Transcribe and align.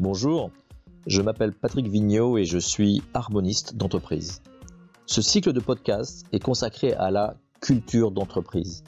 Bonjour, 0.00 0.52
je 1.08 1.20
m'appelle 1.20 1.52
Patrick 1.52 1.88
Vigneault 1.88 2.38
et 2.38 2.44
je 2.44 2.58
suis 2.58 3.02
harmoniste 3.14 3.74
d'entreprise. 3.74 4.42
Ce 5.06 5.20
cycle 5.20 5.52
de 5.52 5.58
podcast 5.58 6.24
est 6.30 6.38
consacré 6.38 6.92
à 6.92 7.10
la 7.10 7.34
culture 7.60 8.12
d'entreprise 8.12 8.84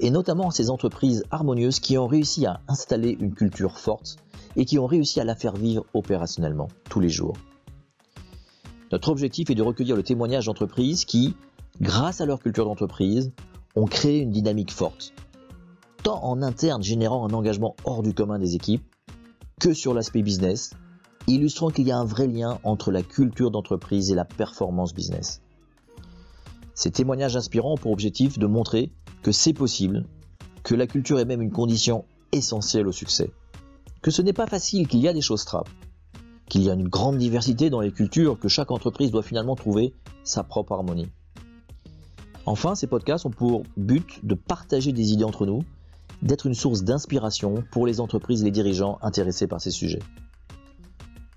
et 0.00 0.10
notamment 0.10 0.48
à 0.48 0.50
ces 0.50 0.70
entreprises 0.70 1.24
harmonieuses 1.30 1.78
qui 1.78 1.98
ont 1.98 2.06
réussi 2.06 2.46
à 2.46 2.62
installer 2.68 3.18
une 3.20 3.34
culture 3.34 3.78
forte 3.78 4.16
et 4.56 4.64
qui 4.64 4.78
ont 4.78 4.86
réussi 4.86 5.20
à 5.20 5.24
la 5.24 5.34
faire 5.34 5.56
vivre 5.56 5.84
opérationnellement 5.92 6.68
tous 6.88 7.00
les 7.00 7.10
jours. 7.10 7.36
Notre 8.90 9.10
objectif 9.10 9.50
est 9.50 9.54
de 9.54 9.62
recueillir 9.62 9.94
le 9.94 10.02
témoignage 10.02 10.46
d'entreprises 10.46 11.04
qui, 11.04 11.36
grâce 11.82 12.22
à 12.22 12.26
leur 12.26 12.40
culture 12.40 12.64
d'entreprise, 12.64 13.30
ont 13.76 13.84
créé 13.84 14.20
une 14.20 14.30
dynamique 14.30 14.72
forte, 14.72 15.12
tant 16.02 16.24
en 16.24 16.40
interne 16.40 16.82
générant 16.82 17.28
un 17.28 17.34
engagement 17.34 17.76
hors 17.84 18.02
du 18.02 18.14
commun 18.14 18.38
des 18.38 18.54
équipes, 18.54 18.86
que 19.58 19.74
sur 19.74 19.94
l'aspect 19.94 20.22
business, 20.22 20.70
illustrant 21.26 21.70
qu'il 21.70 21.86
y 21.86 21.92
a 21.92 21.98
un 21.98 22.04
vrai 22.04 22.26
lien 22.26 22.58
entre 22.64 22.90
la 22.90 23.02
culture 23.02 23.50
d'entreprise 23.50 24.10
et 24.10 24.14
la 24.14 24.24
performance 24.24 24.94
business. 24.94 25.42
Ces 26.74 26.90
témoignages 26.90 27.36
inspirants 27.36 27.74
ont 27.74 27.78
pour 27.78 27.92
objectif 27.92 28.38
de 28.38 28.46
montrer 28.46 28.92
que 29.22 29.32
c'est 29.32 29.52
possible, 29.52 30.06
que 30.62 30.74
la 30.74 30.86
culture 30.86 31.18
est 31.18 31.24
même 31.24 31.42
une 31.42 31.50
condition 31.50 32.04
essentielle 32.32 32.86
au 32.86 32.92
succès, 32.92 33.30
que 34.00 34.10
ce 34.10 34.22
n'est 34.22 34.32
pas 34.32 34.46
facile, 34.46 34.86
qu'il 34.86 35.00
y 35.00 35.08
a 35.08 35.12
des 35.12 35.20
choses 35.20 35.44
trappes, 35.44 35.70
qu'il 36.48 36.62
y 36.62 36.70
a 36.70 36.74
une 36.74 36.88
grande 36.88 37.18
diversité 37.18 37.68
dans 37.68 37.80
les 37.80 37.90
cultures, 37.90 38.38
que 38.38 38.48
chaque 38.48 38.70
entreprise 38.70 39.10
doit 39.10 39.22
finalement 39.22 39.56
trouver 39.56 39.92
sa 40.24 40.44
propre 40.44 40.72
harmonie. 40.72 41.08
Enfin, 42.46 42.74
ces 42.74 42.86
podcasts 42.86 43.26
ont 43.26 43.30
pour 43.30 43.64
but 43.76 44.24
de 44.24 44.34
partager 44.34 44.92
des 44.92 45.12
idées 45.12 45.24
entre 45.24 45.44
nous, 45.44 45.64
d'être 46.22 46.46
une 46.46 46.54
source 46.54 46.82
d'inspiration 46.82 47.62
pour 47.70 47.86
les 47.86 48.00
entreprises 48.00 48.42
et 48.42 48.46
les 48.46 48.50
dirigeants 48.50 48.98
intéressés 49.02 49.46
par 49.46 49.60
ces 49.60 49.70
sujets. 49.70 50.02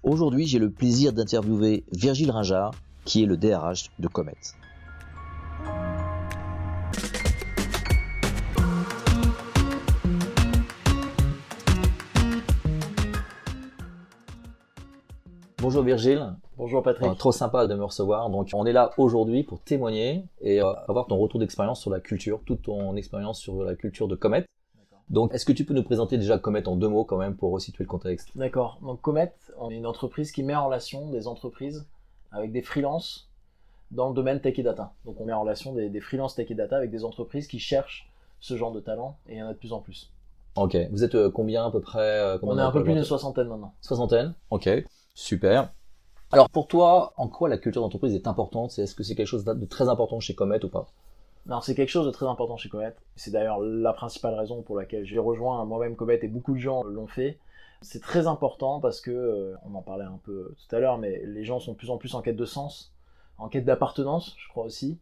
Aujourd'hui, 0.04 0.48
j'ai 0.48 0.60
le 0.60 0.72
plaisir 0.72 1.14
d'interviewer 1.14 1.84
Virgile 1.92 2.32
Ringard, 2.32 2.72
qui 3.06 3.24
est 3.24 3.26
le 3.28 3.38
DRH 3.38 3.92
de 4.00 4.08
Comet. 4.08 4.34
Bonjour 15.62 15.84
Virgile. 15.84 16.34
Bonjour 16.58 16.82
Patrick. 16.82 17.08
Euh, 17.08 17.14
trop 17.14 17.32
sympa 17.32 17.68
de 17.68 17.76
me 17.76 17.84
recevoir. 17.84 18.32
Donc 18.32 18.50
on 18.54 18.66
est 18.66 18.74
là 18.74 18.90
aujourd'hui 18.98 19.44
pour 19.44 19.62
témoigner 19.62 20.26
et 20.42 20.60
euh, 20.60 20.74
avoir 20.88 21.06
ton 21.06 21.18
retour 21.18 21.40
d'expérience 21.40 21.80
sur 21.80 21.92
la 21.92 22.00
culture, 22.00 22.42
toute 22.48 22.64
ton 22.64 22.96
expérience 22.96 23.40
sur 23.40 23.64
la 23.64 23.76
culture 23.76 24.08
de 24.08 24.16
Comet. 24.16 24.44
Donc 25.12 25.34
est-ce 25.34 25.46
que 25.46 25.52
tu 25.52 25.66
peux 25.66 25.74
nous 25.74 25.84
présenter 25.84 26.18
déjà 26.18 26.38
Comet 26.38 26.68
en 26.70 26.78
deux 26.78 26.88
mots 26.88 27.04
quand 27.04 27.18
même 27.18 27.36
pour 27.36 27.52
resituer 27.52 27.84
le 27.84 27.90
contexte? 27.90 28.30
D'accord. 28.36 28.80
Donc 28.82 29.02
Comet, 29.02 29.34
on 29.58 29.70
est 29.70 29.76
une 29.76 29.86
entreprise 29.86 30.32
qui 30.32 30.42
met 30.42 30.56
en 30.56 30.66
relation 30.66 31.10
des 31.12 31.28
entreprises 31.28 31.86
avec 32.32 32.54
des 32.54 32.62
freelances 32.62 33.30
dans 33.92 34.08
le 34.08 34.16
domaine 34.16 34.40
tech 34.40 34.58
et 34.58 34.64
data. 34.64 34.94
Donc 35.04 35.20
on 35.20 35.26
met 35.26 35.34
en 35.34 35.42
relation 35.42 35.74
des, 35.74 35.90
des 35.90 36.00
freelances 36.00 36.36
tech 36.36 36.50
et 36.50 36.56
data 36.56 36.78
avec 36.78 36.92
des 36.92 37.04
entreprises 37.04 37.48
qui 37.48 37.60
cherchent 37.60 38.10
ce 38.40 38.56
genre 38.56 38.72
de 38.72 38.80
talent 38.80 39.18
et 39.28 39.34
il 39.34 39.38
y 39.40 39.44
en 39.44 39.48
a 39.48 39.54
de 39.54 39.58
plus 39.58 39.74
en 39.74 39.82
plus. 39.82 40.10
Ok. 40.56 40.78
Vous 40.92 41.04
êtes 41.04 41.16
euh, 41.16 41.30
combien 41.30 41.66
à 41.66 41.72
peu 41.72 41.82
près 41.82 42.40
On 42.42 42.58
est 42.58 42.62
un 42.62 42.72
peu 42.72 42.82
plus 42.82 42.94
d'une 42.94 43.04
soixantaine 43.04 43.50
maintenant. 43.50 43.74
Soixantaine? 43.82 44.34
Ok. 44.50 44.70
Super. 45.14 45.74
Alors 46.32 46.50
pour 46.50 46.70
toi, 46.70 47.12
en 47.18 47.28
quoi 47.28 47.50
la 47.50 47.58
culture 47.58 47.82
d'entreprise 47.82 48.16
est 48.16 48.28
importante? 48.28 48.80
Est-ce 48.80 48.96
que 48.96 49.04
c'est 49.04 49.16
quelque 49.16 49.28
chose 49.28 49.44
de 49.44 49.66
très 49.66 49.90
important 49.90 50.22
chez 50.22 50.36
Comet 50.36 50.64
ou 50.64 50.70
pas? 50.70 50.88
C'est 51.62 51.76
quelque 51.76 51.90
chose 51.90 52.06
de 52.06 52.12
très 52.12 52.28
important 52.28 52.58
chez 52.58 52.70
Comet. 52.70 52.94
C'est 53.16 53.32
d'ailleurs 53.32 53.60
la 53.60 53.94
principale 53.94 54.36
raison 54.36 54.62
pour 54.62 54.78
laquelle 54.78 55.06
j'ai 55.06 55.20
rejoint 55.20 55.64
moi-même 55.66 55.96
Comet 55.96 56.20
et 56.22 56.28
beaucoup 56.28 56.54
de 56.54 56.60
gens 56.60 56.84
l'ont 56.84 57.08
fait. 57.08 57.40
C'est 57.82 58.02
très 58.02 58.28
important 58.28 58.80
parce 58.80 59.02
que, 59.02 59.12
euh, 59.12 59.56
on 59.66 59.74
en 59.74 59.82
parlait 59.82 60.06
un 60.06 60.20
peu 60.24 60.54
tout 60.56 60.76
à 60.76 60.80
l'heure, 60.80 61.00
mais 61.00 61.24
les 61.26 61.44
gens 61.44 61.60
sont 61.60 61.72
de 61.72 61.78
plus 61.78 61.90
en 61.90 61.98
plus 61.98 62.14
en 62.14 62.22
quête 62.22 62.36
de 62.36 62.46
sens, 62.46 62.94
en 63.40 63.50
quête 63.50 63.66
d'appartenance, 63.66 64.36
je 64.38 64.48
crois 64.50 64.66
aussi. 64.66 65.00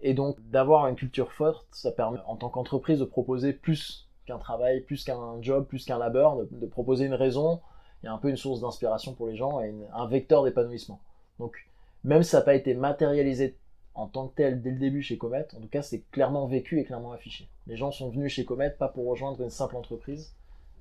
Et 0.00 0.14
donc, 0.14 0.38
d'avoir 0.50 0.88
une 0.88 0.96
culture 0.96 1.32
forte, 1.32 1.66
ça 1.70 1.92
permet 1.92 2.18
en 2.26 2.36
tant 2.36 2.48
qu'entreprise 2.48 2.98
de 2.98 3.04
proposer 3.04 3.52
plus 3.52 4.08
qu'un 4.26 4.38
travail, 4.38 4.80
plus 4.80 5.04
qu'un 5.04 5.40
job, 5.40 5.66
plus 5.66 5.84
qu'un 5.84 5.98
labeur, 5.98 6.36
de, 6.50 6.66
proposer 6.66 7.04
une 7.04 7.14
raison, 7.14 7.60
il 8.02 8.06
y 8.06 8.08
a 8.08 8.12
un 8.12 8.18
peu 8.18 8.28
une 8.28 8.36
source 8.36 8.60
d'inspiration 8.60 9.14
pour 9.14 9.26
les 9.28 9.36
gens 9.36 9.60
et 9.60 9.72
un 9.94 10.06
vecteur 10.06 10.42
d'épanouissement. 10.42 11.00
Donc, 11.38 11.68
même 12.02 12.22
si 12.22 12.30
ça 12.30 12.38
n'a 12.38 12.44
pas 12.44 12.54
été 12.54 12.74
matérialisé 12.74 13.56
en 13.94 14.06
tant 14.06 14.28
que 14.28 14.36
tel 14.36 14.62
dès 14.62 14.70
le 14.70 14.78
début 14.78 15.02
chez 15.02 15.18
Comet, 15.18 15.46
en 15.56 15.60
tout 15.60 15.68
cas, 15.68 15.82
c'est 15.82 16.02
clairement 16.10 16.46
vécu 16.46 16.80
et 16.80 16.84
clairement 16.84 17.12
affiché. 17.12 17.48
Les 17.66 17.76
gens 17.76 17.90
sont 17.90 18.08
venus 18.10 18.32
chez 18.32 18.44
Comet 18.44 18.70
pas 18.70 18.88
pour 18.88 19.06
rejoindre 19.06 19.40
une 19.42 19.50
simple 19.50 19.76
entreprise, 19.76 20.34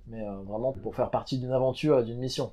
mais 0.08 0.22
euh, 0.22 0.36
vraiment 0.46 0.72
pour 0.72 0.96
faire 0.96 1.10
partie 1.10 1.38
d'une 1.38 1.52
aventure 1.52 2.00
et 2.00 2.04
d'une 2.04 2.20
mission. 2.20 2.52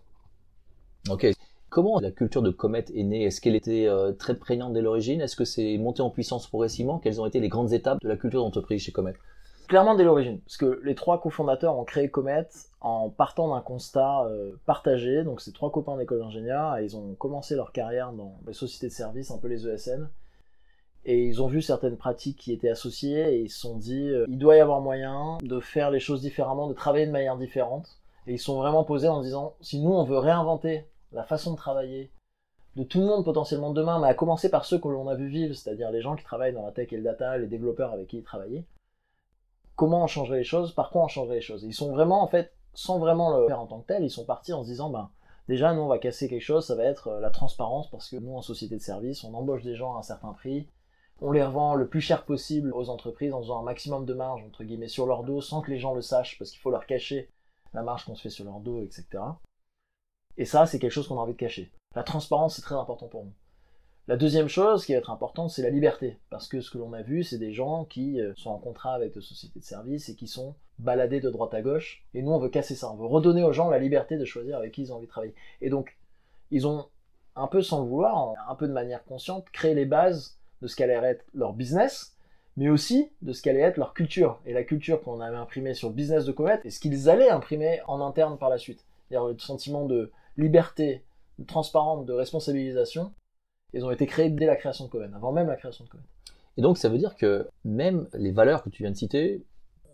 Ok. 1.09 1.27
Comment 1.71 2.01
la 2.01 2.11
culture 2.11 2.43
de 2.43 2.51
Comet 2.51 2.87
est 2.95 3.03
née? 3.03 3.25
Est-ce 3.25 3.41
qu'elle 3.41 3.55
était 3.55 3.87
euh, 3.87 4.13
très 4.13 4.37
prégnante 4.37 4.73
dès 4.73 4.81
l'origine? 4.81 5.21
Est-ce 5.21 5.37
que 5.37 5.45
c'est 5.45 5.77
monté 5.77 6.01
en 6.01 6.11
puissance 6.11 6.47
progressivement 6.47 6.99
Quelles 6.99 7.21
ont 7.21 7.27
été 7.27 7.41
les 7.41 7.49
grandes 7.49 7.73
étapes 7.73 8.01
de 8.01 8.09
la 8.09 8.17
culture 8.17 8.43
d'entreprise 8.43 8.83
chez 8.83 8.93
Comet? 8.93 9.13
Clairement 9.69 9.95
dès 9.95 10.05
l'origine, 10.05 10.41
parce 10.41 10.57
que 10.57 10.81
les 10.83 10.95
trois 10.95 11.21
cofondateurs 11.21 11.77
ont 11.79 11.85
créé 11.85 12.09
Comet 12.09 12.49
en 12.81 13.11
partant 13.11 13.55
d'un 13.55 13.61
constat 13.61 14.25
euh, 14.25 14.53
partagé. 14.65 15.25
Donc, 15.25 15.43
c'est 15.43 15.53
trois 15.53 15.71
copains 15.71 15.99
d'école 15.99 16.21
d'ingénieur 16.21 16.79
et 16.79 16.85
ils 16.85 16.97
ont 16.97 17.15
commencé 17.15 17.55
leur 17.55 17.71
carrière 17.73 18.13
dans 18.13 18.39
les 18.47 18.55
sociétés 18.55 18.89
de 18.89 18.93
services, 18.93 19.31
un 19.31 19.37
peu 19.37 19.49
les 19.49 19.69
ESN. 19.69 20.09
Et 21.05 21.25
ils 21.25 21.43
ont 21.43 21.47
vu 21.47 21.63
certaines 21.63 21.97
pratiques 21.97 22.39
qui 22.39 22.53
étaient 22.53 22.69
associées 22.69 23.35
et 23.35 23.41
ils 23.41 23.51
se 23.51 23.61
sont 23.61 23.77
dit, 23.77 24.09
euh, 24.09 24.27
il 24.29 24.39
doit 24.39 24.57
y 24.57 24.61
avoir 24.61 24.81
moyen 24.81 25.39
de 25.43 25.61
faire 25.61 25.91
les 25.91 26.01
choses 26.01 26.21
différemment, 26.21 26.69
de 26.69 26.75
travailler 26.75 27.07
de 27.07 27.13
manière 27.13 27.37
différente. 27.37 27.99
Et 28.27 28.35
ils 28.35 28.39
sont 28.39 28.59
vraiment 28.59 28.85
posés 28.85 29.09
en 29.09 29.23
disant, 29.23 29.55
si 29.61 29.81
nous 29.81 29.93
on 29.93 30.05
veut 30.05 30.19
réinventer 30.19 30.85
la 31.13 31.23
façon 31.23 31.53
de 31.53 31.57
travailler 31.57 32.11
de 32.77 32.85
tout 32.85 33.01
le 33.01 33.07
monde 33.07 33.25
potentiellement 33.25 33.73
demain, 33.73 33.99
mais 33.99 34.09
à 34.09 34.15
commencer 34.15 34.51
par 34.51 34.65
ceux 34.65 34.79
que 34.79 34.89
l'on 34.89 35.09
a 35.09 35.15
vu 35.15 35.29
vivre, 35.29 35.55
c'est-à-dire 35.55 35.91
les 35.91 36.03
gens 36.03 36.15
qui 36.15 36.25
travaillent 36.25 36.53
dans 36.53 36.65
la 36.65 36.73
tech 36.73 36.93
et 36.93 36.97
le 36.97 37.03
data, 37.03 37.37
les 37.39 37.47
développeurs 37.47 37.93
avec 37.93 38.09
qui 38.09 38.19
ils 38.19 38.23
travaillaient, 38.23 38.65
comment 39.75 40.05
on 40.05 40.07
changerait 40.07 40.39
les 40.39 40.45
choses, 40.45 40.73
par 40.73 40.91
quoi 40.91 41.05
on 41.05 41.09
changerait 41.09 41.37
les 41.37 41.41
choses? 41.41 41.65
Ils 41.65 41.73
sont 41.73 41.91
vraiment, 41.91 42.23
en 42.23 42.27
fait, 42.27 42.53
sans 42.75 42.99
vraiment 42.99 43.37
le 43.37 43.47
faire 43.47 43.61
en 43.61 43.67
tant 43.67 43.81
que 43.81 43.87
tel, 43.87 44.05
ils 44.05 44.11
sont 44.11 44.25
partis 44.25 44.53
en 44.53 44.63
se 44.63 44.69
disant, 44.69 44.91
ben, 44.91 45.11
déjà, 45.49 45.75
nous, 45.75 45.83
on 45.83 45.89
va 45.89 45.99
casser 45.99 46.29
quelque 46.29 46.43
chose, 46.43 46.67
ça 46.67 46.77
va 46.77 46.85
être 46.85 47.09
euh, 47.09 47.21
la 47.21 47.31
transparence, 47.31 47.91
parce 47.91 48.09
que 48.09 48.17
nous, 48.17 48.37
en 48.37 48.43
société 48.43 48.77
de 48.77 48.83
service, 48.83 49.25
on 49.25 49.35
embauche 49.35 49.63
des 49.63 49.75
gens 49.75 49.97
à 49.97 49.99
un 49.99 50.03
certain 50.03 50.33
prix, 50.33 50.69
on 51.21 51.33
les 51.33 51.43
revend 51.43 51.75
le 51.75 51.89
plus 51.89 52.01
cher 52.01 52.25
possible 52.25 52.73
aux 52.73 52.91
entreprises 52.91 53.33
en 53.33 53.41
faisant 53.41 53.61
un 53.61 53.65
maximum 53.65 54.07
de 54.07 54.15
marge, 54.15 54.43
entre 54.45 54.65
guillemets, 54.65 54.89
sur 54.89 55.07
leur 55.07 55.25
dos, 55.25 55.41
sans 55.41 55.61
que 55.61 55.71
les 55.71 55.79
gens 55.79 55.95
le 55.95 56.03
sachent, 56.03 56.39
parce 56.39 56.51
qu'il 56.51 56.61
faut 56.61 56.71
leur 56.71 56.87
cacher 56.87 57.29
la 57.75 57.83
marge 57.83 58.05
qu'on 58.05 58.15
se 58.15 58.23
fait 58.23 58.31
sur 58.31 58.45
leur 58.45 58.61
dos, 58.61 58.83
etc. 58.83 59.07
Et 60.37 60.45
ça, 60.45 60.67
c'est 60.67 60.79
quelque 60.79 60.93
chose 60.93 61.09
qu'on 61.09 61.19
a 61.19 61.23
envie 61.23 61.33
de 61.33 61.39
cacher. 61.39 61.73
La 61.97 62.05
transparence, 62.05 62.57
c'est 62.57 62.63
très 62.63 62.77
important 62.77 63.09
pour 63.09 63.25
nous. 63.25 63.33
La 64.07 64.17
deuxième 64.17 64.49
chose 64.49 64.87
qui 64.87 64.93
va 64.93 64.99
être 64.99 65.11
importante, 65.11 65.51
c'est 65.51 65.63
la 65.63 65.69
liberté. 65.69 66.19
Parce 66.31 66.49
que 66.49 66.61
ce 66.61 66.71
que 66.71 66.79
l'on 66.79 66.95
a 66.95 67.03
vu, 67.03 67.25
c'est 67.25 67.37
des 67.37 67.53
gens 67.53 67.85
qui 67.85 68.21
euh, 68.21 68.33
sont 68.37 68.51
en 68.51 68.59
contrat 68.59 68.95
avec 68.95 69.13
des 69.13 69.21
sociétés 69.21 69.61
de 69.61 69.65
services 69.65 70.09
et 70.09 70.15
qui 70.15 70.29
sont 70.29 70.55
baladés 70.79 71.21
de 71.21 71.29
droite 71.29 71.53
à 71.53 71.61
gauche. 71.61 72.07
Et 72.15 72.23
nous, 72.23 72.31
on 72.31 72.39
veut 72.39 72.49
casser 72.49 72.75
ça. 72.75 72.91
On 72.91 72.97
veut 72.97 73.07
redonner 73.07 73.43
aux 73.43 73.53
gens 73.53 73.69
la 73.69 73.79
liberté 73.79 74.17
de 74.17 74.25
choisir 74.25 74.57
avec 74.57 74.73
qui 74.73 74.83
ils 74.83 74.93
ont 74.93 74.97
envie 74.97 75.07
de 75.07 75.11
travailler. 75.11 75.35
Et 75.61 75.69
donc, 75.69 75.99
ils 76.51 76.67
ont, 76.67 76.87
un 77.37 77.49
peu 77.49 77.61
sans 77.61 77.83
le 77.83 77.89
vouloir, 77.89 78.33
un 78.49 78.55
peu 78.55 78.67
de 78.67 78.73
manière 78.73 79.05
consciente, 79.05 79.51
créé 79.51 79.75
les 79.75 79.85
bases 79.85 80.38
de 80.63 80.67
ce 80.67 80.77
qu'allait 80.77 80.95
être 80.95 81.25
leur 81.35 81.53
business, 81.53 82.17
mais 82.57 82.69
aussi 82.69 83.11
de 83.23 83.33
ce 83.33 83.43
qu'allait 83.43 83.61
être 83.61 83.77
leur 83.77 83.95
culture. 83.95 84.41
Et 84.47 84.53
la 84.53 84.65
culture 84.65 85.03
qu'on 85.03 85.21
avait 85.21 85.37
imprimée 85.37 85.75
sur 85.75 85.89
le 85.89 85.95
business 85.95 86.25
de 86.25 86.33
Comet 86.33 86.61
et 86.65 86.71
ce 86.71 86.81
qu'ils 86.81 87.09
allaient 87.09 87.31
imprimer 87.31 87.81
en 87.87 88.01
interne 88.01 88.39
par 88.39 88.51
la 88.51 88.59
suite. 88.59 88.85
C'est-à-dire 89.09 89.29
le 89.29 89.39
sentiment 89.39 89.85
de 89.87 90.11
liberté, 90.37 91.05
de 91.39 91.47
transparence, 91.47 92.05
de 92.05 92.13
responsabilisation 92.13 93.13
ils 93.75 93.85
ont 93.85 93.91
été 93.91 94.07
créés 94.07 94.31
dès 94.31 94.47
la 94.47 94.57
création 94.57 94.87
de 94.87 94.91
Coven, 94.91 95.13
avant 95.15 95.33
même 95.33 95.49
la 95.49 95.57
création 95.57 95.85
de 95.85 95.91
Coven. 95.91 96.07
Et 96.57 96.63
donc 96.63 96.79
ça 96.79 96.89
veut 96.89 96.99
dire 96.99 97.17
que 97.17 97.47
même 97.65 98.09
les 98.15 98.33
valeurs 98.33 98.63
que 98.63 98.71
tu 98.71 98.83
viens 98.83 98.91
de 98.91 98.97
citer 98.97 99.45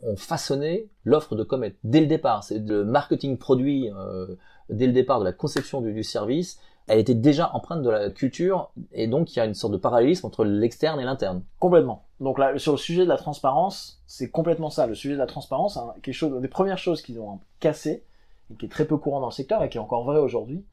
ont 0.02 0.16
façonné 0.16 0.88
l'offre 1.05 1.34
de 1.34 1.43
Comet 1.43 1.75
dès 1.82 2.00
le 2.00 2.06
départ. 2.06 2.44
C'est 2.44 2.58
le 2.58 2.84
marketing 2.84 3.37
produit 3.37 3.90
euh, 3.90 4.37
dès 4.70 4.87
le 4.87 4.93
départ 4.93 5.19
de 5.19 5.25
la 5.25 5.32
conception 5.32 5.81
du, 5.81 6.02
service. 6.02 6.61
Elle 6.86 6.98
était 6.98 7.14
déjà 7.14 7.50
empreinte 7.54 7.82
de 7.82 7.88
la 7.88 8.10
culture 8.10 8.70
et 8.92 9.06
donc 9.06 9.34
il 9.34 9.38
y 9.38 9.40
a 9.40 9.46
une 9.46 9.54
sorte 9.54 9.72
de 9.72 9.78
parallélisme 9.78 10.26
entre 10.26 10.44
l'externe 10.44 11.00
et 11.00 11.04
l'interne. 11.04 11.42
Complètement. 11.58 12.04
Donc 12.20 12.38
là, 12.38 12.58
sur 12.58 12.72
le 12.72 12.78
sujet 12.78 13.04
de 13.04 13.08
la 13.08 13.16
transparence, 13.16 14.02
c'est 14.06 14.31
complètement 14.31 14.70
ça. 14.70 14.86
Le 14.86 14.94
sujet 14.94 15.14
de 15.14 15.19
la 15.19 15.26
transparence, 15.26 15.76
hein, 15.76 15.94
quelque 16.02 16.14
chose, 16.14 16.40
des 16.40 16.48
premières 16.48 16.78
choses 16.78 17.00
qu'ils 17.00 17.20
ont 17.20 17.40
cassé 17.60 18.04
et 18.52 18.56
qui 18.56 18.66
est 18.66 18.69
très 18.69 18.86
peu 18.86 18.98
courant 18.98 19.20
dans 19.20 19.28
le 19.28 19.32
secteur 19.32 19.62
et 19.62 19.69
qui 19.70 19.78
est 19.78 19.81
encore 19.81 20.04
vrai 20.04 20.19
aujourd'hui, 20.19 20.64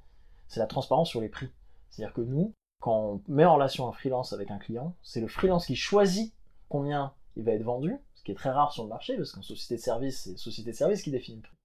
c'est 0.47 0.59
la 0.59 0.67
transparence 0.67 1.09
sur 1.09 1.21
les 1.21 1.29
prix. 1.29 1.49
C'est-à-dire 1.89 2.13
que 2.13 2.21
nous, 2.21 2.53
quand 2.81 2.95
on 2.97 3.21
met 3.27 3.45
en 3.45 3.55
relation 3.55 3.87
un 3.87 3.93
freelance 3.93 4.33
avec 4.33 4.51
un 4.51 4.57
client, 4.57 4.95
c'est 5.01 5.21
le 5.21 5.27
freelance 5.27 5.67
qui 5.67 5.75
choisit 5.75 6.33
combien 6.67 7.13
il 7.37 7.43
va 7.43 7.53
être 7.53 7.63
vendu, 7.63 7.97
ce 8.15 8.23
qui 8.23 8.31
est 8.31 8.35
très 8.35 8.49
rare 8.49 8.73
sur 8.73 8.83
le 8.83 8.89
marché, 8.89 9.15
parce 9.15 9.31
qu'en 9.31 9.41
société 9.41 9.75
de 9.75 9.81
service, 9.81 10.23
c'est 10.23 10.37
société 10.37 10.71
de 10.71 10.75
service 10.75 11.01
qui 11.01 11.11
définit 11.11 11.37
le 11.37 11.43
prix. 11.43 11.57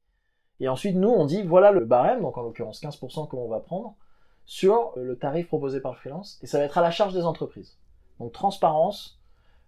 Et 0.60 0.68
ensuite, 0.68 0.96
nous, 0.96 1.08
on 1.08 1.26
dit, 1.26 1.42
voilà 1.42 1.70
le 1.70 1.84
barème, 1.84 2.22
donc 2.22 2.38
en 2.38 2.42
l'occurrence 2.42 2.80
15% 2.80 3.28
que 3.28 3.36
l'on 3.36 3.48
va 3.48 3.60
prendre, 3.60 3.94
sur 4.46 4.92
le 4.96 5.16
tarif 5.16 5.48
proposé 5.48 5.80
par 5.80 5.92
le 5.92 5.98
freelance, 5.98 6.38
et 6.42 6.46
ça 6.46 6.58
va 6.58 6.64
être 6.64 6.78
à 6.78 6.82
la 6.82 6.90
charge 6.90 7.12
des 7.12 7.24
entreprises. 7.24 7.76
Donc 8.18 8.32
transparence, 8.32 9.20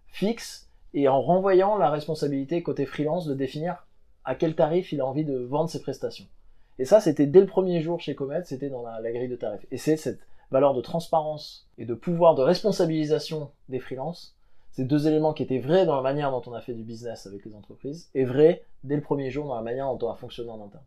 fixe, 0.07 0.69
et 0.93 1.07
en 1.07 1.21
renvoyant 1.21 1.77
la 1.77 1.89
responsabilité 1.89 2.63
côté 2.63 2.85
freelance 2.85 3.27
de 3.27 3.35
définir 3.35 3.85
à 4.25 4.35
quel 4.35 4.55
tarif 4.55 4.91
il 4.91 5.01
a 5.01 5.05
envie 5.05 5.25
de 5.25 5.37
vendre 5.37 5.69
ses 5.69 5.81
prestations. 5.81 6.25
Et 6.79 6.85
ça, 6.85 7.01
c'était 7.01 7.27
dès 7.27 7.41
le 7.41 7.45
premier 7.45 7.81
jour 7.81 7.99
chez 7.99 8.15
Comet, 8.15 8.43
c'était 8.45 8.69
dans 8.69 8.83
la, 8.83 9.11
grille 9.11 9.27
de 9.27 9.35
tarifs. 9.35 9.65
Et 9.69 9.77
c'est 9.77 9.97
cette 9.97 10.21
valeur 10.49 10.73
de 10.73 10.81
transparence 10.81 11.67
et 11.77 11.85
de 11.85 11.93
pouvoir 11.93 12.35
de 12.35 12.41
responsabilisation 12.41 13.51
des 13.67 13.79
freelances, 13.79 14.35
ces 14.71 14.85
deux 14.85 15.07
éléments 15.07 15.33
qui 15.33 15.43
étaient 15.43 15.59
vrais 15.59 15.85
dans 15.85 15.95
la 15.95 16.01
manière 16.01 16.31
dont 16.31 16.41
on 16.47 16.53
a 16.53 16.61
fait 16.61 16.73
du 16.73 16.83
business 16.83 17.27
avec 17.27 17.45
les 17.45 17.53
entreprises, 17.53 18.09
et 18.15 18.23
vrais 18.23 18.63
dès 18.83 18.95
le 18.95 19.01
premier 19.01 19.29
jour 19.29 19.47
dans 19.47 19.55
la 19.55 19.61
manière 19.61 19.93
dont 19.93 20.07
on 20.07 20.11
a 20.11 20.15
fonctionné 20.15 20.49
en 20.49 20.63
interne. 20.63 20.83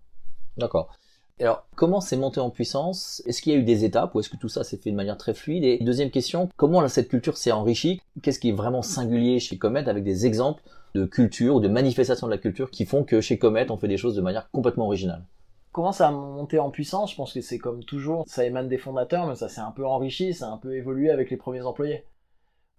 D'accord. 0.56 0.96
Alors, 1.40 1.67
comment 1.75 2.00
c'est 2.00 2.17
monté 2.17 2.40
en 2.40 2.50
puissance? 2.50 3.23
Est-ce 3.26 3.43
qu'il 3.43 3.52
y 3.52 3.56
a 3.56 3.58
eu 3.58 3.64
des 3.64 3.84
étapes 3.84 4.14
ou 4.14 4.20
est-ce 4.20 4.29
que 4.29 4.37
tout 4.37 4.49
ça 4.49 4.64
s'est 4.64 4.76
fait 4.76 4.90
de 4.90 4.96
manière 4.96 5.17
très 5.17 5.34
fluide? 5.34 5.64
Et 5.64 5.79
deuxième 5.79 6.11
question, 6.11 6.49
comment 6.56 6.87
cette 6.88 7.08
culture 7.08 7.37
s'est 7.37 7.52
enrichie? 7.52 8.00
Qu'est-ce 8.23 8.38
qui 8.38 8.50
est 8.50 8.52
vraiment 8.52 8.82
singulier 8.82 9.40
chez 9.40 9.58
Comet 9.58 9.88
avec 9.88 10.05
des 10.05 10.26
exemples 10.26 10.62
de 10.94 11.05
culture 11.05 11.56
ou 11.56 11.61
de 11.61 11.69
manifestations 11.69 12.26
de 12.26 12.32
la 12.32 12.38
culture 12.38 12.70
qui 12.70 12.84
font 12.84 13.02
que 13.02 13.20
chez 13.20 13.38
Comet, 13.38 13.70
on 13.70 13.76
fait 13.76 13.88
des 13.88 13.96
choses 13.96 14.14
de 14.14 14.20
manière 14.20 14.50
complètement 14.50 14.87
originale? 14.87 15.25
Comment 15.73 15.93
ça 15.93 16.08
a 16.08 16.11
monté 16.11 16.58
en 16.58 16.70
puissance? 16.70 17.12
Je 17.12 17.17
pense 17.17 17.32
que 17.32 17.40
c'est 17.40 17.58
comme 17.58 17.82
toujours, 17.82 18.25
ça 18.29 18.44
émane 18.44 18.69
des 18.69 18.76
fondateurs, 18.76 19.26
mais 19.26 19.34
ça 19.34 19.49
s'est 19.49 19.62
un 19.62 19.70
peu 19.70 19.87
enrichi, 19.87 20.34
ça 20.34 20.49
a 20.49 20.52
un 20.52 20.58
peu 20.58 20.76
évolué 20.76 21.11
avec 21.11 21.31
les 21.31 21.38
premiers 21.38 21.62
employés. 21.62 22.05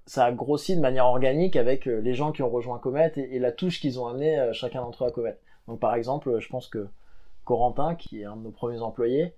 Ça 0.06 0.26
a 0.26 0.32
grossi 0.32 0.76
de 0.76 0.82
manière 0.82 1.08
organique 1.08 1.56
avec 1.56 1.88
euh, 1.88 2.02
les 2.02 2.14
gens 2.14 2.32
qui 2.32 2.44
ont 2.44 2.50
rejoint 2.50 2.78
Comet 2.78 3.14
et, 3.16 3.40
la 3.40 3.52
touche 3.52 3.80
qu'ils 3.80 4.00
ont 4.00 4.06
amené 4.06 4.38
euh, 4.38 4.54
chacun 4.54 4.82
d'entre 4.82 5.06
eux 5.06 5.08
à 5.08 5.12
Comet. 5.12 5.38
Donc 5.68 5.80
par 5.80 5.96
exemple, 5.96 6.40
je 6.40 6.48
pense 6.50 6.68
que 6.68 6.88
Corentin, 7.46 7.96
qui 7.96 8.22
est 8.22 8.26
un 8.26 8.36
de 8.36 8.44
nos 8.44 8.52
premiers 8.52 8.82
employés, 8.82 9.36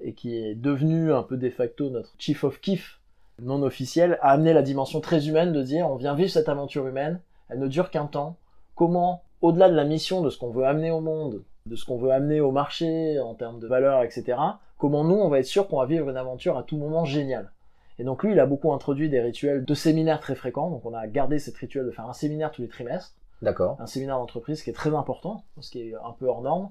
et 0.00 0.14
qui 0.14 0.36
est 0.36 0.54
devenu 0.54 1.12
un 1.12 1.22
peu 1.22 1.36
de 1.36 1.48
facto 1.50 1.90
notre 1.90 2.14
chief 2.18 2.44
of 2.44 2.60
kiff 2.60 3.00
non 3.40 3.62
officiel, 3.62 4.18
a 4.22 4.30
amené 4.30 4.52
la 4.52 4.62
dimension 4.62 5.00
très 5.00 5.28
humaine 5.28 5.52
de 5.52 5.62
dire 5.62 5.90
on 5.90 5.96
vient 5.96 6.14
vivre 6.14 6.30
cette 6.30 6.48
aventure 6.48 6.86
humaine, 6.86 7.20
elle 7.48 7.58
ne 7.58 7.68
dure 7.68 7.90
qu'un 7.90 8.06
temps. 8.06 8.36
Comment, 8.74 9.22
au-delà 9.42 9.68
de 9.68 9.74
la 9.74 9.84
mission, 9.84 10.22
de 10.22 10.30
ce 10.30 10.38
qu'on 10.38 10.50
veut 10.50 10.64
amener 10.64 10.90
au 10.90 11.00
monde, 11.00 11.44
de 11.66 11.76
ce 11.76 11.84
qu'on 11.84 11.98
veut 11.98 12.12
amener 12.12 12.40
au 12.40 12.50
marché 12.50 13.18
en 13.20 13.34
termes 13.34 13.60
de 13.60 13.66
valeur, 13.66 14.02
etc., 14.02 14.38
comment 14.78 15.04
nous, 15.04 15.16
on 15.16 15.28
va 15.28 15.38
être 15.38 15.46
sûr 15.46 15.68
qu'on 15.68 15.78
va 15.78 15.86
vivre 15.86 16.08
une 16.08 16.16
aventure 16.16 16.56
à 16.56 16.62
tout 16.62 16.76
moment 16.76 17.04
géniale. 17.04 17.52
Et 17.98 18.04
donc 18.04 18.22
lui, 18.22 18.32
il 18.32 18.40
a 18.40 18.46
beaucoup 18.46 18.72
introduit 18.72 19.08
des 19.08 19.20
rituels 19.20 19.64
de 19.64 19.74
séminaires 19.74 20.20
très 20.20 20.34
fréquents. 20.34 20.70
Donc 20.70 20.84
on 20.84 20.94
a 20.94 21.06
gardé 21.06 21.38
cette 21.38 21.56
rituel 21.56 21.86
de 21.86 21.90
faire 21.90 22.06
un 22.06 22.12
séminaire 22.12 22.50
tous 22.50 22.62
les 22.62 22.68
trimestres. 22.68 23.14
D'accord. 23.42 23.76
Un 23.80 23.86
séminaire 23.86 24.18
d'entreprise 24.18 24.62
qui 24.62 24.70
est 24.70 24.74
très 24.74 24.94
important, 24.94 25.44
ce 25.60 25.70
qui 25.70 25.80
est 25.80 25.94
un 25.94 26.12
peu 26.18 26.26
hors 26.26 26.42
norme 26.42 26.70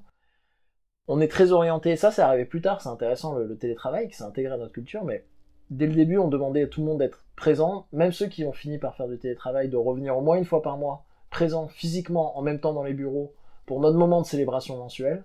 on 1.07 1.21
est 1.21 1.27
très 1.27 1.51
orienté, 1.51 1.95
ça 1.95 2.11
c'est 2.11 2.21
arrivé 2.21 2.45
plus 2.45 2.61
tard, 2.61 2.81
c'est 2.81 2.89
intéressant 2.89 3.35
le, 3.35 3.57
télétravail 3.57 4.07
qui 4.07 4.15
s'est 4.15 4.23
intégré 4.23 4.53
à 4.53 4.57
notre 4.57 4.73
culture, 4.73 5.03
mais 5.03 5.25
dès 5.69 5.87
le 5.87 5.93
début 5.93 6.17
on 6.17 6.27
demandait 6.27 6.63
à 6.63 6.67
tout 6.67 6.81
le 6.81 6.87
monde 6.87 6.99
d'être 6.99 7.25
présent, 7.35 7.87
même 7.91 8.11
ceux 8.11 8.27
qui 8.27 8.45
ont 8.45 8.53
fini 8.53 8.77
par 8.77 8.95
faire 8.95 9.07
du 9.07 9.17
télétravail, 9.17 9.69
de 9.69 9.77
revenir 9.77 10.17
au 10.17 10.21
moins 10.21 10.37
une 10.37 10.45
fois 10.45 10.61
par 10.61 10.77
mois, 10.77 11.05
présent 11.29 11.67
physiquement 11.67 12.37
en 12.37 12.41
même 12.41 12.59
temps 12.59 12.73
dans 12.73 12.83
les 12.83 12.93
bureaux 12.93 13.33
pour 13.65 13.79
notre 13.79 13.97
moment 13.97 14.21
de 14.21 14.25
célébration 14.25 14.77
mensuelle. 14.77 15.23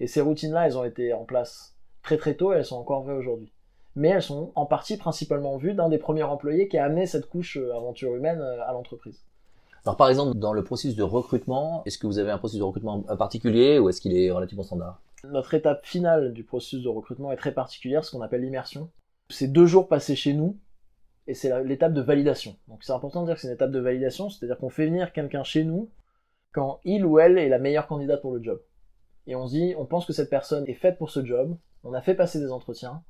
Et 0.00 0.06
ces 0.06 0.20
routines-là, 0.20 0.66
elles 0.66 0.76
ont 0.76 0.84
été 0.84 1.12
en 1.12 1.24
place 1.24 1.76
très 2.02 2.16
très 2.16 2.34
tôt 2.34 2.52
et 2.52 2.56
elles 2.56 2.64
sont 2.64 2.76
encore 2.76 3.02
vraies 3.02 3.14
aujourd'hui. 3.14 3.52
Mais 3.94 4.08
elles 4.08 4.22
sont 4.22 4.52
en 4.54 4.66
partie 4.66 4.98
principalement 4.98 5.56
vues 5.56 5.72
d'un 5.72 5.88
des 5.88 5.98
premiers 5.98 6.22
employés 6.22 6.68
qui 6.68 6.76
a 6.76 6.84
amené 6.84 7.06
cette 7.06 7.26
couche 7.26 7.56
euh, 7.56 7.74
aventure 7.74 8.14
humaine 8.14 8.40
euh, 8.40 8.62
à 8.66 8.72
l'entreprise. 8.72 9.24
Alors 9.86 9.96
par 9.96 10.08
exemple, 10.08 10.36
dans 10.36 10.52
le 10.52 10.64
processus 10.64 10.96
de 10.96 11.04
recrutement, 11.04 11.82
est-ce 11.86 11.96
que 11.96 12.08
vous 12.08 12.18
avez 12.18 12.32
un 12.32 12.38
processus 12.38 12.58
de 12.58 12.64
recrutement 12.64 13.02
particulier 13.02 13.78
ou 13.78 13.88
est-ce 13.88 14.00
qu'il 14.00 14.16
est 14.16 14.32
relativement 14.32 14.64
standard? 14.64 15.00
Notre 15.22 15.54
étape 15.54 15.86
finale 15.86 16.32
du 16.32 16.42
processus 16.42 16.82
de 16.82 16.88
recrutement 16.88 17.30
est 17.30 17.36
très 17.36 17.52
particulière, 17.52 18.04
ce 18.04 18.10
qu'on 18.10 18.20
appelle 18.20 18.40
l'immersion. 18.40 18.90
C'est 19.30 19.46
deux 19.46 19.66
jours 19.66 19.86
passés 19.86 20.16
chez 20.16 20.32
nous, 20.32 20.58
et 21.28 21.34
c'est 21.34 21.62
l'étape 21.62 21.92
de 21.92 22.00
validation. 22.00 22.56
Donc 22.66 22.82
c'est 22.82 22.92
important 22.92 23.22
de 23.22 23.26
dire 23.26 23.36
que 23.36 23.40
c'est 23.40 23.46
une 23.46 23.54
étape 23.54 23.70
de 23.70 23.78
validation, 23.78 24.28
c'est-à-dire 24.28 24.58
qu'on 24.58 24.70
fait 24.70 24.86
venir 24.86 25.12
quelqu'un 25.12 25.44
chez 25.44 25.62
nous 25.62 25.88
quand 26.52 26.80
il 26.84 27.06
ou 27.06 27.20
elle 27.20 27.38
est 27.38 27.48
la 27.48 27.60
meilleure 27.60 27.86
candidate 27.86 28.20
pour 28.20 28.32
le 28.34 28.42
job. 28.42 28.60
Et 29.28 29.36
on 29.36 29.46
se 29.46 29.52
dit, 29.52 29.74
on 29.78 29.86
pense 29.86 30.04
que 30.04 30.12
cette 30.12 30.30
personne 30.30 30.64
est 30.66 30.74
faite 30.74 30.98
pour 30.98 31.10
ce 31.10 31.24
job, 31.24 31.56
on 31.84 31.94
a 31.94 32.00
fait 32.00 32.14
passer 32.16 32.40
des 32.40 32.50
entretiens, 32.50 33.04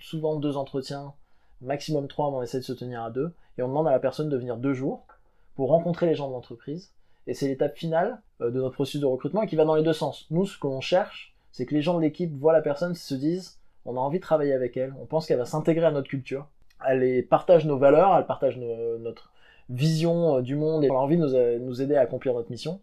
souvent 0.00 0.36
deux 0.36 0.56
entretiens, 0.56 1.12
maximum 1.60 2.08
trois, 2.08 2.30
mais 2.30 2.38
on 2.38 2.42
essaie 2.42 2.58
de 2.58 2.64
se 2.64 2.72
tenir 2.72 3.02
à 3.02 3.10
deux, 3.10 3.34
et 3.58 3.62
on 3.62 3.68
demande 3.68 3.86
à 3.86 3.90
la 3.92 4.00
personne 4.00 4.30
de 4.30 4.36
venir 4.38 4.56
deux 4.56 4.72
jours 4.72 5.06
pour 5.54 5.70
rencontrer 5.70 6.06
les 6.06 6.14
gens 6.14 6.28
de 6.28 6.32
l'entreprise. 6.32 6.92
Et 7.26 7.34
c'est 7.34 7.48
l'étape 7.48 7.76
finale 7.76 8.20
euh, 8.40 8.50
de 8.50 8.60
notre 8.60 8.74
processus 8.74 9.00
de 9.00 9.06
recrutement 9.06 9.46
qui 9.46 9.56
va 9.56 9.64
dans 9.64 9.74
les 9.74 9.82
deux 9.82 9.92
sens. 9.92 10.26
Nous, 10.30 10.46
ce 10.46 10.58
que 10.58 10.68
cherche, 10.80 11.34
c'est 11.52 11.66
que 11.66 11.74
les 11.74 11.82
gens 11.82 11.96
de 11.96 12.00
l'équipe 12.00 12.32
voient 12.38 12.52
la 12.52 12.62
personne, 12.62 12.94
se 12.94 13.14
disent, 13.14 13.60
on 13.84 13.96
a 13.96 14.00
envie 14.00 14.18
de 14.18 14.22
travailler 14.22 14.52
avec 14.52 14.76
elle, 14.76 14.94
on 15.00 15.06
pense 15.06 15.26
qu'elle 15.26 15.38
va 15.38 15.44
s'intégrer 15.44 15.86
à 15.86 15.90
notre 15.90 16.08
culture, 16.08 16.48
elle 16.86 17.26
partage 17.26 17.64
nos 17.66 17.78
valeurs, 17.78 18.16
elle 18.16 18.26
partage 18.26 18.56
notre 18.56 19.32
vision 19.68 20.38
euh, 20.38 20.42
du 20.42 20.56
monde 20.56 20.84
et 20.84 20.86
elle 20.86 20.92
a 20.92 20.98
envie 20.98 21.16
de 21.16 21.24
euh, 21.24 21.58
nous, 21.58 21.80
aider 21.80 21.96
à 21.96 22.00
accomplir 22.00 22.34
notre 22.34 22.50
mission. 22.50 22.80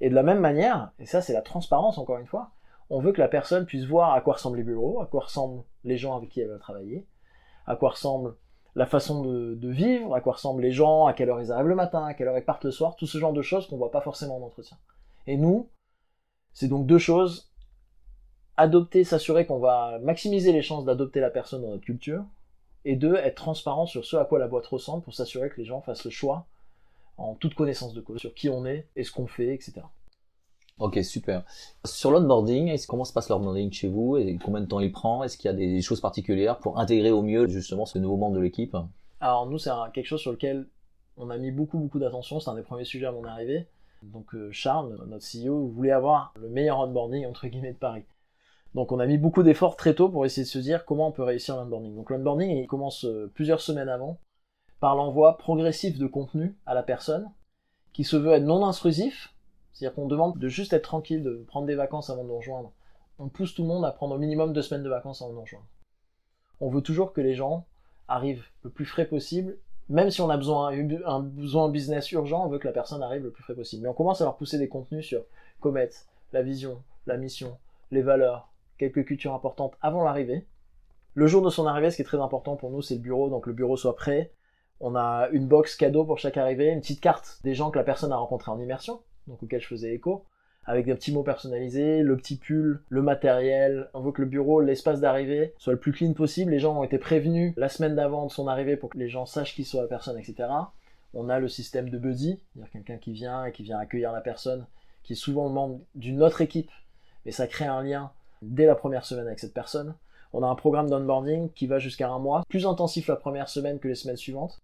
Et 0.00 0.08
de 0.08 0.14
la 0.14 0.22
même 0.22 0.40
manière, 0.40 0.92
et 0.98 1.06
ça 1.06 1.20
c'est 1.20 1.32
la 1.32 1.42
transparence 1.42 1.98
encore 1.98 2.18
une 2.18 2.26
fois, 2.26 2.50
on 2.88 3.00
veut 3.00 3.12
que 3.12 3.20
la 3.20 3.28
personne 3.28 3.66
puisse 3.66 3.84
voir 3.84 4.14
à 4.14 4.20
quoi 4.20 4.34
ressemblent 4.34 4.56
les 4.56 4.64
bureaux, 4.64 5.00
à 5.00 5.06
quoi 5.06 5.22
ressemblent 5.22 5.62
les 5.84 5.96
gens 5.96 6.16
avec 6.16 6.30
qui 6.30 6.40
elle 6.40 6.48
va 6.48 6.58
travailler, 6.58 7.06
à 7.66 7.76
quoi 7.76 7.90
ressemble 7.90 8.34
la 8.76 8.86
façon 8.86 9.22
de, 9.22 9.68
vivre, 9.68 10.14
à 10.14 10.20
quoi 10.20 10.34
ressemblent 10.34 10.62
les 10.62 10.72
gens, 10.72 11.06
à 11.06 11.12
quelle 11.12 11.30
heure 11.30 11.40
ils 11.40 11.52
arrivent 11.52 11.68
le 11.68 11.74
matin, 11.74 12.04
à 12.04 12.14
quelle 12.14 12.28
heure 12.28 12.38
ils 12.38 12.44
partent 12.44 12.64
le 12.64 12.70
soir, 12.70 12.96
tout 12.96 13.06
ce 13.06 13.18
genre 13.18 13.32
de 13.32 13.42
choses 13.42 13.66
qu'on 13.66 13.76
voit 13.76 13.90
pas 13.90 14.00
forcément 14.00 14.36
en 14.36 14.46
entretien. 14.46 14.76
Et 15.26 15.36
nous, 15.36 15.68
c'est 16.52 16.68
donc 16.68 16.86
deux 16.86 16.98
choses 16.98 17.50
adopter, 18.56 19.04
s'assurer 19.04 19.46
qu'on 19.46 19.58
va 19.58 19.98
maximiser 20.00 20.52
les 20.52 20.62
chances 20.62 20.84
d'adopter 20.84 21.20
la 21.20 21.30
personne 21.30 21.62
dans 21.62 21.70
notre 21.70 21.84
culture, 21.84 22.24
et 22.84 22.96
deux, 22.96 23.16
être 23.16 23.36
transparent 23.36 23.86
sur 23.86 24.04
ce 24.04 24.16
à 24.16 24.24
quoi 24.24 24.38
la 24.38 24.48
boîte 24.48 24.66
ressemble 24.66 25.02
pour 25.02 25.14
s'assurer 25.14 25.50
que 25.50 25.56
les 25.56 25.64
gens 25.64 25.80
fassent 25.80 26.04
le 26.04 26.10
choix 26.10 26.46
en 27.18 27.34
toute 27.34 27.54
connaissance 27.54 27.94
de 27.94 28.00
cause 28.00 28.18
sur 28.18 28.34
qui 28.34 28.48
on 28.48 28.64
est 28.64 28.86
et 28.96 29.04
ce 29.04 29.12
qu'on 29.12 29.26
fait, 29.26 29.54
etc. 29.54 29.82
Ok, 30.80 30.98
super. 31.04 31.44
Sur 31.84 32.10
l'onboarding, 32.10 32.74
comment 32.88 33.04
se 33.04 33.12
passe 33.12 33.28
l'onboarding 33.28 33.70
chez 33.70 33.86
vous 33.86 34.16
et 34.16 34.38
combien 34.42 34.62
de 34.62 34.66
temps 34.66 34.80
il 34.80 34.90
prend? 34.90 35.22
Est-ce 35.22 35.36
qu'il 35.36 35.50
y 35.50 35.54
a 35.54 35.56
des 35.56 35.82
choses 35.82 36.00
particulières 36.00 36.58
pour 36.58 36.78
intégrer 36.78 37.10
au 37.10 37.20
mieux 37.20 37.46
justement 37.48 37.84
ce 37.84 37.98
nouveau 37.98 38.16
membre 38.16 38.36
de 38.36 38.40
l'équipe? 38.40 38.74
Alors 39.20 39.46
nous, 39.46 39.58
c'est 39.58 39.70
quelque 39.92 40.06
chose 40.06 40.22
sur 40.22 40.32
lequel 40.32 40.66
on 41.18 41.28
a 41.28 41.36
mis 41.36 41.50
beaucoup 41.50 41.78
beaucoup 41.78 41.98
d'attention. 41.98 42.40
C'est 42.40 42.48
un 42.48 42.54
des 42.54 42.62
premiers 42.62 42.86
sujets 42.86 43.04
à 43.04 43.12
mon 43.12 43.24
arrivée. 43.24 43.66
Donc 44.02 44.34
euh, 44.34 44.50
Charles, 44.52 44.98
notre 45.06 45.26
CEO, 45.26 45.68
voulait 45.68 45.90
avoir 45.90 46.32
le 46.40 46.48
meilleur 46.48 46.78
onboarding 46.78 47.26
entre 47.26 47.46
guillemets 47.46 47.74
de 47.74 47.78
Paris. 47.78 48.04
Donc 48.74 48.90
on 48.90 49.00
a 49.00 49.06
mis 49.06 49.18
beaucoup 49.18 49.42
d'efforts 49.42 49.76
très 49.76 49.94
tôt 49.94 50.08
pour 50.08 50.24
essayer 50.24 50.44
de 50.44 50.48
se 50.48 50.58
dire 50.58 50.86
comment 50.86 51.08
on 51.08 51.12
peut 51.12 51.22
réussir 51.22 51.56
l'onboarding. 51.56 51.94
Donc 51.94 52.08
l'onboarding 52.08 52.50
il 52.50 52.66
commence 52.66 53.04
euh, 53.04 53.30
plusieurs 53.34 53.60
semaines 53.60 53.90
avant 53.90 54.18
par 54.80 54.96
l'envoi 54.96 55.36
progressif 55.36 55.98
de 55.98 56.06
contenu 56.06 56.56
à 56.64 56.72
la 56.72 56.82
personne 56.82 57.30
qui 57.92 58.04
se 58.04 58.16
veut 58.16 58.32
être 58.32 58.44
non 58.44 58.64
intrusif, 58.64 59.34
c'est-à-dire 59.72 59.94
qu'on 59.94 60.06
demande 60.06 60.38
de 60.38 60.48
juste 60.48 60.72
être 60.72 60.82
tranquille, 60.82 61.22
de 61.22 61.44
prendre 61.46 61.66
des 61.66 61.74
vacances 61.74 62.10
avant 62.10 62.22
de 62.22 62.28
nous 62.28 62.36
rejoindre. 62.36 62.72
On 63.18 63.28
pousse 63.28 63.54
tout 63.54 63.62
le 63.62 63.68
monde 63.68 63.84
à 63.84 63.90
prendre 63.90 64.14
au 64.14 64.18
minimum 64.18 64.52
deux 64.52 64.62
semaines 64.62 64.82
de 64.82 64.88
vacances 64.88 65.22
avant 65.22 65.30
de 65.30 65.36
nous 65.36 65.42
rejoindre. 65.42 65.66
On 66.60 66.68
veut 66.68 66.82
toujours 66.82 67.12
que 67.12 67.20
les 67.20 67.34
gens 67.34 67.66
arrivent 68.08 68.44
le 68.62 68.70
plus 68.70 68.84
frais 68.84 69.06
possible, 69.06 69.56
même 69.90 70.10
si 70.10 70.20
on 70.20 70.30
a 70.30 70.36
besoin 70.36 70.72
un 71.04 71.20
besoin 71.20 71.68
business 71.68 72.12
urgent, 72.12 72.44
on 72.44 72.48
veut 72.48 72.58
que 72.58 72.68
la 72.68 72.72
personne 72.72 73.02
arrive 73.02 73.24
le 73.24 73.30
plus 73.30 73.42
frais 73.42 73.56
possible. 73.56 73.82
Mais 73.82 73.88
on 73.88 73.94
commence 73.94 74.20
à 74.20 74.24
leur 74.24 74.36
pousser 74.36 74.56
des 74.56 74.68
contenus 74.68 75.04
sur 75.04 75.24
Comet, 75.60 75.90
la 76.32 76.42
vision, 76.42 76.82
la 77.06 77.16
mission, 77.16 77.58
les 77.90 78.02
valeurs, 78.02 78.48
quelques 78.78 79.04
cultures 79.04 79.34
importantes 79.34 79.76
avant 79.82 80.04
l'arrivée. 80.04 80.46
Le 81.14 81.26
jour 81.26 81.42
de 81.42 81.50
son 81.50 81.66
arrivée, 81.66 81.90
ce 81.90 81.96
qui 81.96 82.02
est 82.02 82.04
très 82.04 82.20
important 82.20 82.54
pour 82.54 82.70
nous, 82.70 82.82
c'est 82.82 82.94
le 82.94 83.00
bureau, 83.00 83.28
donc 83.30 83.46
le 83.46 83.52
bureau 83.52 83.76
soit 83.76 83.96
prêt. 83.96 84.32
On 84.78 84.94
a 84.94 85.28
une 85.32 85.48
box 85.48 85.74
cadeau 85.74 86.04
pour 86.04 86.18
chaque 86.18 86.36
arrivée, 86.36 86.68
une 86.68 86.80
petite 86.80 87.00
carte 87.00 87.40
des 87.42 87.54
gens 87.54 87.72
que 87.72 87.78
la 87.78 87.84
personne 87.84 88.12
a 88.12 88.16
rencontrés 88.16 88.52
en 88.52 88.60
immersion, 88.60 89.02
donc 89.26 89.42
auquel 89.42 89.60
je 89.60 89.66
faisais 89.66 89.94
écho, 89.94 90.24
avec 90.64 90.86
des 90.86 90.94
petits 90.94 91.12
mots 91.12 91.22
personnalisés, 91.22 92.02
le 92.02 92.16
petit 92.16 92.36
pull, 92.36 92.82
le 92.88 93.02
matériel. 93.02 93.88
On 93.94 94.00
veut 94.00 94.12
que 94.12 94.22
le 94.22 94.28
bureau, 94.28 94.60
l'espace 94.60 95.00
d'arrivée, 95.00 95.54
soit 95.58 95.72
le 95.72 95.78
plus 95.78 95.92
clean 95.92 96.12
possible. 96.12 96.50
Les 96.50 96.58
gens 96.58 96.78
ont 96.78 96.84
été 96.84 96.98
prévenus 96.98 97.54
la 97.56 97.68
semaine 97.68 97.96
d'avant 97.96 98.26
de 98.26 98.30
son 98.30 98.46
arrivée 98.46 98.76
pour 98.76 98.90
que 98.90 98.98
les 98.98 99.08
gens 99.08 99.26
sachent 99.26 99.54
qui 99.54 99.64
soit 99.64 99.82
la 99.82 99.88
personne, 99.88 100.18
etc. 100.18 100.48
On 101.14 101.28
a 101.28 101.38
le 101.40 101.48
système 101.48 101.90
de 101.90 101.98
buddy, 101.98 102.40
c'est-à-dire 102.52 102.70
quelqu'un 102.70 102.98
qui 102.98 103.12
vient 103.12 103.44
et 103.44 103.52
qui 103.52 103.62
vient 103.62 103.78
accueillir 103.78 104.12
la 104.12 104.20
personne, 104.20 104.66
qui 105.02 105.14
est 105.14 105.16
souvent 105.16 105.48
membre 105.48 105.80
d'une 105.94 106.22
autre 106.22 106.40
équipe, 106.40 106.70
mais 107.24 107.32
ça 107.32 107.46
crée 107.46 107.66
un 107.66 107.82
lien 107.82 108.12
dès 108.42 108.66
la 108.66 108.74
première 108.74 109.04
semaine 109.04 109.26
avec 109.26 109.38
cette 109.38 109.54
personne. 109.54 109.94
On 110.32 110.44
a 110.44 110.46
un 110.46 110.54
programme 110.54 110.88
d'onboarding 110.88 111.50
qui 111.52 111.66
va 111.66 111.80
jusqu'à 111.80 112.08
un 112.08 112.20
mois, 112.20 112.44
plus 112.48 112.64
intensif 112.64 113.08
la 113.08 113.16
première 113.16 113.48
semaine 113.48 113.80
que 113.80 113.88
les 113.88 113.96
semaines 113.96 114.16
suivantes, 114.16 114.60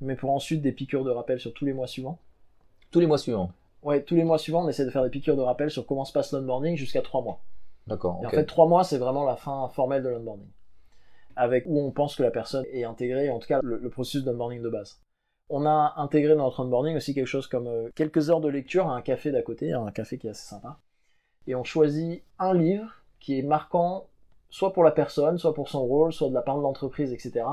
mais 0.00 0.14
pour 0.14 0.30
ensuite 0.30 0.62
des 0.62 0.70
piqûres 0.70 1.04
de 1.04 1.10
rappel 1.10 1.40
sur 1.40 1.52
tous 1.52 1.64
les 1.64 1.72
mois 1.72 1.88
suivants. 1.88 2.18
Tous 2.92 3.00
les 3.00 3.06
mois 3.06 3.18
suivants 3.18 3.52
Ouais, 3.82 4.02
tous 4.02 4.14
les 4.14 4.24
mois 4.24 4.38
suivants, 4.38 4.64
on 4.64 4.68
essaie 4.68 4.84
de 4.84 4.90
faire 4.90 5.04
des 5.04 5.10
piqûres 5.10 5.36
de 5.36 5.42
rappel 5.42 5.70
sur 5.70 5.86
comment 5.86 6.04
se 6.04 6.12
passe 6.12 6.32
l'onboarding 6.32 6.76
jusqu'à 6.76 7.02
trois 7.02 7.22
mois. 7.22 7.40
D'accord. 7.86 8.20
En 8.24 8.28
fait, 8.28 8.44
trois 8.44 8.66
mois, 8.66 8.84
c'est 8.84 8.98
vraiment 8.98 9.24
la 9.24 9.36
fin 9.36 9.68
formelle 9.68 10.02
de 10.02 10.08
l'onboarding. 10.08 10.48
Avec 11.36 11.64
où 11.66 11.80
on 11.80 11.92
pense 11.92 12.16
que 12.16 12.22
la 12.22 12.30
personne 12.30 12.64
est 12.72 12.84
intégrée, 12.84 13.30
en 13.30 13.38
tout 13.38 13.46
cas 13.46 13.60
le, 13.62 13.88
processus 13.88 14.24
d'onboarding 14.24 14.62
de 14.62 14.68
base. 14.68 15.00
On 15.48 15.64
a 15.64 15.94
intégré 15.96 16.34
dans 16.34 16.44
notre 16.44 16.62
onboarding 16.62 16.96
aussi 16.96 17.14
quelque 17.14 17.26
chose 17.26 17.46
comme 17.46 17.68
euh, 17.68 17.88
quelques 17.94 18.28
heures 18.28 18.40
de 18.40 18.48
lecture 18.48 18.88
à 18.88 18.94
un 18.94 19.00
café 19.00 19.30
d'à 19.30 19.40
côté, 19.40 19.72
un 19.72 19.90
café 19.92 20.18
qui 20.18 20.26
est 20.26 20.30
assez 20.30 20.46
sympa. 20.46 20.78
Et 21.46 21.54
on 21.54 21.64
choisit 21.64 22.22
un 22.38 22.52
livre 22.52 23.02
qui 23.20 23.38
est 23.38 23.42
marquant 23.42 24.08
soit 24.50 24.72
pour 24.72 24.84
la 24.84 24.90
personne, 24.90 25.38
soit 25.38 25.54
pour 25.54 25.68
son 25.68 25.84
rôle, 25.84 26.12
soit 26.12 26.28
de 26.28 26.34
la 26.34 26.42
part 26.42 26.56
de 26.56 26.62
l'entreprise, 26.62 27.12
etc. 27.12 27.44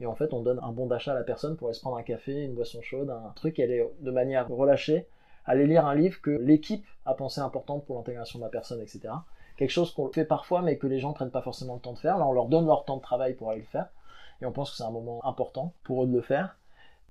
Et 0.00 0.06
en 0.06 0.14
fait, 0.14 0.32
on 0.32 0.42
donne 0.42 0.60
un 0.62 0.72
bon 0.72 0.86
d'achat 0.86 1.12
à 1.12 1.14
la 1.14 1.24
personne 1.24 1.56
pour 1.56 1.68
aller 1.68 1.74
se 1.74 1.80
prendre 1.80 1.96
un 1.96 2.02
café, 2.02 2.42
une 2.42 2.54
boisson 2.54 2.80
chaude, 2.82 3.10
un 3.10 3.32
truc, 3.34 3.58
elle 3.58 3.70
est 3.70 3.88
de 4.00 4.10
manière 4.10 4.48
relâchée, 4.48 5.06
aller 5.46 5.66
lire 5.66 5.86
un 5.86 5.94
livre 5.94 6.20
que 6.20 6.30
l'équipe 6.30 6.84
a 7.04 7.14
pensé 7.14 7.40
important 7.40 7.78
pour 7.78 7.96
l'intégration 7.96 8.38
de 8.38 8.44
la 8.44 8.50
personne, 8.50 8.80
etc. 8.80 9.08
quelque 9.56 9.70
chose 9.70 9.92
qu'on 9.92 10.08
fait 10.12 10.24
parfois 10.24 10.62
mais 10.62 10.76
que 10.76 10.86
les 10.86 10.98
gens 10.98 11.12
prennent 11.12 11.30
pas 11.30 11.42
forcément 11.42 11.74
le 11.74 11.80
temps 11.80 11.92
de 11.92 11.98
faire. 11.98 12.18
Là, 12.18 12.26
on 12.26 12.32
leur 12.32 12.46
donne 12.46 12.66
leur 12.66 12.84
temps 12.84 12.96
de 12.96 13.02
travail 13.02 13.34
pour 13.34 13.50
aller 13.50 13.60
le 13.60 13.66
faire 13.66 13.88
et 14.42 14.46
on 14.46 14.52
pense 14.52 14.70
que 14.70 14.76
c'est 14.76 14.84
un 14.84 14.90
moment 14.90 15.24
important 15.24 15.72
pour 15.84 16.04
eux 16.04 16.06
de 16.06 16.12
le 16.12 16.20
faire. 16.20 16.58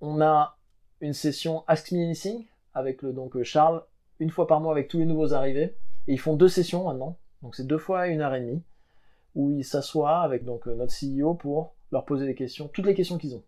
On 0.01 0.21
a 0.21 0.57
une 1.01 1.13
session 1.13 1.63
Ask 1.67 1.91
Me 1.91 2.03
Anything 2.03 2.45
avec 2.73 3.01
le 3.01 3.13
donc 3.13 3.41
Charles 3.43 3.83
une 4.19 4.29
fois 4.29 4.47
par 4.47 4.61
mois 4.61 4.71
avec 4.71 4.87
tous 4.87 4.99
les 4.99 5.05
nouveaux 5.05 5.33
arrivés 5.33 5.75
et 6.07 6.13
ils 6.13 6.19
font 6.19 6.35
deux 6.35 6.49
sessions 6.49 6.85
maintenant. 6.85 7.17
Donc 7.41 7.55
c'est 7.55 7.67
deux 7.67 7.77
fois 7.77 8.07
une 8.07 8.21
heure 8.21 8.35
et 8.35 8.41
demie 8.41 8.63
où 9.35 9.51
ils 9.51 9.65
s'assoient 9.65 10.21
avec 10.21 10.45
donc 10.45 10.65
notre 10.65 10.93
CEO 10.93 11.33
pour 11.33 11.73
leur 11.91 12.05
poser 12.05 12.25
des 12.25 12.35
questions, 12.35 12.67
toutes 12.67 12.85
les 12.85 12.93
questions 12.93 13.17
qu'ils 13.17 13.35
ont. 13.35 13.43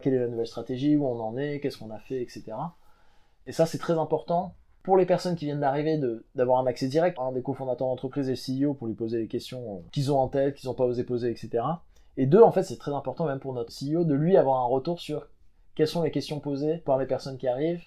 Quelle 0.00 0.14
est 0.14 0.18
la 0.18 0.28
nouvelle 0.28 0.46
stratégie, 0.46 0.96
où 0.96 1.06
on 1.06 1.20
en 1.20 1.36
est, 1.36 1.60
qu'est-ce 1.60 1.78
qu'on 1.78 1.90
a 1.90 1.98
fait, 1.98 2.22
etc. 2.22 2.52
Et 3.50 3.52
ça 3.52 3.66
c'est 3.66 3.78
très 3.78 3.94
important 3.94 4.54
pour 4.84 4.96
les 4.96 5.06
personnes 5.06 5.34
qui 5.34 5.44
viennent 5.44 5.58
d'arriver 5.58 6.00
d'avoir 6.36 6.60
un 6.60 6.66
accès 6.68 6.86
direct 6.86 7.18
à 7.18 7.22
un 7.22 7.32
des 7.32 7.42
cofondateurs 7.42 7.88
d'entreprise 7.88 8.28
et 8.28 8.34
CEO 8.34 8.74
pour 8.74 8.86
lui 8.86 8.94
poser 8.94 9.18
les 9.18 9.26
questions 9.26 9.82
qu'ils 9.90 10.12
ont 10.12 10.20
en 10.20 10.28
tête, 10.28 10.54
qu'ils 10.54 10.68
n'ont 10.68 10.74
pas 10.74 10.84
osé 10.84 11.02
poser, 11.02 11.32
etc. 11.32 11.64
Et 12.16 12.26
deux, 12.26 12.40
en 12.40 12.52
fait, 12.52 12.62
c'est 12.62 12.78
très 12.78 12.92
important 12.92 13.24
même 13.24 13.40
pour 13.40 13.52
notre 13.52 13.72
CEO 13.72 14.04
de 14.04 14.14
lui 14.14 14.36
avoir 14.36 14.60
un 14.60 14.66
retour 14.66 15.00
sur 15.00 15.26
quelles 15.74 15.88
sont 15.88 16.04
les 16.04 16.12
questions 16.12 16.38
posées 16.38 16.76
par 16.76 16.96
les 16.96 17.06
personnes 17.06 17.38
qui 17.38 17.48
arrivent, 17.48 17.82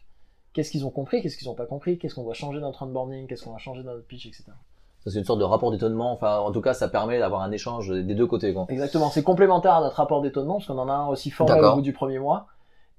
qu'est-ce 0.51 0.69
qu'ils 0.69 0.85
ont 0.85 0.91
compris, 0.91 1.21
qu'est-ce 1.21 1.37
qu'ils 1.37 1.47
n'ont 1.47 1.55
pas 1.55 1.65
compris, 1.65 1.97
qu'est-ce 1.97 2.13
qu'on 2.13 2.23
doit 2.23 2.33
changer 2.33 2.59
dans 2.59 2.67
notre 2.67 2.83
onboarding, 2.83 3.25
qu'est-ce 3.25 3.45
qu'on 3.45 3.53
va 3.53 3.57
changer 3.57 3.83
dans 3.83 3.93
notre 3.93 4.05
pitch, 4.05 4.25
etc. 4.25 4.43
C'est 5.05 5.17
une 5.17 5.25
sorte 5.25 5.39
de 5.39 5.45
rapport 5.45 5.71
d'étonnement. 5.71 6.11
Enfin, 6.11 6.39
en 6.39 6.51
tout 6.51 6.61
cas, 6.61 6.73
ça 6.73 6.89
permet 6.89 7.19
d'avoir 7.19 7.41
un 7.41 7.53
échange 7.53 7.89
des 7.89 8.15
deux 8.15 8.27
côtés. 8.27 8.53
Quoi. 8.53 8.65
Exactement. 8.67 9.09
C'est 9.09 9.23
complémentaire 9.23 9.75
à 9.75 9.81
notre 9.81 9.95
rapport 9.95 10.21
d'étonnement 10.21 10.55
parce 10.55 10.67
qu'on 10.67 10.77
en 10.77 10.89
a 10.89 10.93
un 10.93 11.07
aussi 11.07 11.31
formel 11.31 11.63
au 11.63 11.75
bout 11.75 11.81
du 11.81 11.93
premier 11.93 12.19
mois. 12.19 12.47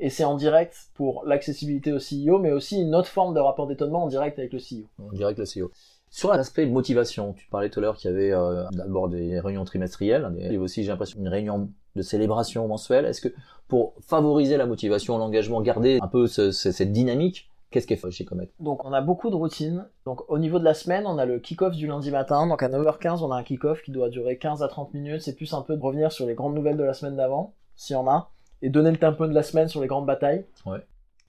Et 0.00 0.10
c'est 0.10 0.24
en 0.24 0.36
direct 0.36 0.90
pour 0.94 1.24
l'accessibilité 1.24 1.92
au 1.92 1.98
CEO, 1.98 2.38
mais 2.38 2.50
aussi 2.50 2.80
une 2.80 2.94
autre 2.94 3.08
forme 3.08 3.34
de 3.34 3.40
rapport 3.40 3.66
d'étonnement 3.66 4.04
en 4.04 4.08
direct 4.08 4.38
avec 4.38 4.52
le 4.52 4.58
CEO. 4.58 4.86
En 4.98 5.12
direct 5.12 5.38
avec 5.38 5.54
le 5.54 5.62
CEO. 5.62 5.70
Sur 6.10 6.32
l'aspect 6.32 6.66
motivation, 6.66 7.32
tu 7.32 7.48
parlais 7.48 7.70
tout 7.70 7.80
à 7.80 7.82
l'heure 7.82 7.96
qu'il 7.96 8.10
y 8.10 8.14
avait 8.14 8.32
euh, 8.32 8.64
d'abord 8.72 9.08
des 9.08 9.40
réunions 9.40 9.64
trimestrielles, 9.64 10.32
il 10.36 10.44
y 10.44 10.46
avait 10.46 10.56
aussi, 10.58 10.84
j'ai 10.84 10.90
l'impression, 10.90 11.18
une 11.18 11.28
réunion 11.28 11.70
de 11.96 12.02
célébration 12.02 12.68
mensuelle. 12.68 13.04
Est-ce 13.04 13.20
que 13.20 13.34
pour 13.66 13.94
favoriser 14.00 14.56
la 14.56 14.66
motivation, 14.66 15.18
l'engagement, 15.18 15.60
garder 15.60 15.98
un 16.00 16.08
peu 16.08 16.26
ce, 16.26 16.50
cette 16.52 16.92
dynamique, 16.92 17.50
Qu'est-ce 17.74 17.88
qui 17.88 17.94
est 17.94 18.10
chez 18.12 18.24
Comet? 18.24 18.52
Donc 18.60 18.84
on 18.84 18.92
a 18.92 19.00
beaucoup 19.00 19.30
de 19.30 19.34
routines. 19.34 19.88
Donc 20.06 20.30
au 20.30 20.38
niveau 20.38 20.60
de 20.60 20.64
la 20.64 20.74
semaine, 20.74 21.08
on 21.08 21.18
a 21.18 21.26
le 21.26 21.40
kick-off 21.40 21.74
du 21.74 21.88
lundi 21.88 22.12
matin. 22.12 22.46
Donc 22.46 22.62
à 22.62 22.68
9h15, 22.68 23.24
on 23.24 23.32
a 23.32 23.36
un 23.36 23.42
kick-off 23.42 23.82
qui 23.82 23.90
doit 23.90 24.10
durer 24.10 24.38
15 24.38 24.62
à 24.62 24.68
30 24.68 24.94
minutes. 24.94 25.22
C'est 25.22 25.34
plus 25.34 25.52
un 25.54 25.62
peu 25.62 25.76
de 25.76 25.82
revenir 25.82 26.12
sur 26.12 26.24
les 26.24 26.34
grandes 26.34 26.54
nouvelles 26.54 26.76
de 26.76 26.84
la 26.84 26.94
semaine 26.94 27.16
d'avant, 27.16 27.52
s'il 27.74 27.94
y 27.94 27.96
en 27.96 28.06
a, 28.06 28.30
et 28.64 28.70
donner 28.70 28.90
le 28.90 28.96
tempo 28.96 29.26
de 29.26 29.34
la 29.34 29.42
semaine 29.42 29.68
sur 29.68 29.80
les 29.80 29.86
grandes 29.86 30.06
batailles. 30.06 30.44
Ouais. 30.64 30.80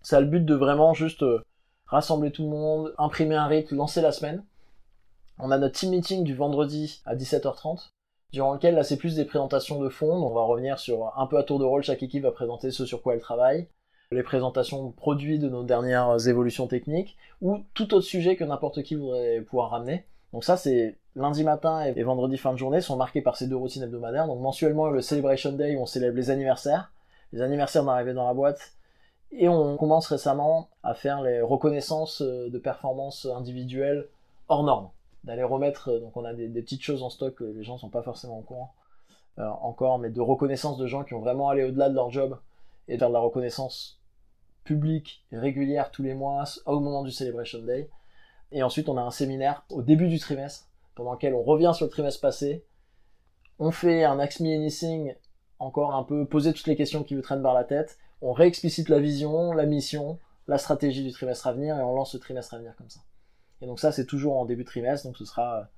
Ça 0.01 0.17
a 0.17 0.21
le 0.21 0.27
but 0.27 0.45
de 0.45 0.55
vraiment 0.55 0.93
juste 0.93 1.21
euh, 1.23 1.43
rassembler 1.85 2.31
tout 2.31 2.43
le 2.43 2.49
monde, 2.49 2.93
imprimer 2.97 3.35
un 3.35 3.45
rythme, 3.45 3.75
lancer 3.75 4.01
la 4.01 4.11
semaine. 4.11 4.43
On 5.37 5.51
a 5.51 5.57
notre 5.57 5.77
team 5.77 5.91
meeting 5.91 6.23
du 6.23 6.33
vendredi 6.33 7.01
à 7.05 7.15
17h30, 7.15 7.89
durant 8.31 8.53
lequel 8.53 8.75
là 8.75 8.83
c'est 8.83 8.95
plus 8.95 9.15
des 9.15 9.25
présentations 9.25 9.81
de 9.81 9.89
fond. 9.89 10.13
on 10.13 10.33
va 10.33 10.43
revenir 10.43 10.79
sur 10.79 11.11
un 11.17 11.27
peu 11.27 11.37
à 11.37 11.43
tour 11.43 11.59
de 11.59 11.65
rôle, 11.65 11.83
chaque 11.83 12.03
équipe 12.03 12.23
va 12.23 12.31
présenter 12.31 12.71
ce 12.71 12.85
sur 12.85 13.01
quoi 13.01 13.13
elle 13.13 13.19
travaille 13.19 13.67
les 14.11 14.23
présentations 14.23 14.87
de 14.87 14.93
produits 14.93 15.39
de 15.39 15.49
nos 15.49 15.63
dernières 15.63 16.27
évolutions 16.27 16.67
techniques, 16.67 17.17
ou 17.41 17.63
tout 17.73 17.93
autre 17.93 18.05
sujet 18.05 18.35
que 18.35 18.43
n'importe 18.43 18.83
qui 18.83 18.95
voudrait 18.95 19.41
pouvoir 19.41 19.71
ramener. 19.71 20.05
Donc 20.31 20.43
ça, 20.43 20.57
c'est 20.57 20.97
lundi 21.15 21.43
matin 21.43 21.81
et 21.81 22.03
vendredi 22.03 22.37
fin 22.37 22.51
de 22.51 22.57
journée 22.57 22.81
sont 22.81 22.97
marqués 22.97 23.21
par 23.21 23.37
ces 23.37 23.47
deux 23.47 23.55
routines 23.55 23.83
hebdomadaires. 23.83 24.27
Donc 24.27 24.41
mensuellement, 24.41 24.89
le 24.89 25.01
Celebration 25.01 25.53
Day 25.53 25.75
où 25.75 25.81
on 25.81 25.85
célèbre 25.85 26.17
les 26.17 26.29
anniversaires, 26.29 26.91
les 27.33 27.41
anniversaires 27.41 27.83
d'arrivée 27.83 28.13
dans 28.13 28.27
la 28.27 28.33
boîte, 28.33 28.73
et 29.31 29.49
on 29.49 29.77
commence 29.77 30.07
récemment 30.07 30.69
à 30.83 30.93
faire 30.93 31.21
les 31.21 31.41
reconnaissances 31.41 32.21
de 32.21 32.57
performances 32.57 33.25
individuelles 33.25 34.07
hors 34.47 34.63
normes. 34.63 34.89
D'aller 35.23 35.43
remettre, 35.43 35.91
donc 35.99 36.15
on 36.15 36.23
a 36.23 36.33
des, 36.33 36.47
petites 36.47 36.83
choses 36.83 37.03
en 37.03 37.09
stock 37.09 37.35
que 37.35 37.43
les 37.43 37.63
gens 37.63 37.77
sont 37.77 37.89
pas 37.89 38.03
forcément 38.03 38.39
au 38.39 38.43
courant 38.43 38.73
euh, 39.39 39.47
encore, 39.61 39.97
mais 39.99 40.09
de 40.09 40.21
reconnaissance 40.21 40.77
de 40.77 40.87
gens 40.87 41.03
qui 41.03 41.13
ont 41.13 41.19
vraiment 41.19 41.49
allé 41.49 41.63
au-delà 41.63 41.89
de 41.89 41.95
leur 41.95 42.11
job 42.11 42.37
et 42.87 42.97
faire 42.97 43.09
de 43.09 43.13
la 43.13 43.19
reconnaissance 43.19 43.99
publique 44.63 45.25
régulière 45.31 45.91
tous 45.91 46.03
les 46.03 46.13
mois 46.13 46.43
au 46.65 46.79
moment 46.79 47.03
du 47.03 47.11
Celebration 47.11 47.59
Day. 47.59 47.89
Et 48.51 48.63
ensuite, 48.63 48.87
on 48.87 48.97
a 48.97 49.01
un 49.01 49.11
séminaire 49.11 49.65
au 49.69 49.81
début 49.81 50.07
du 50.07 50.19
trimestre 50.19 50.67
pendant 50.93 51.13
lequel 51.13 51.33
on 51.33 51.43
revient 51.43 51.71
sur 51.73 51.85
le 51.85 51.91
trimestre 51.91 52.21
passé. 52.21 52.63
On 53.59 53.71
fait 53.71 54.03
un 54.03 54.19
Ask 54.19 54.41
Anything, 54.41 55.15
encore 55.59 55.95
un 55.95 56.03
peu 56.03 56.25
poser 56.25 56.53
toutes 56.53 56.67
les 56.67 56.75
questions 56.75 57.03
qui 57.03 57.15
vous 57.15 57.21
traînent 57.21 57.43
par 57.43 57.53
la 57.53 57.63
tête. 57.63 57.97
On 58.21 58.33
réexplicite 58.33 58.89
la 58.89 58.99
vision, 58.99 59.51
la 59.51 59.65
mission, 59.65 60.19
la 60.47 60.57
stratégie 60.57 61.03
du 61.03 61.11
trimestre 61.11 61.47
à 61.47 61.53
venir 61.53 61.77
et 61.77 61.81
on 61.81 61.93
lance 61.93 62.13
le 62.13 62.19
trimestre 62.19 62.53
à 62.53 62.57
venir 62.57 62.75
comme 62.77 62.89
ça. 62.89 63.01
Et 63.61 63.65
donc 63.65 63.79
ça, 63.79 63.91
c'est 63.91 64.05
toujours 64.05 64.37
en 64.37 64.45
début 64.45 64.63
de 64.63 64.69
trimestre, 64.69 65.07
donc 65.07 65.17
ce 65.17 65.25
sera 65.25 65.69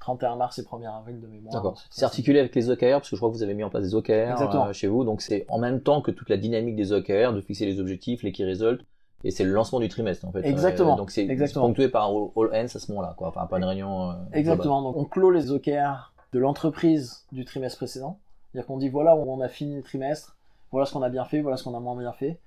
31 0.00 0.36
mars 0.36 0.58
et 0.58 0.62
1er 0.62 0.98
avril 0.98 1.20
de 1.20 1.26
mémoire. 1.26 1.54
D'accord. 1.54 1.82
C'est 1.90 2.04
articulé 2.04 2.38
avec 2.38 2.54
les 2.54 2.70
OKR 2.70 2.92
parce 2.92 3.10
que 3.10 3.16
je 3.16 3.20
crois 3.20 3.30
que 3.30 3.34
vous 3.34 3.42
avez 3.42 3.54
mis 3.54 3.64
en 3.64 3.70
place 3.70 3.84
des 3.84 3.94
OKR 3.94 4.40
euh, 4.40 4.72
chez 4.72 4.88
vous. 4.88 5.04
Donc 5.04 5.22
c'est 5.22 5.46
en 5.48 5.58
même 5.58 5.80
temps 5.80 6.00
que 6.00 6.10
toute 6.10 6.28
la 6.28 6.36
dynamique 6.36 6.76
des 6.76 6.92
OKR, 6.92 7.32
de 7.32 7.40
fixer 7.40 7.66
les 7.66 7.80
objectifs, 7.80 8.22
les 8.22 8.32
key 8.32 8.44
results. 8.44 8.84
Et 9.24 9.30
c'est 9.30 9.44
le 9.44 9.52
lancement 9.52 9.80
du 9.80 9.88
trimestre 9.88 10.26
en 10.26 10.32
fait. 10.32 10.46
Exactement. 10.46 10.94
Euh, 10.94 10.98
donc 10.98 11.10
c'est 11.10 11.26
ponctué 11.54 11.88
par 11.88 12.10
all 12.10 12.48
hands 12.52 12.74
à 12.74 12.78
ce 12.78 12.90
moment-là, 12.92 13.14
quoi. 13.16 13.28
Enfin, 13.28 13.46
pas 13.46 13.58
une 13.58 13.64
réunion. 13.64 14.10
Euh, 14.10 14.14
Exactement. 14.32 14.82
Donc 14.82 14.96
on 14.96 15.04
clôt 15.04 15.30
les 15.30 15.50
OKR 15.50 16.12
de 16.32 16.38
l'entreprise 16.38 17.24
du 17.32 17.44
trimestre 17.44 17.78
précédent. 17.78 18.18
C'est-à-dire 18.52 18.66
qu'on 18.66 18.78
dit 18.78 18.88
voilà 18.88 19.16
on 19.16 19.40
a 19.40 19.48
fini 19.48 19.76
le 19.76 19.82
trimestre, 19.82 20.36
voilà 20.70 20.86
ce 20.86 20.92
qu'on 20.92 21.02
a 21.02 21.08
bien 21.08 21.24
fait, 21.24 21.40
voilà 21.40 21.56
ce 21.56 21.64
qu'on 21.64 21.74
a 21.74 21.80
moins 21.80 21.96
bien 21.96 22.12
fait. 22.12 22.40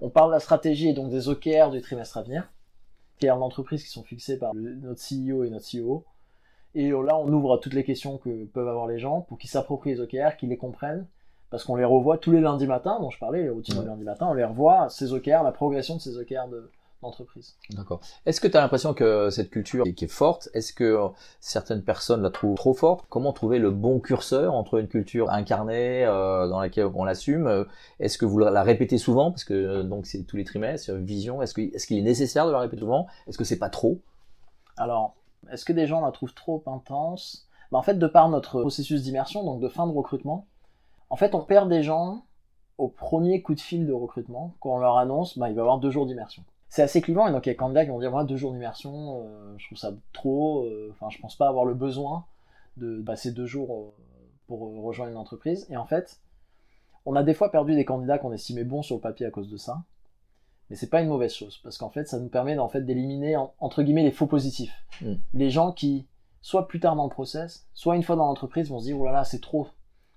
On 0.00 0.10
parle 0.10 0.28
de 0.28 0.34
la 0.34 0.40
stratégie 0.40 0.88
et 0.88 0.92
donc 0.92 1.10
des 1.10 1.28
OKR 1.28 1.70
du 1.70 1.80
trimestre 1.80 2.18
à 2.18 2.22
venir, 2.22 2.52
qui 3.18 3.26
est 3.26 3.30
l'entreprise 3.30 3.82
qui 3.82 3.90
sont 3.90 4.04
fixés 4.04 4.38
par 4.38 4.54
notre 4.54 5.00
CEO 5.00 5.44
et 5.44 5.50
notre 5.50 5.66
CEO. 5.66 6.04
Et 6.74 6.90
là, 6.90 7.18
on 7.18 7.28
ouvre 7.32 7.54
à 7.54 7.58
toutes 7.58 7.74
les 7.74 7.82
questions 7.82 8.18
que 8.18 8.44
peuvent 8.44 8.68
avoir 8.68 8.86
les 8.86 8.98
gens 8.98 9.22
pour 9.22 9.38
qu'ils 9.38 9.50
s'approprient 9.50 9.94
les 9.94 10.00
OKR, 10.00 10.36
qu'ils 10.36 10.50
les 10.50 10.56
comprennent. 10.56 11.06
Parce 11.50 11.64
qu'on 11.64 11.76
les 11.76 11.84
revoit 11.84 12.18
tous 12.18 12.30
les 12.30 12.40
lundis 12.40 12.66
matins, 12.66 12.98
dont 13.00 13.08
je 13.08 13.18
parlais, 13.18 13.42
les 13.42 13.48
routines 13.48 13.80
du 13.80 13.86
lundi 13.86 14.04
matin, 14.04 14.28
on 14.28 14.34
les 14.34 14.44
revoit, 14.44 14.90
ces 14.90 15.14
OKR, 15.14 15.42
la 15.42 15.50
progression 15.50 15.96
de 15.96 16.00
ces 16.00 16.18
OKR 16.18 16.46
de, 16.48 16.70
d'entreprise. 17.02 17.56
D'accord. 17.70 18.00
Est-ce 18.26 18.40
que 18.40 18.48
tu 18.48 18.56
as 18.56 18.60
l'impression 18.60 18.94
que 18.94 19.30
cette 19.30 19.50
culture 19.50 19.84
qui 19.96 20.04
est 20.04 20.08
forte, 20.08 20.48
est-ce 20.54 20.72
que 20.72 20.98
certaines 21.40 21.82
personnes 21.82 22.22
la 22.22 22.30
trouvent 22.30 22.56
trop 22.56 22.74
forte? 22.74 23.06
Comment 23.08 23.32
trouver 23.32 23.58
le 23.58 23.70
bon 23.70 24.00
curseur 24.00 24.54
entre 24.54 24.80
une 24.80 24.88
culture 24.88 25.30
incarnée 25.30 26.04
euh, 26.04 26.48
dans 26.48 26.60
laquelle 26.60 26.90
on 26.94 27.04
l'assume? 27.04 27.66
Est-ce 28.00 28.18
que 28.18 28.24
vous 28.26 28.38
la 28.38 28.62
répétez 28.62 28.98
souvent? 28.98 29.30
Parce 29.30 29.44
que 29.44 29.82
donc 29.82 30.06
c'est 30.06 30.24
tous 30.24 30.36
les 30.36 30.44
trimestres, 30.44 30.92
vision. 30.94 31.40
Est-ce 31.42 31.54
qu'il 31.54 31.98
est 31.98 32.02
nécessaire 32.02 32.46
de 32.46 32.52
la 32.52 32.58
répéter 32.58 32.80
souvent? 32.80 33.06
Est-ce 33.26 33.38
que 33.38 33.44
c'est 33.44 33.58
pas 33.58 33.70
trop? 33.70 34.00
Alors, 34.76 35.14
est-ce 35.50 35.64
que 35.64 35.72
des 35.72 35.86
gens 35.86 36.00
la 36.04 36.12
trouvent 36.12 36.34
trop 36.34 36.62
intense? 36.66 37.48
Bah, 37.70 37.78
En 37.78 37.82
fait, 37.82 37.98
de 37.98 38.06
par 38.06 38.28
notre 38.28 38.60
processus 38.60 39.02
d'immersion, 39.02 39.44
donc 39.44 39.60
de 39.60 39.68
fin 39.68 39.86
de 39.86 39.92
recrutement, 39.92 40.46
en 41.10 41.16
fait, 41.16 41.34
on 41.34 41.42
perd 41.42 41.68
des 41.68 41.82
gens 41.82 42.24
au 42.76 42.88
premier 42.88 43.42
coup 43.42 43.54
de 43.54 43.60
fil 43.60 43.86
de 43.86 43.92
recrutement. 43.92 44.54
Quand 44.60 44.70
on 44.70 44.78
leur 44.78 44.98
annonce, 44.98 45.38
bah, 45.38 45.48
il 45.48 45.54
va 45.54 45.58
y 45.58 45.60
avoir 45.60 45.78
deux 45.78 45.90
jours 45.90 46.06
d'immersion. 46.06 46.44
C'est 46.68 46.82
assez 46.82 47.00
clivant, 47.00 47.26
et 47.26 47.32
donc 47.32 47.46
il 47.46 47.48
y 47.48 47.50
a 47.50 47.54
des 47.54 47.58
candidats 47.58 47.84
qui 47.84 47.90
vont 47.90 47.98
dire, 47.98 48.10
moi, 48.10 48.24
deux 48.24 48.36
jours 48.36 48.52
d'immersion, 48.52 49.22
euh, 49.22 49.54
je 49.56 49.66
trouve 49.66 49.78
ça 49.78 49.92
trop, 50.12 50.64
euh, 50.64 50.90
enfin, 50.92 51.08
je 51.10 51.18
pense 51.18 51.34
pas 51.34 51.48
avoir 51.48 51.64
le 51.64 51.74
besoin 51.74 52.26
de 52.76 53.00
passer 53.02 53.32
deux 53.32 53.46
jours 53.46 53.74
euh, 53.74 54.02
pour 54.46 54.60
rejoindre 54.82 55.10
une 55.10 55.16
entreprise. 55.16 55.66
Et 55.70 55.76
en 55.76 55.86
fait, 55.86 56.20
on 57.06 57.16
a 57.16 57.22
des 57.22 57.34
fois 57.34 57.50
perdu 57.50 57.74
des 57.74 57.86
candidats 57.86 58.18
qu'on 58.18 58.32
estimait 58.32 58.64
bons 58.64 58.82
sur 58.82 58.96
le 58.96 59.00
papier 59.00 59.24
à 59.24 59.30
cause 59.30 59.48
de 59.48 59.56
ça. 59.56 59.82
Mais 60.68 60.76
c'est 60.76 60.90
pas 60.90 61.00
une 61.00 61.08
mauvaise 61.08 61.32
chose 61.32 61.58
parce 61.62 61.78
qu'en 61.78 61.88
fait 61.88 62.06
ça 62.06 62.18
nous 62.18 62.28
permet 62.28 62.58
en 62.58 62.68
fait 62.68 62.82
d'éliminer 62.82 63.36
entre 63.58 63.82
guillemets 63.82 64.02
les 64.02 64.10
faux 64.10 64.26
positifs. 64.26 64.84
Mm. 65.00 65.14
les 65.32 65.48
gens 65.48 65.72
qui 65.72 66.06
soit 66.42 66.68
plus 66.68 66.80
tard 66.80 66.94
dans 66.94 67.04
le 67.04 67.10
process 67.10 67.66
soit 67.72 67.96
une 67.96 68.02
fois 68.02 68.16
dans 68.16 68.26
l'entreprise 68.26 68.68
vont 68.68 68.78
se 68.78 68.84
dire 68.84 69.00
oh 69.00 69.06
là 69.06 69.12
là 69.12 69.24
c'est 69.24 69.40
trop. 69.40 69.68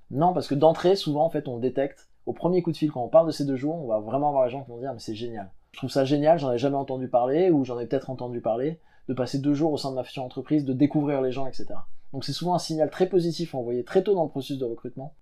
Non 0.10 0.34
parce 0.34 0.50
que 0.50 0.56
d'entrée 0.56 0.98
souvent 0.98 1.24
en 1.24 1.30
fait 1.30 1.48
on 1.48 1.56
le 1.56 1.62
détecte. 1.62 2.10
Au 2.26 2.34
premier 2.34 2.62
coup 2.62 2.74
de 2.74 2.78
fil 2.78 2.92
quand 2.92 3.02
on 3.02 3.08
parle 3.08 3.28
de 3.28 3.32
ces 3.32 3.46
deux 3.46 3.56
jours 3.56 3.76
on 3.76 3.88
va 3.88 4.00
vraiment 4.00 4.28
avoir 4.28 4.44
les 4.44 4.52
gens 4.52 4.62
qui 4.64 4.70
vont 4.70 4.78
dire 4.80 4.92
mais 4.92 5.00
c'est 5.00 5.16
génial 5.16 5.50
je 5.74 5.78
trouve 5.78 5.90
ça 5.90 6.06
génial 6.06 6.40
j'en 6.40 6.52
ai 6.52 6.58
jamais 6.58 6.76
entendu 6.76 7.08
parler 7.08 7.50
ou 7.50 7.64
j'en 7.64 7.80
ai 7.80 7.86
peut-être 7.86 8.10
entendu 8.10 8.42
parler 8.42 8.80
de 9.08 9.14
passer 9.14 9.40
deux 9.40 9.54
jours 9.54 9.72
au 9.72 9.78
sein 9.78 9.92
de 9.92 9.96
ma 9.96 10.04
future 10.04 10.24
entreprise 10.24 10.66
de 10.66 10.74
découvrir 10.74 11.22
les 11.22 11.32
gens 11.32 11.48
etc 11.48 11.68
donc 12.14 12.26
c'est 12.26 12.34
souvent 12.34 12.54
un 12.54 12.60
signal 12.60 12.90
très 12.90 13.08
positif 13.08 13.56
envoyé 13.56 13.84
très 13.84 14.04
tôt 14.04 14.14
dans 14.14 14.24
le 14.24 14.30
processus 14.30 14.60
de 14.60 14.66
recrutement 14.66 15.16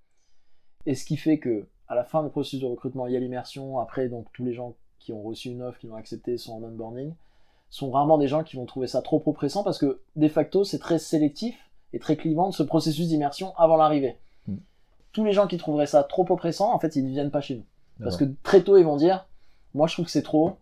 et 0.85 0.95
ce 0.95 1.05
qui 1.05 1.17
fait 1.17 1.39
que 1.39 1.67
à 1.87 1.95
la 1.95 2.03
fin 2.03 2.23
du 2.23 2.29
processus 2.29 2.59
de 2.59 2.65
recrutement 2.65 3.07
il 3.07 3.13
y 3.13 3.17
a 3.17 3.19
l'immersion 3.19 3.79
après 3.79 4.09
donc 4.09 4.27
tous 4.33 4.43
les 4.43 4.53
gens 4.53 4.75
qui 4.99 5.13
ont 5.13 5.23
reçu 5.23 5.49
une 5.49 5.61
offre, 5.61 5.79
qui 5.79 5.87
l'ont 5.87 5.95
accepté, 5.95 6.37
sont 6.37 6.53
en 6.53 6.63
onboarding, 6.63 7.13
sont 7.69 7.89
rarement 7.91 8.17
des 8.17 8.27
gens 8.27 8.43
qui 8.43 8.57
vont 8.57 8.65
trouver 8.65 8.87
ça 8.87 9.01
trop 9.01 9.23
oppressant 9.25 9.63
parce 9.63 9.79
que 9.79 10.01
de 10.15 10.27
facto 10.27 10.63
c'est 10.63 10.79
très 10.79 10.99
sélectif 10.99 11.55
et 11.93 11.99
très 11.99 12.17
clivant 12.17 12.49
de 12.49 12.53
ce 12.53 12.63
processus 12.63 13.07
d'immersion 13.07 13.55
avant 13.57 13.77
l'arrivée. 13.77 14.17
Hmm. 14.47 14.57
Tous 15.11 15.23
les 15.23 15.33
gens 15.33 15.47
qui 15.47 15.57
trouveraient 15.57 15.87
ça 15.87 16.03
trop 16.03 16.25
oppressant, 16.29 16.71
en 16.73 16.79
fait, 16.79 16.95
ils 16.95 17.03
ne 17.03 17.09
viennent 17.09 17.31
pas 17.31 17.41
chez 17.41 17.55
nous. 17.55 17.65
Parce 18.01 18.15
que 18.15 18.25
très 18.43 18.63
tôt, 18.63 18.77
ils 18.77 18.85
vont 18.85 18.95
dire, 18.95 19.27
moi 19.73 19.87
je 19.87 19.93
trouve 19.93 20.05
que 20.05 20.11
c'est 20.11 20.23
trop, 20.23 20.57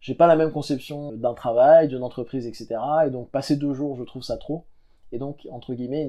j'ai 0.00 0.14
pas 0.14 0.26
la 0.26 0.36
même 0.36 0.52
conception 0.52 1.12
d'un 1.12 1.34
travail, 1.34 1.88
d'une 1.88 2.02
entreprise, 2.02 2.46
etc. 2.46 2.76
Et 3.06 3.10
donc 3.10 3.30
passer 3.30 3.56
deux 3.56 3.74
jours, 3.74 3.96
je 3.96 4.04
trouve 4.04 4.22
ça 4.22 4.36
trop. 4.36 4.64
Et 5.10 5.18
donc, 5.18 5.48
entre 5.50 5.74
guillemets, 5.74 6.08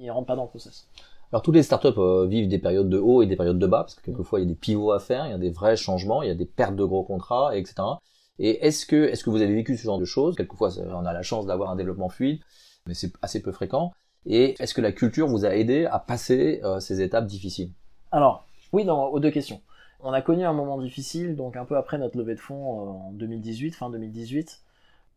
ils 0.00 0.06
ne 0.06 0.10
rentrent 0.10 0.26
pas 0.26 0.36
dans 0.36 0.44
le 0.44 0.48
process. 0.48 0.88
Alors 1.32 1.42
toutes 1.42 1.54
les 1.56 1.62
startups 1.62 1.98
euh, 1.98 2.26
vivent 2.26 2.48
des 2.48 2.58
périodes 2.58 2.88
de 2.88 2.98
haut 2.98 3.22
et 3.22 3.26
des 3.26 3.36
périodes 3.36 3.58
de 3.58 3.66
bas, 3.66 3.80
parce 3.80 3.94
que 3.94 4.02
quelquefois 4.02 4.38
il 4.38 4.42
y 4.42 4.46
a 4.46 4.48
des 4.48 4.54
pivots 4.54 4.92
à 4.92 5.00
faire, 5.00 5.26
il 5.26 5.30
y 5.30 5.34
a 5.34 5.38
des 5.38 5.50
vrais 5.50 5.76
changements, 5.76 6.22
il 6.22 6.28
y 6.28 6.30
a 6.30 6.34
des 6.34 6.44
pertes 6.44 6.76
de 6.76 6.84
gros 6.84 7.02
contrats, 7.02 7.56
etc. 7.56 7.74
Et 8.38 8.64
est-ce 8.66 8.86
que 8.86 9.08
est-ce 9.08 9.24
que 9.24 9.30
vous 9.30 9.42
avez 9.42 9.54
vécu 9.54 9.76
ce 9.76 9.82
genre 9.82 9.98
de 9.98 10.04
choses? 10.04 10.36
Quelquefois 10.36 10.70
on 10.78 11.04
a 11.04 11.12
la 11.12 11.22
chance 11.22 11.46
d'avoir 11.46 11.70
un 11.70 11.76
développement 11.76 12.08
fluide. 12.08 12.40
mais 12.86 12.94
c'est 12.94 13.12
assez 13.22 13.42
peu 13.42 13.52
fréquent. 13.52 13.92
Et 14.26 14.54
est-ce 14.60 14.74
que 14.74 14.80
la 14.80 14.92
culture 14.92 15.26
vous 15.26 15.44
a 15.44 15.54
aidé 15.54 15.86
à 15.86 15.98
passer 15.98 16.60
euh, 16.64 16.80
ces 16.80 17.02
étapes 17.02 17.26
difficiles? 17.26 17.72
Alors, 18.10 18.46
oui, 18.72 18.84
dans, 18.84 19.08
aux 19.08 19.20
deux 19.20 19.30
questions. 19.30 19.60
On 20.06 20.12
a 20.12 20.20
connu 20.20 20.44
un 20.44 20.52
moment 20.52 20.76
difficile, 20.76 21.34
donc 21.34 21.56
un 21.56 21.64
peu 21.64 21.78
après 21.78 21.96
notre 21.96 22.18
levée 22.18 22.34
de 22.34 22.40
fonds 22.40 22.78
euh, 22.78 22.90
en 22.90 23.12
2018, 23.12 23.74
fin 23.74 23.88
2018, 23.88 24.60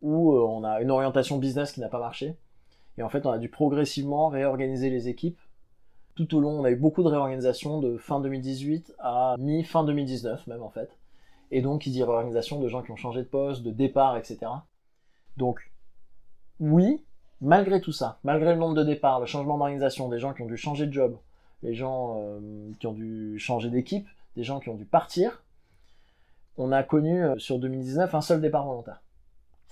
où 0.00 0.32
euh, 0.32 0.40
on 0.40 0.64
a 0.64 0.80
une 0.80 0.90
orientation 0.90 1.36
business 1.36 1.72
qui 1.72 1.80
n'a 1.80 1.90
pas 1.90 1.98
marché. 1.98 2.36
Et 2.96 3.02
en 3.02 3.10
fait, 3.10 3.26
on 3.26 3.30
a 3.30 3.36
dû 3.36 3.50
progressivement 3.50 4.28
réorganiser 4.28 4.88
les 4.88 5.08
équipes. 5.08 5.38
Tout 6.14 6.34
au 6.34 6.40
long, 6.40 6.60
on 6.60 6.64
a 6.64 6.70
eu 6.70 6.76
beaucoup 6.76 7.02
de 7.02 7.08
réorganisation 7.08 7.80
de 7.80 7.98
fin 7.98 8.18
2018 8.20 8.94
à 8.98 9.36
mi-fin 9.38 9.84
2019 9.84 10.46
même 10.46 10.62
en 10.62 10.70
fait. 10.70 10.96
Et 11.50 11.60
donc, 11.60 11.86
il 11.86 11.92
dit 11.92 12.02
réorganisation 12.02 12.58
de 12.58 12.66
gens 12.66 12.82
qui 12.82 12.90
ont 12.90 12.96
changé 12.96 13.20
de 13.20 13.28
poste, 13.28 13.62
de 13.62 13.70
départ, 13.70 14.16
etc. 14.16 14.38
Donc, 15.36 15.70
oui, 16.60 17.04
malgré 17.42 17.82
tout 17.82 17.92
ça, 17.92 18.20
malgré 18.24 18.54
le 18.54 18.58
nombre 18.58 18.74
de 18.74 18.84
départs, 18.84 19.20
le 19.20 19.26
changement 19.26 19.58
d'organisation, 19.58 20.08
des 20.08 20.18
gens 20.18 20.32
qui 20.32 20.40
ont 20.40 20.46
dû 20.46 20.56
changer 20.56 20.86
de 20.86 20.92
job, 20.94 21.18
les 21.62 21.74
gens 21.74 22.16
euh, 22.18 22.70
qui 22.80 22.86
ont 22.86 22.94
dû 22.94 23.38
changer 23.38 23.68
d'équipe, 23.68 24.08
des 24.38 24.44
gens 24.44 24.60
qui 24.60 24.68
ont 24.68 24.76
dû 24.76 24.84
partir, 24.84 25.42
on 26.58 26.70
a 26.70 26.84
connu 26.84 27.24
euh, 27.24 27.38
sur 27.38 27.58
2019 27.58 28.14
un 28.14 28.20
seul 28.20 28.40
départ 28.40 28.64
volontaire. 28.64 29.02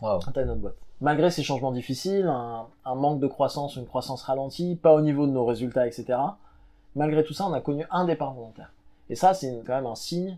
Wow. 0.02 0.18
Boîte. 0.56 0.74
Malgré 1.00 1.30
ces 1.30 1.44
changements 1.44 1.70
difficiles, 1.70 2.26
un, 2.26 2.66
un, 2.84 2.94
manque 2.96 3.20
de 3.20 3.28
croissance, 3.28 3.76
une 3.76 3.86
croissance 3.86 4.24
ralentie, 4.24 4.76
pas 4.82 4.92
au 4.92 5.00
niveau 5.00 5.26
de 5.26 5.30
nos 5.30 5.46
résultats, 5.46 5.86
etc. 5.86 6.18
Malgré 6.96 7.22
tout 7.22 7.32
ça, 7.32 7.46
on 7.46 7.52
a 7.52 7.60
connu 7.60 7.86
un 7.92 8.06
départ 8.06 8.34
volontaire. 8.34 8.72
Et 9.08 9.14
ça, 9.14 9.34
c'est 9.34 9.62
quand 9.64 9.76
même 9.76 9.86
un 9.86 9.94
signe. 9.94 10.36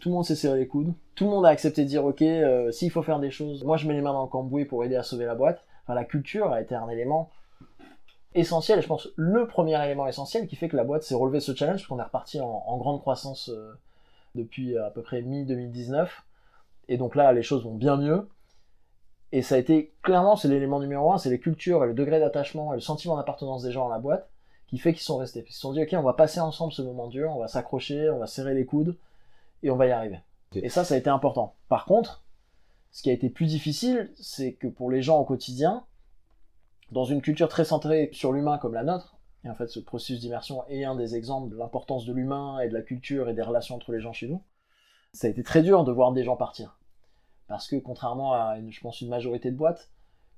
Tout 0.00 0.08
le 0.08 0.16
monde 0.16 0.24
s'est 0.24 0.34
serré 0.34 0.58
les 0.58 0.66
coudes. 0.66 0.92
Tout 1.14 1.24
le 1.24 1.30
monde 1.30 1.46
a 1.46 1.50
accepté 1.50 1.84
de 1.84 1.88
dire, 1.88 2.04
ok, 2.04 2.22
euh, 2.22 2.72
s'il 2.72 2.90
faut 2.90 3.02
faire 3.02 3.20
des 3.20 3.30
choses, 3.30 3.62
moi 3.62 3.76
je 3.76 3.86
mets 3.86 3.94
les 3.94 4.00
mains 4.00 4.12
dans 4.12 4.24
le 4.24 4.28
cambouis 4.28 4.64
pour 4.64 4.84
aider 4.84 4.96
à 4.96 5.04
sauver 5.04 5.26
la 5.26 5.36
boîte. 5.36 5.64
Enfin, 5.84 5.94
la 5.94 6.04
culture 6.04 6.52
a 6.52 6.60
été 6.60 6.74
un 6.74 6.88
élément 6.88 7.30
essentiel, 8.34 8.78
et 8.78 8.82
je 8.82 8.88
pense 8.88 9.08
le 9.16 9.46
premier 9.46 9.82
élément 9.84 10.06
essentiel 10.06 10.46
qui 10.46 10.56
fait 10.56 10.68
que 10.68 10.76
la 10.76 10.84
boîte 10.84 11.02
s'est 11.02 11.14
relevée 11.14 11.40
ce 11.40 11.54
challenge, 11.54 11.76
puisqu'on 11.76 11.98
est 11.98 12.04
reparti 12.04 12.40
en, 12.40 12.64
en, 12.66 12.76
grande 12.76 13.00
croissance 13.00 13.48
euh, 13.48 13.72
depuis 14.34 14.76
à 14.76 14.90
peu 14.90 15.02
près 15.02 15.22
mi-2019. 15.22 16.08
Et 16.88 16.96
donc 16.96 17.14
là, 17.14 17.32
les 17.32 17.42
choses 17.42 17.64
vont 17.64 17.74
bien 17.74 17.96
mieux. 17.96 18.28
Et 19.32 19.42
ça 19.42 19.56
a 19.56 19.58
été, 19.58 19.92
clairement, 20.02 20.36
c'est 20.36 20.48
l'élément 20.48 20.78
numéro 20.78 21.12
un, 21.12 21.18
c'est 21.18 21.30
les 21.30 21.40
cultures 21.40 21.82
et 21.82 21.86
le 21.88 21.94
degré 21.94 22.20
d'attachement 22.20 22.72
et 22.72 22.76
le 22.76 22.80
sentiment 22.80 23.16
d'appartenance 23.16 23.62
des 23.62 23.72
gens 23.72 23.88
à 23.88 23.90
la 23.90 23.98
boîte 23.98 24.28
qui 24.68 24.78
fait 24.78 24.92
qu'ils 24.92 25.02
sont 25.02 25.16
restés. 25.16 25.44
Ils 25.48 25.52
se 25.52 25.60
sont 25.60 25.72
dit, 25.72 25.82
ok, 25.82 25.94
on 25.94 26.02
va 26.02 26.12
passer 26.12 26.40
ensemble 26.40 26.72
ce 26.72 26.82
moment 26.82 27.08
dur, 27.08 27.30
on 27.34 27.38
va 27.38 27.48
s'accrocher, 27.48 28.10
on 28.10 28.18
va 28.18 28.26
serrer 28.26 28.54
les 28.54 28.64
coudes 28.64 28.96
et 29.62 29.70
on 29.70 29.76
va 29.76 29.86
y 29.86 29.90
arriver. 29.90 30.20
Okay. 30.50 30.64
Et 30.64 30.68
ça, 30.68 30.84
ça 30.84 30.94
a 30.94 30.98
été 30.98 31.10
important. 31.10 31.54
Par 31.68 31.84
contre, 31.84 32.22
ce 32.92 33.02
qui 33.02 33.10
a 33.10 33.12
été 33.12 33.28
plus 33.28 33.46
difficile, 33.46 34.12
c'est 34.16 34.52
que 34.52 34.68
pour 34.68 34.90
les 34.90 35.02
gens 35.02 35.18
au 35.18 35.24
quotidien, 35.24 35.84
dans 36.90 37.04
une 37.04 37.22
culture 37.22 37.48
très 37.48 37.64
centrée 37.64 38.10
sur 38.12 38.32
l'humain 38.32 38.58
comme 38.58 38.74
la 38.74 38.84
nôtre, 38.84 39.16
et 39.44 39.50
en 39.50 39.54
fait 39.54 39.68
ce 39.68 39.80
processus 39.80 40.20
d'immersion 40.20 40.64
est 40.68 40.84
un 40.84 40.94
des 40.94 41.16
exemples 41.16 41.50
de 41.50 41.56
l'importance 41.56 42.04
de 42.04 42.12
l'humain 42.12 42.60
et 42.60 42.68
de 42.68 42.74
la 42.74 42.82
culture 42.82 43.28
et 43.28 43.34
des 43.34 43.42
relations 43.42 43.74
entre 43.74 43.92
les 43.92 44.00
gens 44.00 44.12
chez 44.12 44.28
nous, 44.28 44.42
ça 45.12 45.26
a 45.26 45.30
été 45.30 45.42
très 45.42 45.62
dur 45.62 45.84
de 45.84 45.92
voir 45.92 46.12
des 46.12 46.24
gens 46.24 46.36
partir. 46.36 46.78
Parce 47.46 47.68
que 47.68 47.76
contrairement 47.76 48.32
à, 48.32 48.56
je 48.68 48.80
pense, 48.80 49.00
une 49.00 49.08
majorité 49.08 49.50
de 49.50 49.56
boîtes, 49.56 49.90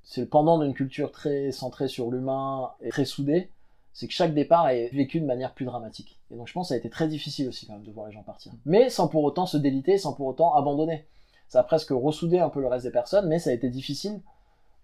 c'est 0.02 0.20
le 0.20 0.28
pendant 0.28 0.58
d'une 0.58 0.74
culture 0.74 1.10
très 1.12 1.50
centrée 1.50 1.88
sur 1.88 2.10
l'humain 2.10 2.72
et 2.80 2.90
très 2.90 3.04
soudée, 3.04 3.50
c'est 3.92 4.06
que 4.06 4.12
chaque 4.12 4.34
départ 4.34 4.68
est 4.68 4.88
vécu 4.88 5.20
de 5.20 5.26
manière 5.26 5.54
plus 5.54 5.64
dramatique. 5.64 6.20
Et 6.30 6.36
donc 6.36 6.48
je 6.48 6.52
pense 6.52 6.66
que 6.66 6.68
ça 6.68 6.74
a 6.74 6.78
été 6.78 6.90
très 6.90 7.08
difficile 7.08 7.48
aussi 7.48 7.66
quand 7.66 7.72
même 7.72 7.82
de 7.82 7.90
voir 7.90 8.06
les 8.06 8.12
gens 8.12 8.22
partir. 8.22 8.52
Mais 8.66 8.90
sans 8.90 9.08
pour 9.08 9.24
autant 9.24 9.46
se 9.46 9.56
déliter, 9.56 9.98
sans 9.98 10.12
pour 10.12 10.26
autant 10.26 10.54
abandonner. 10.54 11.06
Ça 11.48 11.60
a 11.60 11.62
presque 11.62 11.90
ressoudé 11.90 12.38
un 12.38 12.50
peu 12.50 12.60
le 12.60 12.66
reste 12.66 12.84
des 12.84 12.92
personnes, 12.92 13.28
mais 13.28 13.38
ça 13.38 13.50
a 13.50 13.52
été 13.52 13.70
difficile 13.70 14.20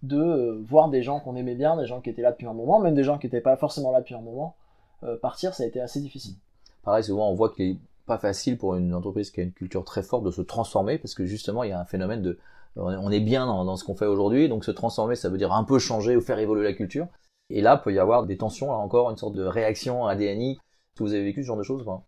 de 0.02 0.18
euh, 0.18 0.62
voir 0.64 0.88
des 0.88 1.02
gens 1.02 1.20
qu'on 1.20 1.36
aimait 1.36 1.54
bien, 1.54 1.76
des 1.76 1.86
gens 1.86 2.00
qui 2.00 2.10
étaient 2.10 2.22
là 2.22 2.32
depuis 2.32 2.46
un 2.46 2.54
moment, 2.54 2.80
même 2.80 2.94
des 2.94 3.04
gens 3.04 3.18
qui 3.18 3.26
n'étaient 3.26 3.40
pas 3.40 3.56
forcément 3.56 3.92
là 3.92 4.00
depuis 4.00 4.14
un 4.14 4.20
moment, 4.20 4.56
euh, 5.04 5.16
partir, 5.16 5.54
ça 5.54 5.64
a 5.64 5.66
été 5.66 5.80
assez 5.80 6.00
difficile. 6.00 6.34
Pareil, 6.82 7.04
souvent 7.04 7.30
on 7.30 7.34
voit 7.34 7.50
qu'il 7.50 7.70
est 7.70 7.78
pas 8.06 8.18
facile 8.18 8.58
pour 8.58 8.74
une 8.74 8.94
entreprise 8.94 9.30
qui 9.30 9.40
a 9.40 9.44
une 9.44 9.52
culture 9.52 9.84
très 9.84 10.02
forte 10.02 10.24
de 10.24 10.30
se 10.30 10.42
transformer, 10.42 10.98
parce 10.98 11.14
que 11.14 11.24
justement 11.24 11.62
il 11.62 11.70
y 11.70 11.72
a 11.72 11.80
un 11.80 11.84
phénomène 11.84 12.22
de 12.22 12.38
on 12.76 13.10
est 13.10 13.20
bien 13.20 13.44
dans, 13.46 13.66
dans 13.66 13.76
ce 13.76 13.84
qu'on 13.84 13.94
fait 13.94 14.06
aujourd'hui, 14.06 14.48
donc 14.48 14.64
se 14.64 14.70
transformer, 14.70 15.14
ça 15.14 15.28
veut 15.28 15.36
dire 15.36 15.52
un 15.52 15.62
peu 15.62 15.78
changer 15.78 16.16
ou 16.16 16.22
faire 16.22 16.38
évoluer 16.38 16.64
la 16.64 16.72
culture. 16.72 17.06
Et 17.50 17.60
là, 17.60 17.76
peut 17.76 17.92
y 17.92 17.98
avoir 17.98 18.24
des 18.24 18.38
tensions, 18.38 18.68
là 18.68 18.78
encore, 18.78 19.10
une 19.10 19.18
sorte 19.18 19.34
de 19.34 19.44
réaction 19.44 20.06
à 20.06 20.16
DNI. 20.16 20.52
Est-ce 20.52 20.98
que 20.98 21.04
vous 21.04 21.12
avez 21.12 21.22
vécu 21.22 21.42
ce 21.42 21.48
genre 21.48 21.58
de 21.58 21.62
choses 21.62 21.84
quoi 21.84 22.04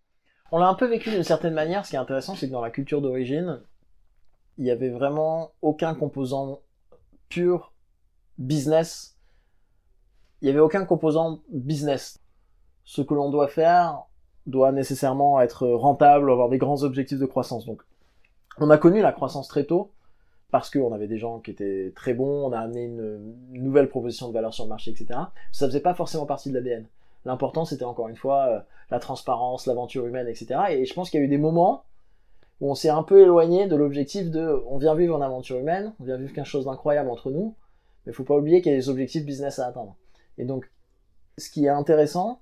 On 0.53 0.59
l'a 0.59 0.69
un 0.69 0.75
peu 0.75 0.87
vécu 0.87 1.11
d'une 1.11 1.23
certaine 1.23 1.53
manière. 1.53 1.85
Ce 1.85 1.91
qui 1.91 1.97
est 1.97 1.99
intéressant, 1.99 2.35
c'est 2.35 2.47
que 2.47 2.53
dans 2.53 2.63
la 2.63 2.71
culture 2.71 3.03
d'origine, 3.03 3.61
il 4.57 4.65
y 4.65 4.71
avait 4.71 4.89
vraiment 4.89 5.53
aucun 5.61 5.95
composant 5.95 6.61
pur 7.29 7.74
business. 8.39 9.17
Il 10.43 10.49
y 10.49 10.51
avait 10.51 10.61
aucun 10.61 10.85
composant 10.85 11.41
business. 11.51 12.21
Ce 12.85 13.03
que 13.03 13.15
l'on 13.15 13.31
doit 13.31 13.49
faire 13.49 14.05
doit 14.47 14.73
nécessairement 14.73 15.41
être 15.41 15.67
rentable, 15.67 16.31
avoir 16.31 16.49
des 16.49 16.59
grands 16.59 16.83
objectifs 16.83 17.19
de 17.19 17.27
croissance. 17.27 17.65
Donc, 17.65 17.83
on 18.59 18.71
a 18.71 18.79
connu 18.79 19.01
la 19.01 19.13
croissance 19.13 19.49
très 19.49 19.65
tôt 19.65 19.91
parce 20.51 20.71
qu'on 20.71 20.93
avait 20.93 21.09
des 21.09 21.19
gens 21.19 21.41
qui 21.41 21.51
étaient 21.51 21.93
très 21.97 22.15
bons, 22.15 22.47
on 22.47 22.53
a 22.53 22.59
amené 22.59 22.85
une, 22.85 23.35
une, 23.53 23.65
nouvelle 23.65 23.89
proposition 23.89 24.29
de 24.29 24.33
valeur 24.33 24.55
sur 24.55 24.65
le 24.65 24.69
marché, 24.69 24.93
etc. 24.93 25.19
Ça 25.51 25.67
faisait 25.67 25.81
pas 25.81 25.95
forcément 25.95 26.27
partie 26.27 26.51
de 26.51 26.55
l'ADN. 26.55 26.87
L'important, 27.25 27.65
c'était 27.65 27.85
encore 27.85 28.09
une 28.09 28.17
fois 28.17 28.47
euh, 28.47 28.61
la 28.91 29.01
transparence, 29.01 29.67
l'aventure 29.67 30.07
humaine, 30.07 30.29
etc. 30.29 30.61
Et 30.71 30.85
je 30.85 30.95
pense 30.95 31.11
qu'il 31.11 31.19
y 31.19 31.23
a 31.23 31.27
eu 31.27 31.29
des 31.29 31.39
moments 31.39 31.85
où 32.61 32.71
on 32.71 32.75
s'est 32.75 32.91
un 32.91 33.03
peu 33.03 33.23
éloigné 33.23 33.67
de 33.67 33.75
l'objectif 33.75 34.31
de 34.31 34.63
on 34.69 34.79
vient 34.79 34.95
vivre 34.95 35.17
une 35.17 35.23
aventure 35.23 35.59
humaine, 35.59 35.93
on 36.01 36.05
vient 36.05 36.17
vivre 36.17 36.33
quelque 36.33 36.47
chose 36.47 36.67
d'incroyable 36.67 37.11
entre 37.11 37.31
nous, 37.31 37.55
mais 38.05 38.13
il 38.13 38.15
faut 38.15 38.25
pas 38.25 38.37
oublier 38.37 38.63
qu'il 38.63 38.73
y 38.73 38.75
a 38.75 38.79
des 38.79 38.89
objectifs 38.89 39.25
business 39.25 39.59
à 39.59 39.67
atteindre. 39.67 39.97
Et 40.39 40.45
donc, 40.45 40.71
ce 41.39 41.51
qui 41.51 41.67
est 41.67 41.71
intéressant, 41.71 42.41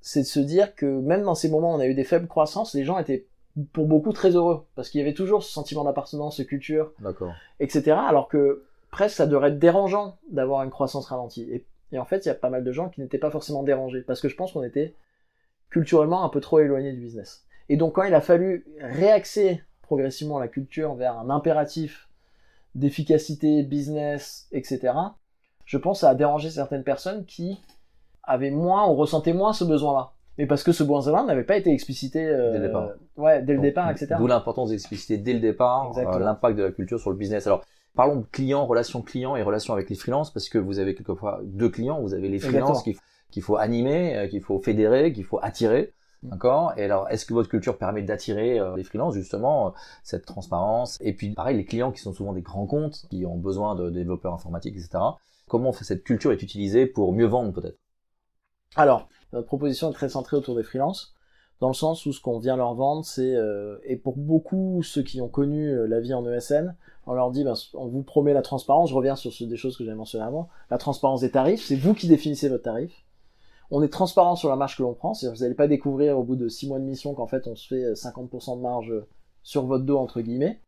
c'est 0.00 0.20
de 0.20 0.26
se 0.26 0.40
dire 0.40 0.74
que 0.74 0.86
même 0.86 1.22
dans 1.22 1.34
ces 1.34 1.48
moments 1.48 1.72
où 1.72 1.76
on 1.76 1.80
a 1.80 1.86
eu 1.86 1.94
des 1.94 2.04
faibles 2.04 2.26
croissances, 2.26 2.74
les 2.74 2.84
gens 2.84 2.98
étaient 2.98 3.26
pour 3.72 3.86
beaucoup 3.86 4.12
très 4.12 4.30
heureux 4.30 4.66
parce 4.74 4.90
qu'il 4.90 4.98
y 4.98 5.02
avait 5.02 5.14
toujours 5.14 5.42
ce 5.42 5.52
sentiment 5.52 5.84
d'appartenance, 5.84 6.38
de 6.38 6.44
culture, 6.44 6.92
etc. 7.60 7.92
Alors 8.06 8.28
que 8.28 8.64
presque 8.90 9.16
ça 9.16 9.26
devrait 9.26 9.50
être 9.50 9.58
dérangeant 9.58 10.18
d'avoir 10.30 10.62
une 10.62 10.70
croissance 10.70 11.06
ralentie. 11.06 11.48
Et, 11.50 11.64
et 11.92 11.98
en 11.98 12.04
fait, 12.04 12.24
il 12.24 12.28
y 12.28 12.30
a 12.30 12.34
pas 12.34 12.50
mal 12.50 12.64
de 12.64 12.72
gens 12.72 12.88
qui 12.88 13.00
n'étaient 13.00 13.18
pas 13.18 13.30
forcément 13.30 13.62
dérangés 13.62 14.02
parce 14.02 14.20
que 14.20 14.28
je 14.28 14.36
pense 14.36 14.52
qu'on 14.52 14.62
était 14.62 14.94
culturellement 15.70 16.24
un 16.24 16.28
peu 16.28 16.40
trop 16.40 16.60
éloigné 16.60 16.92
du 16.92 17.00
business. 17.00 17.46
Et 17.68 17.76
donc 17.76 17.94
quand 17.94 18.02
il 18.02 18.14
a 18.14 18.20
fallu 18.20 18.66
réaxer 18.80 19.62
progressivement 19.82 20.38
la 20.38 20.48
culture 20.48 20.94
vers 20.94 21.18
un 21.18 21.30
impératif 21.30 22.08
d'efficacité, 22.74 23.62
business, 23.62 24.48
etc., 24.52 24.92
je 25.64 25.78
pense 25.78 25.98
que 25.98 26.00
ça 26.00 26.10
a 26.10 26.14
dérangé 26.14 26.50
certaines 26.50 26.84
personnes 26.84 27.24
qui 27.24 27.58
avaient 28.22 28.50
moins 28.50 28.88
ou 28.88 28.94
ressentaient 28.94 29.32
moins 29.32 29.52
ce 29.52 29.64
besoin-là 29.64 30.14
mais 30.38 30.46
parce 30.46 30.62
que 30.62 30.72
ce 30.72 30.82
besoin 30.82 31.24
n'avait 31.24 31.44
pas 31.44 31.56
été 31.56 31.72
explicité 31.72 32.26
euh, 32.26 32.52
dès 32.52 32.58
le 32.58 32.66
départ. 32.66 32.88
Ouais, 33.16 33.42
dès 33.42 33.54
le 33.54 33.60
départ, 33.60 33.90
etc. 33.90 34.16
D'où 34.18 34.26
l'importance 34.26 34.70
d'expliciter 34.70 35.16
dès 35.16 35.32
le 35.32 35.40
départ 35.40 35.96
euh, 35.96 36.18
l'impact 36.18 36.58
de 36.58 36.64
la 36.64 36.72
culture 36.72 36.98
sur 36.98 37.10
le 37.10 37.16
business. 37.16 37.46
Alors, 37.46 37.64
parlons 37.94 38.16
de 38.16 38.26
clients, 38.32 38.66
relations 38.66 39.02
clients 39.02 39.36
et 39.36 39.42
relations 39.42 39.72
avec 39.72 39.88
les 39.88 39.96
freelances, 39.96 40.32
parce 40.32 40.48
que 40.48 40.58
vous 40.58 40.80
avez 40.80 40.94
quelquefois 40.94 41.40
deux 41.44 41.68
clients. 41.68 42.00
Vous 42.00 42.14
avez 42.14 42.28
les 42.28 42.38
freelances 42.38 42.82
qu'il 42.82 42.96
qu'il 43.30 43.42
faut 43.42 43.56
animer, 43.56 44.16
euh, 44.16 44.28
qu'il 44.28 44.42
faut 44.42 44.60
fédérer, 44.60 45.12
qu'il 45.12 45.24
faut 45.24 45.40
attirer. 45.42 45.92
Mm. 46.24 46.30
D'accord 46.30 46.72
Et 46.76 46.84
alors, 46.84 47.08
est-ce 47.10 47.26
que 47.26 47.34
votre 47.34 47.48
culture 47.48 47.78
permet 47.78 48.02
d'attirer 48.02 48.58
euh, 48.58 48.76
les 48.76 48.84
freelances, 48.84 49.14
justement, 49.14 49.68
euh, 49.68 49.70
cette 50.02 50.26
transparence? 50.26 50.98
Et 51.00 51.12
puis, 51.12 51.30
pareil, 51.30 51.56
les 51.56 51.64
clients 51.64 51.92
qui 51.92 52.00
sont 52.00 52.12
souvent 52.12 52.32
des 52.32 52.42
grands 52.42 52.66
comptes, 52.66 53.06
qui 53.10 53.24
ont 53.26 53.36
besoin 53.36 53.74
de 53.74 53.90
développeurs 53.90 54.34
informatiques, 54.34 54.76
etc. 54.76 54.98
Comment 55.48 55.72
cette 55.72 56.04
culture 56.04 56.32
est 56.32 56.42
utilisée 56.42 56.86
pour 56.86 57.12
mieux 57.12 57.26
vendre, 57.26 57.52
peut-être? 57.52 57.78
Alors, 58.76 59.08
notre 59.32 59.46
proposition 59.46 59.90
est 59.90 59.94
très 59.94 60.08
centrée 60.08 60.36
autour 60.36 60.56
des 60.56 60.62
freelances, 60.62 61.14
dans 61.60 61.68
le 61.68 61.74
sens 61.74 62.04
où 62.06 62.12
ce 62.12 62.20
qu'on 62.20 62.40
vient 62.40 62.56
leur 62.56 62.74
vendre, 62.74 63.04
c'est 63.04 63.36
euh, 63.36 63.78
et 63.84 63.96
pour 63.96 64.16
beaucoup 64.16 64.82
ceux 64.82 65.02
qui 65.02 65.20
ont 65.20 65.28
connu 65.28 65.86
la 65.86 66.00
vie 66.00 66.12
en 66.12 66.28
ESN, 66.28 66.74
on 67.06 67.12
leur 67.12 67.30
dit, 67.30 67.44
ben, 67.44 67.54
on 67.74 67.86
vous 67.86 68.02
promet 68.02 68.32
la 68.32 68.42
transparence. 68.42 68.90
Je 68.90 68.94
reviens 68.94 69.14
sur 69.14 69.32
ce, 69.32 69.44
des 69.44 69.56
choses 69.56 69.76
que 69.76 69.84
j'avais 69.84 69.96
mentionnées 69.96 70.24
avant. 70.24 70.48
La 70.70 70.78
transparence 70.78 71.20
des 71.20 71.30
tarifs, 71.30 71.64
c'est 71.64 71.76
vous 71.76 71.94
qui 71.94 72.08
définissez 72.08 72.48
votre 72.48 72.64
tarif. 72.64 73.04
On 73.70 73.82
est 73.82 73.88
transparent 73.88 74.36
sur 74.36 74.48
la 74.48 74.56
marge 74.56 74.76
que 74.76 74.82
l'on 74.82 74.94
prend, 74.94 75.14
c'est-à-dire 75.14 75.34
que 75.34 75.38
vous 75.38 75.44
n'allez 75.44 75.54
pas 75.54 75.68
découvrir 75.68 76.18
au 76.18 76.22
bout 76.22 76.36
de 76.36 76.48
six 76.48 76.68
mois 76.68 76.78
de 76.78 76.84
mission 76.84 77.14
qu'en 77.14 77.26
fait 77.26 77.46
on 77.46 77.56
se 77.56 77.66
fait 77.66 77.92
50% 77.92 78.56
de 78.56 78.62
marge 78.62 78.92
sur 79.42 79.66
votre 79.66 79.84
dos 79.84 79.98
entre 79.98 80.20
guillemets. 80.20 80.60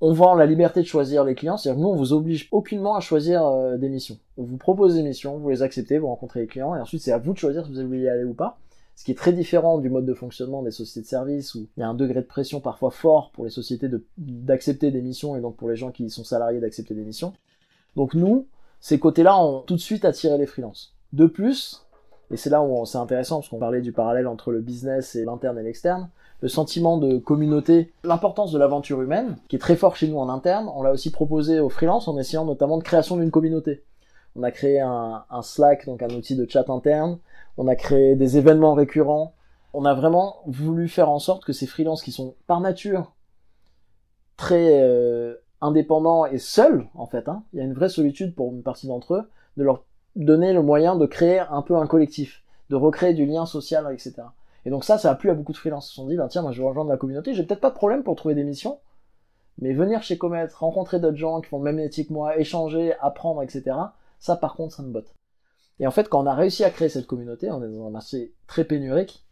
On 0.00 0.12
vend 0.12 0.34
la 0.34 0.46
liberté 0.46 0.80
de 0.80 0.86
choisir 0.86 1.24
les 1.24 1.34
clients, 1.34 1.56
c'est-à-dire 1.56 1.78
que 1.78 1.82
nous 1.82 1.92
on 1.92 1.96
vous 1.96 2.12
oblige 2.12 2.48
aucunement 2.50 2.96
à 2.96 3.00
choisir 3.00 3.46
euh, 3.46 3.76
des 3.76 3.88
missions. 3.88 4.18
On 4.36 4.42
vous 4.42 4.56
propose 4.56 4.94
des 4.94 5.02
missions, 5.02 5.38
vous 5.38 5.50
les 5.50 5.62
acceptez, 5.62 5.98
vous 5.98 6.08
rencontrez 6.08 6.40
les 6.40 6.46
clients 6.46 6.74
et 6.74 6.80
ensuite 6.80 7.02
c'est 7.02 7.12
à 7.12 7.18
vous 7.18 7.32
de 7.32 7.38
choisir 7.38 7.64
si 7.64 7.72
vous 7.72 7.86
voulez 7.86 8.00
y 8.00 8.08
aller 8.08 8.24
ou 8.24 8.34
pas. 8.34 8.58
Ce 8.96 9.04
qui 9.04 9.10
est 9.10 9.16
très 9.16 9.32
différent 9.32 9.78
du 9.78 9.90
mode 9.90 10.06
de 10.06 10.14
fonctionnement 10.14 10.62
des 10.62 10.70
sociétés 10.70 11.02
de 11.02 11.06
services 11.06 11.54
où 11.54 11.66
il 11.76 11.80
y 11.80 11.82
a 11.82 11.88
un 11.88 11.94
degré 11.94 12.20
de 12.20 12.26
pression 12.26 12.60
parfois 12.60 12.90
fort 12.90 13.30
pour 13.32 13.44
les 13.44 13.50
sociétés 13.50 13.88
d'accepter 14.18 14.90
des 14.90 15.02
missions 15.02 15.36
et 15.36 15.40
donc 15.40 15.56
pour 15.56 15.68
les 15.68 15.76
gens 15.76 15.90
qui 15.90 16.08
sont 16.10 16.22
salariés 16.22 16.60
d'accepter 16.60 16.94
des 16.94 17.02
missions. 17.02 17.32
Donc 17.96 18.14
nous, 18.14 18.46
ces 18.80 18.98
côtés-là 18.98 19.38
ont 19.38 19.60
tout 19.62 19.74
de 19.74 19.80
suite 19.80 20.04
attiré 20.04 20.38
les 20.38 20.46
freelances. 20.46 20.94
De 21.12 21.26
plus, 21.26 21.83
et 22.34 22.36
c'est 22.36 22.50
là 22.50 22.64
où 22.64 22.84
c'est 22.84 22.98
intéressant 22.98 23.36
parce 23.36 23.48
qu'on 23.48 23.60
parlait 23.60 23.80
du 23.80 23.92
parallèle 23.92 24.26
entre 24.26 24.50
le 24.50 24.60
business 24.60 25.14
et 25.14 25.24
l'interne 25.24 25.56
et 25.56 25.62
l'externe, 25.62 26.10
le 26.40 26.48
sentiment 26.48 26.98
de 26.98 27.16
communauté, 27.16 27.92
l'importance 28.02 28.50
de 28.50 28.58
l'aventure 28.58 29.00
humaine, 29.00 29.36
qui 29.46 29.54
est 29.54 29.60
très 29.60 29.76
fort 29.76 29.94
chez 29.94 30.08
nous 30.08 30.18
en 30.18 30.28
interne, 30.28 30.68
on 30.74 30.82
l'a 30.82 30.90
aussi 30.90 31.12
proposé 31.12 31.60
aux 31.60 31.68
freelances 31.68 32.08
en 32.08 32.18
essayant 32.18 32.44
notamment 32.44 32.76
de 32.76 32.82
création 32.82 33.16
d'une 33.16 33.30
communauté. 33.30 33.84
On 34.34 34.42
a 34.42 34.50
créé 34.50 34.80
un, 34.80 35.24
Slack, 35.42 35.86
donc 35.86 36.02
un 36.02 36.08
outil 36.08 36.34
de 36.34 36.44
chat 36.50 36.68
interne. 36.70 37.20
On 37.56 37.68
a 37.68 37.76
créé 37.76 38.16
des 38.16 38.36
événements 38.36 38.74
récurrents. 38.74 39.32
On 39.72 39.84
a 39.84 39.94
vraiment 39.94 40.38
voulu 40.46 40.88
faire 40.88 41.10
en 41.10 41.20
sorte 41.20 41.44
que 41.44 41.52
ces 41.52 41.68
freelances 41.68 42.02
qui 42.02 42.10
sont 42.10 42.34
par 42.48 42.60
nature 42.60 43.12
très 44.36 44.82
euh, 44.82 45.36
indépendants 45.60 46.26
et 46.26 46.38
seuls, 46.38 46.88
en 46.94 47.06
fait, 47.06 47.28
hein, 47.28 47.44
il 47.52 47.60
y 47.60 47.62
a 47.62 47.64
une 47.64 47.74
vraie 47.74 47.88
solitude 47.88 48.34
pour 48.34 48.52
une 48.52 48.64
partie 48.64 48.88
d'entre 48.88 49.14
eux, 49.14 49.30
de 49.56 49.62
leur 49.62 49.84
donner 50.16 50.52
le 50.52 50.62
moyen 50.62 50.96
de 50.96 51.06
créer 51.06 51.40
un 51.40 51.62
peu 51.62 51.76
un 51.76 51.86
collectif, 51.86 52.42
de 52.70 52.76
recréer 52.76 53.14
du 53.14 53.26
lien 53.26 53.46
social, 53.46 53.86
etc. 53.92 54.14
Et 54.64 54.70
donc 54.70 54.84
ça, 54.84 54.98
ça 54.98 55.10
a 55.10 55.14
plu 55.14 55.30
à 55.30 55.34
beaucoup 55.34 55.52
de 55.52 55.56
freelances. 55.56 55.88
Ils 55.88 55.90
se 55.90 55.94
sont 55.96 56.06
dit, 56.06 56.16
ben 56.16 56.28
tiens, 56.28 56.42
moi 56.42 56.52
je 56.52 56.62
vais 56.62 56.68
rejoindre 56.68 56.90
la 56.90 56.96
communauté, 56.96 57.34
j'ai 57.34 57.44
peut-être 57.44 57.60
pas 57.60 57.70
de 57.70 57.74
problème 57.74 58.02
pour 58.02 58.16
trouver 58.16 58.34
des 58.34 58.44
missions, 58.44 58.78
mais 59.58 59.72
venir 59.72 60.02
chez 60.02 60.18
Comet, 60.18 60.46
rencontrer 60.54 61.00
d'autres 61.00 61.16
gens 61.16 61.40
qui 61.40 61.48
font 61.48 61.58
le 61.58 61.64
même 61.64 61.76
métier 61.76 62.06
que 62.06 62.12
moi, 62.12 62.38
échanger, 62.38 62.94
apprendre, 63.00 63.42
etc. 63.42 63.76
Ça, 64.18 64.36
par 64.36 64.54
contre, 64.54 64.74
ça 64.74 64.82
me 64.82 64.90
botte. 64.90 65.14
Et 65.80 65.86
en 65.86 65.90
fait, 65.90 66.08
quand 66.08 66.22
on 66.22 66.26
a 66.26 66.34
réussi 66.34 66.64
à 66.64 66.70
créer 66.70 66.88
cette 66.88 67.06
communauté, 67.06 67.50
on 67.50 67.62
est 67.62 67.68
dans 67.68 67.86
un 67.86 67.90
marché 67.90 68.32
très 68.46 68.64
pénurique. 68.64 69.24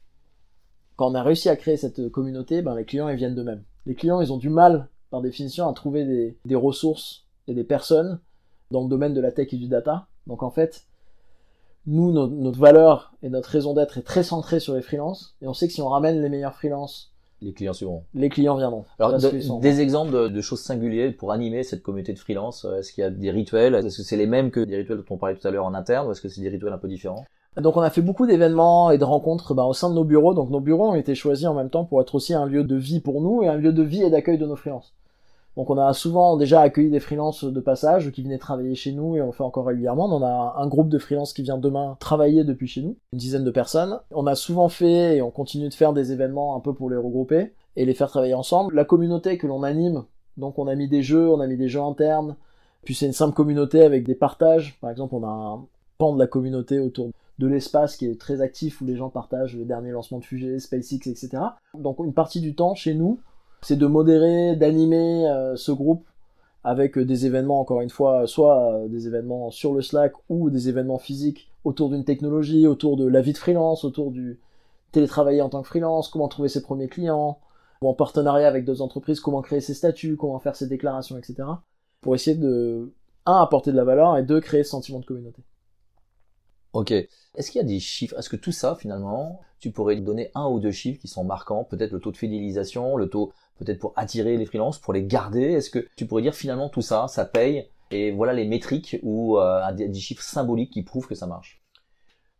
Quand 0.97 1.11
on 1.11 1.15
a 1.15 1.23
réussi 1.23 1.49
à 1.49 1.57
créer 1.57 1.77
cette 1.77 2.11
communauté, 2.11 2.63
ben 2.63 2.75
les 2.75 2.85
clients 2.85 3.09
ils 3.09 3.17
viennent 3.17 3.35
d'eux-mêmes. 3.35 3.63
Les 3.87 3.95
clients, 3.95 4.21
ils 4.21 4.33
ont 4.33 4.39
du 4.39 4.51
mal, 4.51 4.89
par 5.11 5.23
définition, 5.23 5.69
à 5.69 5.73
trouver 5.73 6.05
des, 6.05 6.37
des 6.45 6.55
ressources 6.55 7.27
et 7.49 7.55
des 7.55 7.65
personnes 7.65 8.21
dans 8.71 8.83
le 8.83 8.89
domaine 8.89 9.15
de 9.15 9.21
la 9.21 9.33
tech 9.33 9.53
et 9.53 9.57
du 9.57 9.69
data. 9.69 10.07
Donc 10.27 10.43
en 10.43 10.51
fait, 10.51 10.85
nous, 11.87 12.13
notre, 12.13 12.33
notre 12.33 12.59
valeur 12.59 13.13
et 13.23 13.29
notre 13.29 13.49
raison 13.49 13.75
d'être 13.75 13.99
est 13.99 14.03
très 14.03 14.23
centrée 14.23 14.61
sur 14.61 14.75
les 14.75 14.83
freelances. 14.83 15.35
Et 15.43 15.49
on 15.49 15.55
sait 15.55 15.67
que 15.67 15.73
si 15.73 15.83
on 15.83 15.89
ramène 15.89 16.21
les 16.23 16.29
meilleurs 16.29 16.55
freelances 16.55 17.13
Les 17.41 17.53
clients 17.53 17.73
suivront. 17.73 18.05
les 18.15 18.29
clients 18.29 18.57
viendront. 18.57 18.85
Alors, 19.01 19.19
de- 19.19 19.41
sont- 19.41 19.59
des 19.59 19.81
exemples 19.81 20.13
de, 20.13 20.29
de 20.29 20.41
choses 20.41 20.61
singulières 20.61 21.13
pour 21.19 21.33
animer 21.33 21.65
cette 21.65 21.83
communauté 21.83 22.13
de 22.13 22.19
freelance. 22.21 22.65
euh, 22.65 22.79
Est-ce 22.79 22.93
qu'il 22.93 23.03
y 23.03 23.05
a 23.07 23.11
des 23.11 23.31
rituels? 23.33 23.75
Est-ce 23.75 23.97
que 23.99 24.03
c'est 24.05 24.17
les 24.17 24.27
mêmes 24.29 24.51
que 24.53 24.61
des 24.61 24.77
rituels 24.77 24.99
dont 24.99 25.15
on 25.15 25.17
parlait 25.19 25.37
tout 25.37 25.47
à 25.49 25.51
l'heure 25.51 25.67
en 25.67 25.75
interne 25.75 26.07
ou 26.07 26.13
est-ce 26.13 26.21
que 26.21 26.29
c'est 26.29 26.41
des 26.41 26.49
rituels 26.51 26.73
un 26.73 26.79
peu 26.79 26.89
différents? 26.89 27.25
Donc 27.61 27.77
on 27.77 27.83
a 27.83 27.91
fait 27.91 28.01
beaucoup 28.01 28.27
d'événements 28.27 28.91
et 28.93 28.97
de 28.97 29.05
rencontres 29.05 29.53
bah, 29.53 29.65
au 29.65 29.75
sein 29.75 29.91
de 29.91 29.95
nos 29.95 30.05
bureaux. 30.05 30.33
Donc 30.35 30.49
nos 30.51 30.61
bureaux 30.61 30.91
ont 30.91 30.95
été 30.95 31.15
choisis 31.17 31.47
en 31.47 31.55
même 31.55 31.69
temps 31.69 31.85
pour 31.85 32.01
être 32.01 32.15
aussi 32.15 32.33
un 32.33 32.47
lieu 32.47 32.63
de 32.65 32.77
vie 32.77 33.01
pour 33.01 33.21
nous 33.21 33.43
et 33.43 33.49
un 33.49 33.57
lieu 33.57 33.73
de 33.73 33.83
vie 33.83 34.03
et 34.05 34.09
d'accueil 34.09 34.39
de 34.39 34.47
nos 34.47 34.57
freelances. 34.57 34.95
Donc 35.57 35.69
on 35.69 35.77
a 35.77 35.93
souvent 35.93 36.37
déjà 36.37 36.63
accueilli 36.63 36.91
des 36.91 37.01
freelances 37.01 37.45
de 37.45 37.61
passage 37.61 38.11
qui 38.11 38.23
venaient 38.23 38.39
travailler 38.39 38.75
chez 38.75 38.93
nous 38.93 39.17
et 39.17 39.23
on 39.23 39.27
le 39.27 39.33
fait 39.33 39.43
encore 39.43 39.67
régulièrement. 39.67 40.07
On 40.07 40.23
a 40.23 40.55
un 40.57 40.67
groupe 40.67 40.89
de 40.89 40.99
freelances 40.99 41.33
qui 41.33 41.43
vient 41.43 41.59
demain 41.59 41.97
travailler 42.01 42.45
depuis 42.45 42.67
chez 42.67 42.81
nous, 42.81 42.97
une 43.13 43.19
dizaine 43.19 43.45
de 43.45 43.51
personnes. 43.51 44.01
On 44.13 44.27
a 44.27 44.35
souvent 44.35 44.69
fait 44.69 45.17
et 45.17 45.23
on 45.23 45.31
continue 45.31 45.69
de 45.69 45.75
faire 45.75 45.93
des 45.93 46.13
événements 46.13 46.57
un 46.57 46.61
peu 46.61 46.73
pour 46.73 46.89
les 46.89 46.97
regrouper 46.97 47.53
et 47.77 47.85
les 47.85 47.95
faire 47.95 48.09
travailler 48.09 48.35
ensemble. 48.35 48.75
La 48.75 48.85
communauté 48.85 49.37
que 49.37 49.47
l'on 49.47 49.63
anime, 49.63 50.05
donc 50.39 50.59
on 50.59 50.67
a 50.69 50.75
mis 50.75 50.89
des 50.89 51.03
jeux, 51.03 51.29
on 51.29 51.41
a 51.41 51.47
mis 51.47 51.57
des 51.57 51.69
jeux 51.69 51.83
internes. 51.83 52.37
Puis 52.85 52.95
c'est 52.95 53.07
une 53.07 53.13
simple 53.13 53.35
communauté 53.35 53.83
avec 53.83 54.05
des 54.05 54.15
partages. 54.15 54.79
Par 54.81 54.91
exemple, 54.91 55.15
on 55.15 55.25
a 55.25 55.29
un 55.29 55.67
pan 55.99 56.15
de 56.15 56.19
la 56.19 56.27
communauté 56.27 56.79
autour 56.79 57.11
de 57.39 57.47
l'espace 57.47 57.97
qui 57.97 58.07
est 58.07 58.21
très 58.21 58.41
actif 58.41 58.81
où 58.81 58.85
les 58.85 58.97
gens 58.97 59.09
partagent 59.09 59.57
les 59.57 59.65
derniers 59.65 59.91
lancements 59.91 60.19
de 60.19 60.25
fusées, 60.25 60.59
SpaceX, 60.59 61.11
etc. 61.11 61.31
Donc 61.75 61.99
une 61.99 62.13
partie 62.13 62.41
du 62.41 62.55
temps 62.55 62.75
chez 62.75 62.95
nous, 62.95 63.21
c'est 63.63 63.77
de 63.77 63.87
modérer, 63.87 64.57
d'animer 64.57 65.27
euh, 65.29 65.57
ce 65.57 65.73
groupe 65.73 66.05
avec 66.65 66.99
euh, 66.99 67.05
des 67.05 67.27
événements, 67.27 67.61
encore 67.61 67.81
une 67.81 67.91
fois, 67.91 68.27
soit 68.27 68.75
euh, 68.75 68.89
des 68.89 69.07
événements 69.07 69.51
sur 69.51 69.73
le 69.73 69.83
Slack 69.83 70.13
ou 70.29 70.51
des 70.51 70.69
événements 70.69 70.99
physiques 70.99 71.51
autour 71.65 71.91
d'une 71.91 72.05
technologie, 72.05 72.67
autour 72.67 72.97
de 72.97 73.07
la 73.07 73.21
vie 73.21 73.33
de 73.33 73.39
freelance, 73.39 73.85
autour 73.85 74.11
du 74.11 74.41
télétravailler 74.91 75.43
en 75.43 75.49
tant 75.49 75.63
que 75.63 75.69
freelance, 75.69 76.09
comment 76.09 76.29
trouver 76.29 76.49
ses 76.49 76.63
premiers 76.63 76.89
clients, 76.89 77.39
ou 77.81 77.89
en 77.89 77.95
partenariat 77.95 78.49
avec 78.49 78.65
d'autres 78.65 78.83
entreprises, 78.83 79.21
comment 79.21 79.43
créer 79.43 79.61
ses 79.61 79.75
statuts, 79.75 80.17
comment 80.17 80.39
faire 80.39 80.57
ses 80.57 80.67
déclarations, 80.67 81.17
etc. 81.17 81.45
Pour 82.01 82.15
essayer 82.15 82.37
de, 82.37 82.93
un, 83.27 83.37
apporter 83.37 83.73
de 83.73 83.77
la 83.77 83.85
valeur 83.85 84.17
et 84.19 84.23
deux, 84.23 84.41
créer 84.41 84.65
ce 84.65 84.71
sentiment 84.71 84.99
de 84.99 85.07
communauté. 85.07 85.43
Ok. 86.73 86.91
Est-ce 86.91 87.51
qu'il 87.51 87.61
y 87.61 87.65
a 87.65 87.67
des 87.67 87.81
chiffres? 87.81 88.19
Est-ce 88.19 88.29
que 88.29 88.37
tout 88.37 88.53
ça, 88.53 88.77
finalement, 88.77 89.41
tu 89.59 89.71
pourrais 89.71 89.97
donner 89.97 90.31
un 90.35 90.47
ou 90.49 90.61
deux 90.61 90.71
chiffres 90.71 91.01
qui 91.01 91.09
sont 91.09 91.25
marquants? 91.25 91.65
Peut-être 91.65 91.93
le 91.93 92.01
taux 92.01 92.13
de 92.13 92.17
fidélisation, 92.17 92.97
le 92.97 93.09
taux 93.09 93.33
peut-être 93.59 93.79
pour 93.79 93.93
attirer 93.97 94.37
les 94.37 94.47
freelances, 94.47 94.79
pour 94.79 94.93
les 94.93 95.05
garder? 95.05 95.53
Est-ce 95.53 95.71
que 95.71 95.87
tu 95.97 96.07
pourrais 96.07 96.23
dire 96.23 96.35
finalement 96.35 96.69
tout 96.69 96.83
ça, 96.83 97.09
ça 97.09 97.25
paye? 97.25 97.69
Et 97.91 98.11
voilà 98.11 98.33
les 98.33 98.47
métriques 98.47 98.99
ou 99.03 99.39
euh, 99.39 99.71
des, 99.73 99.93
chiffres 99.95 100.23
symboliques 100.23 100.73
qui 100.73 100.83
prouvent 100.83 101.07
que 101.07 101.15
ça 101.15 101.27
marche 101.27 101.63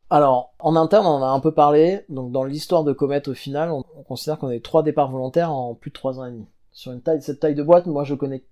Alors, 0.09 0.55
en 0.59 0.77
interne, 0.77 1.07
on 1.07 1.11
en 1.11 1.23
a 1.23 1.27
un 1.27 1.41
peu 1.41 1.53
parlé. 1.53 2.05
Donc, 2.09 2.33
dans 2.33 2.45
l'histoire 2.45 2.85
de 2.85 2.93
Comet, 2.93 3.29
au 3.29 3.35
final, 3.35 3.71
on, 3.71 3.85
on 3.97 4.03
considère 4.03 4.39
qu'on 4.39 4.49
a 4.49 4.55
eu 4.55 4.63
trois 4.63 4.83
départs 4.83 5.11
volontaires 5.11 5.53
en 5.53 5.75
plus 5.75 5.91
de 5.91 5.95
trois 5.95 6.19
ans 6.19 6.25
et 6.25 6.31
demi. 6.31 6.47
Sur 6.73 6.93
une 6.93 7.03
taille, 7.03 7.21
cette 7.21 7.41
taille 7.41 7.55
de 7.55 7.63
boîte, 7.63 7.87
moi, 7.87 8.05
je 8.05 8.15
connais 8.15 8.45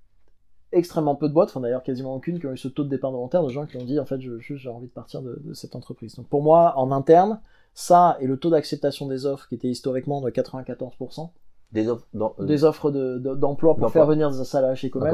extrêmement 0.73 1.15
peu 1.17 1.29
de 1.29 1.35
boîtes, 1.35 1.51
enfin 1.51 1.61
d'ailleurs 1.61 1.83
quasiment 1.83 2.15
aucune, 2.15 2.39
qui 2.39 2.47
ont 2.47 2.53
eu 2.53 2.57
ce 2.59 2.69
taux 2.69 2.85
de 2.85 2.89
départ 2.89 3.11
volontaire 3.11 3.43
de 3.43 3.49
gens 3.49 3.67
qui 3.67 3.77
ont 3.77 3.85
dit, 3.85 3.99
en 3.99 4.05
fait, 4.05 4.21
je, 4.21 4.39
j'ai 4.39 4.69
envie 4.69 4.87
de 4.89 4.93
partir 4.93 5.23
de, 5.23 5.41
de 5.45 5.53
cette 5.55 5.75
entreprise. 5.77 6.15
Donc, 6.17 6.27
pour 6.29 6.43
moi, 6.43 6.75
en 6.77 6.93
interne, 6.93 7.41
ça 7.75 8.17
et 8.21 8.27
le 8.27 8.37
taux 8.39 8.51
d'acceptation 8.51 9.07
des 9.07 9.27
offres, 9.27 9.49
qui 9.49 9.55
était 9.57 9.69
historiquement 9.69 10.21
de 10.21 10.31
94%, 10.31 11.31
Des 11.73 11.89
offres 11.89 12.07
dans, 12.15 12.35
euh, 12.41 12.45
des 12.47 12.65
offres 12.65 12.91
de- 12.91 13.19
de- 13.19 13.35
d'emploi 13.35 13.77
pour 13.77 13.91
faire 13.91 14.07
venir 14.07 14.31
des 14.31 14.45
salariés 14.45 14.77
chez 14.77 14.91
Comet, 14.91 15.11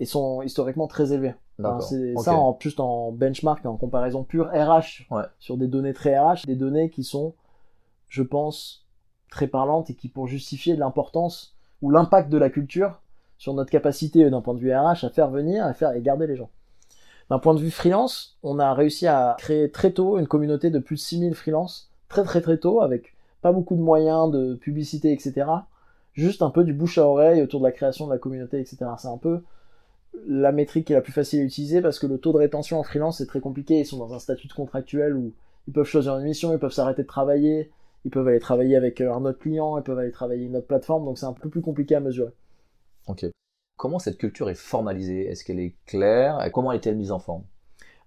et 0.00 0.04
sont 0.06 0.42
historiquement 0.42 0.86
très 0.88 1.12
élevés. 1.12 1.34
Enfin, 1.58 1.80
c'est 1.80 2.14
ça 2.18 2.34
en 2.34 2.56
juste 2.60 2.80
en 2.80 3.12
benchmark, 3.12 3.64
en 3.64 3.76
comparaison 3.78 4.24
pure 4.24 4.48
RH 4.52 5.06
Ouais. 5.10 5.22
sur 5.38 5.56
des 5.56 5.68
données 5.68 5.94
très 5.94 6.18
RH, 6.18 6.44
des 6.46 6.54
données 6.56 6.90
qui 6.90 7.02
sont, 7.02 7.34
je 8.08 8.22
pense, 8.22 8.86
très 9.30 9.46
parlantes 9.46 9.88
et 9.90 9.94
qui 9.94 10.08
pour 10.08 10.26
justifier 10.26 10.76
l'importance 10.76 11.56
ou 11.82 11.90
l'impact 11.90 12.28
de 12.30 12.36
la 12.38 12.50
culture 12.50 13.00
sur 13.38 13.54
notre 13.54 13.70
capacité 13.70 14.28
d'un 14.30 14.40
point 14.40 14.54
de 14.54 14.60
vue 14.60 14.72
RH 14.72 15.04
à 15.04 15.10
faire 15.10 15.30
venir, 15.30 15.64
à 15.64 15.74
faire 15.74 15.92
et 15.92 16.00
garder 16.00 16.26
les 16.26 16.36
gens. 16.36 16.50
D'un 17.30 17.38
point 17.38 17.54
de 17.54 17.60
vue 17.60 17.70
freelance, 17.70 18.38
on 18.42 18.58
a 18.58 18.72
réussi 18.72 19.06
à 19.06 19.34
créer 19.38 19.70
très 19.70 19.90
tôt 19.90 20.18
une 20.18 20.28
communauté 20.28 20.70
de 20.70 20.78
plus 20.78 20.96
de 20.96 21.00
6000 21.00 21.34
freelance, 21.34 21.90
très 22.08 22.22
très 22.22 22.40
très 22.40 22.58
tôt, 22.58 22.80
avec 22.80 23.16
pas 23.42 23.52
beaucoup 23.52 23.74
de 23.74 23.80
moyens 23.80 24.30
de 24.30 24.54
publicité, 24.54 25.12
etc. 25.12 25.46
Juste 26.12 26.42
un 26.42 26.50
peu 26.50 26.64
du 26.64 26.72
bouche 26.72 26.98
à 26.98 27.06
oreille 27.06 27.42
autour 27.42 27.60
de 27.60 27.66
la 27.66 27.72
création 27.72 28.06
de 28.06 28.12
la 28.12 28.18
communauté, 28.18 28.60
etc. 28.60 28.78
C'est 28.98 29.08
un 29.08 29.18
peu 29.18 29.42
la 30.26 30.52
métrique 30.52 30.86
qui 30.86 30.92
est 30.92 30.96
la 30.96 31.02
plus 31.02 31.12
facile 31.12 31.40
à 31.40 31.42
utiliser 31.42 31.82
parce 31.82 31.98
que 31.98 32.06
le 32.06 32.18
taux 32.18 32.32
de 32.32 32.38
rétention 32.38 32.78
en 32.78 32.82
freelance 32.82 33.20
est 33.20 33.26
très 33.26 33.40
compliqué. 33.40 33.80
Ils 33.80 33.86
sont 33.86 33.98
dans 33.98 34.14
un 34.14 34.18
statut 34.18 34.46
de 34.46 34.52
contractuel 34.52 35.14
où 35.14 35.32
ils 35.66 35.72
peuvent 35.72 35.86
choisir 35.86 36.16
une 36.18 36.24
mission, 36.24 36.52
ils 36.52 36.58
peuvent 36.58 36.72
s'arrêter 36.72 37.02
de 37.02 37.08
travailler, 37.08 37.70
ils 38.04 38.10
peuvent 38.10 38.26
aller 38.28 38.38
travailler 38.38 38.76
avec 38.76 39.00
euh, 39.00 39.12
un 39.12 39.24
autre 39.24 39.40
client, 39.40 39.76
ils 39.78 39.82
peuvent 39.82 39.98
aller 39.98 40.12
travailler 40.12 40.46
une 40.46 40.56
autre 40.56 40.68
plateforme, 40.68 41.04
donc 41.04 41.18
c'est 41.18 41.26
un 41.26 41.32
peu 41.32 41.48
plus 41.48 41.60
compliqué 41.60 41.96
à 41.96 42.00
mesurer. 42.00 42.30
Ok. 43.06 43.26
Comment 43.76 43.98
cette 43.98 44.18
culture 44.18 44.48
est 44.50 44.54
formalisée? 44.54 45.26
Est-ce 45.26 45.44
qu'elle 45.44 45.60
est 45.60 45.76
claire? 45.86 46.50
Comment 46.52 46.72
est-elle 46.72 46.96
mise 46.96 47.12
en 47.12 47.18
forme? 47.18 47.44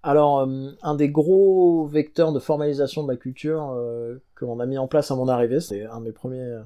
Alors, 0.02 0.40
euh, 0.40 0.70
un 0.82 0.94
des 0.94 1.10
gros 1.10 1.86
vecteurs 1.86 2.32
de 2.32 2.38
formalisation 2.40 3.02
de 3.04 3.10
la 3.10 3.16
culture 3.16 3.70
euh, 3.72 4.18
que 4.34 4.44
l'on 4.44 4.58
a 4.58 4.66
mis 4.66 4.78
en 4.78 4.88
place 4.88 5.10
à 5.10 5.16
mon 5.16 5.28
arrivée, 5.28 5.60
c'est 5.60 5.84
un 5.84 6.00
de 6.00 6.06
mes 6.06 6.12
premiers 6.12 6.40
euh, 6.40 6.62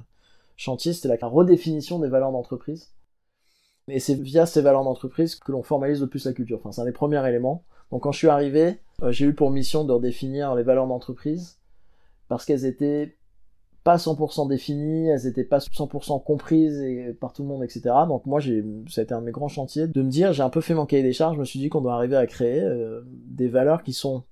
chantiers, 0.56 0.92
c'était 0.92 1.08
la 1.08 1.26
redéfinition 1.26 1.98
des 1.98 2.08
valeurs 2.08 2.30
d'entreprise. 2.30 2.92
Et 3.88 3.98
c'est 3.98 4.14
via 4.14 4.46
ces 4.46 4.62
valeurs 4.62 4.84
d'entreprise 4.84 5.34
que 5.34 5.52
l'on 5.52 5.62
formalise 5.62 6.00
le 6.00 6.06
plus 6.06 6.24
la 6.24 6.32
culture. 6.32 6.58
Enfin, 6.58 6.72
c'est 6.72 6.80
un 6.80 6.86
des 6.86 6.92
premiers 6.92 7.26
éléments. 7.28 7.64
Donc, 7.90 8.04
quand 8.04 8.12
je 8.12 8.18
suis 8.18 8.28
arrivé, 8.28 8.78
j'ai 9.08 9.26
eu 9.26 9.34
pour 9.34 9.50
mission 9.50 9.84
de 9.84 9.92
redéfinir 9.92 10.54
les 10.54 10.62
valeurs 10.62 10.86
d'entreprise 10.86 11.58
parce 12.28 12.46
qu'elles 12.46 12.64
étaient 12.64 13.16
pas 13.84 13.96
100% 13.96 14.48
définies, 14.48 15.08
elles 15.08 15.26
étaient 15.26 15.44
pas 15.44 15.58
100% 15.58 16.24
comprises 16.24 16.80
et, 16.80 17.12
par 17.12 17.34
tout 17.34 17.42
le 17.42 17.48
monde, 17.48 17.62
etc. 17.62 17.82
Donc 18.08 18.24
moi, 18.24 18.40
j'ai, 18.40 18.64
ça 18.88 19.02
a 19.02 19.04
été 19.04 19.12
un 19.12 19.20
de 19.20 19.26
mes 19.26 19.30
grands 19.30 19.48
chantiers 19.48 19.86
de 19.86 20.02
me 20.02 20.08
dire, 20.08 20.32
j'ai 20.32 20.42
un 20.42 20.48
peu 20.48 20.62
fait 20.62 20.74
mon 20.74 20.86
cahier 20.86 21.02
des 21.02 21.12
charges, 21.12 21.36
je 21.36 21.40
me 21.40 21.44
suis 21.44 21.58
dit 21.58 21.68
qu'on 21.68 21.82
doit 21.82 21.94
arriver 21.94 22.16
à 22.16 22.26
créer 22.26 22.60
euh, 22.60 23.02
des 23.06 23.48
valeurs 23.48 23.82
qui 23.82 23.92
sont, 23.92 24.24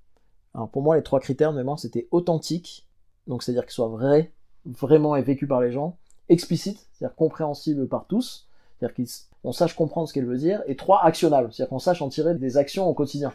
pour 0.72 0.80
moi, 0.82 0.96
les 0.96 1.02
trois 1.02 1.20
critères 1.20 1.52
de 1.52 1.58
mémoire, 1.58 1.78
c'était 1.78 2.08
authentique, 2.10 2.88
donc 3.26 3.42
c'est-à-dire 3.42 3.64
qu'ils 3.64 3.74
soient 3.74 3.88
vrais, 3.88 4.32
vraiment 4.64 5.16
et 5.16 5.22
vécus 5.22 5.48
par 5.48 5.60
les 5.60 5.70
gens, 5.70 5.98
explicite, 6.30 6.88
c'est-à-dire 6.92 7.14
compréhensible 7.14 7.86
par 7.88 8.06
tous, 8.06 8.48
c'est-à-dire 8.80 9.06
qu'on 9.42 9.52
sache 9.52 9.76
comprendre 9.76 10.08
ce 10.08 10.14
qu'elle 10.14 10.26
veut 10.26 10.38
dire, 10.38 10.62
et 10.66 10.76
trois, 10.76 11.04
actionnable, 11.04 11.52
c'est-à-dire 11.52 11.68
qu'on 11.68 11.78
sache 11.78 12.00
en 12.00 12.08
tirer 12.08 12.34
des 12.34 12.56
actions 12.56 12.88
au 12.88 12.94
quotidien. 12.94 13.32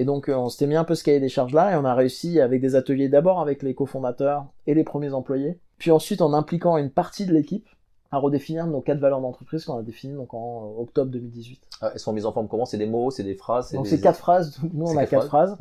Et 0.00 0.04
donc, 0.04 0.28
euh, 0.28 0.34
on 0.36 0.48
s'était 0.48 0.66
mis 0.68 0.76
un 0.76 0.84
peu 0.84 0.94
ce 0.94 1.02
cahier 1.02 1.18
des 1.20 1.28
charges 1.28 1.52
là, 1.52 1.72
et 1.72 1.76
on 1.76 1.84
a 1.84 1.92
réussi 1.94 2.40
avec 2.40 2.60
des 2.62 2.76
ateliers 2.76 3.08
d'abord 3.08 3.40
avec 3.40 3.62
les 3.62 3.74
cofondateurs 3.74 4.46
et 4.66 4.74
les 4.74 4.84
premiers 4.84 5.12
employés, 5.12 5.58
puis 5.76 5.90
ensuite 5.90 6.22
en 6.22 6.32
impliquant 6.32 6.76
une 6.78 6.90
partie 6.90 7.26
de 7.26 7.32
l'équipe 7.34 7.66
à 8.10 8.18
redéfinir 8.18 8.66
nos 8.68 8.80
quatre 8.80 9.00
valeurs 9.00 9.20
d'entreprise 9.20 9.64
qu'on 9.64 9.76
a 9.76 9.82
définies 9.82 10.14
donc 10.14 10.32
en 10.32 10.64
euh, 10.78 10.82
octobre 10.82 11.10
2018. 11.10 11.60
Ah, 11.82 11.90
Elles 11.92 11.98
sont 12.00 12.12
mises 12.12 12.24
en 12.26 12.32
forme 12.32 12.48
comment? 12.48 12.64
C'est 12.64 12.78
des 12.78 12.86
mots, 12.86 13.10
c'est 13.10 13.24
des 13.24 13.34
phrases 13.34 13.72
Donc 13.72 13.84
des- 13.84 13.90
c'est 13.90 14.00
quatre 14.00 14.18
phrases, 14.18 14.58
nous 14.72 14.86
on 14.86 14.96
a 14.96 15.00
quatre 15.00 15.10
quatre 15.10 15.26
phrases. 15.26 15.58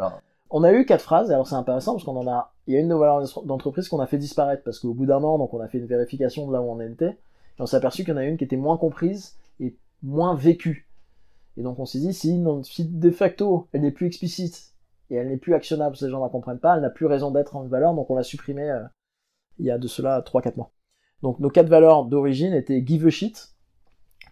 On 0.49 0.63
a 0.63 0.71
eu 0.71 0.85
quatre 0.85 1.01
phrases, 1.01 1.29
et 1.29 1.33
alors 1.33 1.45
c'est 1.47 1.55
intéressant 1.55 1.93
parce 1.93 2.05
qu'on 2.05 2.15
en 2.15 2.27
a, 2.27 2.53
il 2.67 2.73
y 2.73 2.77
a 2.77 2.79
une 2.79 2.85
de 2.87 2.93
nos 2.93 2.99
valeurs 2.99 3.21
d'entreprise 3.43 3.89
qu'on 3.89 3.99
a 3.99 4.07
fait 4.07 4.17
disparaître 4.17 4.63
parce 4.63 4.79
qu'au 4.79 4.93
bout 4.93 5.05
d'un 5.05 5.21
an, 5.23 5.37
donc 5.39 5.53
on 5.53 5.59
a 5.59 5.67
fait 5.67 5.77
une 5.79 5.87
vérification 5.87 6.47
de 6.47 6.53
là 6.53 6.61
où 6.61 6.65
on 6.71 6.79
était, 6.79 7.05
et 7.09 7.17
on 7.61 7.65
s'est 7.65 7.75
aperçu 7.75 8.05
qu'il 8.05 8.13
y 8.13 8.17
en 8.17 8.17
a 8.19 8.23
une 8.23 8.37
qui 8.37 8.45
était 8.45 8.55
moins 8.55 8.77
comprise 8.77 9.35
et 9.59 9.75
moins 10.03 10.35
vécue. 10.35 10.86
Et 11.57 11.63
donc 11.63 11.79
on 11.79 11.85
s'est 11.85 11.99
dit, 11.99 12.13
si, 12.13 12.39
de 12.39 13.11
facto 13.11 13.67
elle 13.73 13.81
n'est 13.81 13.91
plus 13.91 14.05
explicite 14.07 14.73
et 15.09 15.15
elle 15.15 15.29
n'est 15.29 15.37
plus 15.37 15.53
actionnable, 15.53 15.95
ces 15.95 16.09
gens 16.09 16.19
ne 16.19 16.23
la 16.23 16.29
comprennent 16.29 16.59
pas, 16.59 16.75
elle 16.75 16.81
n'a 16.81 16.89
plus 16.89 17.05
raison 17.05 17.31
d'être 17.31 17.55
en 17.55 17.63
valeur, 17.63 17.93
donc 17.93 18.09
on 18.09 18.15
l'a 18.15 18.23
supprimée 18.23 18.69
euh, 18.69 18.83
il 19.57 19.65
y 19.65 19.71
a 19.71 19.77
de 19.77 19.87
cela 19.87 20.21
3-4 20.21 20.55
mois. 20.57 20.71
Donc 21.23 21.39
nos 21.39 21.49
quatre 21.49 21.69
valeurs 21.69 22.05
d'origine 22.05 22.53
étaient 22.53 22.85
give 22.85 23.07
a 23.07 23.09
shit, 23.09 23.57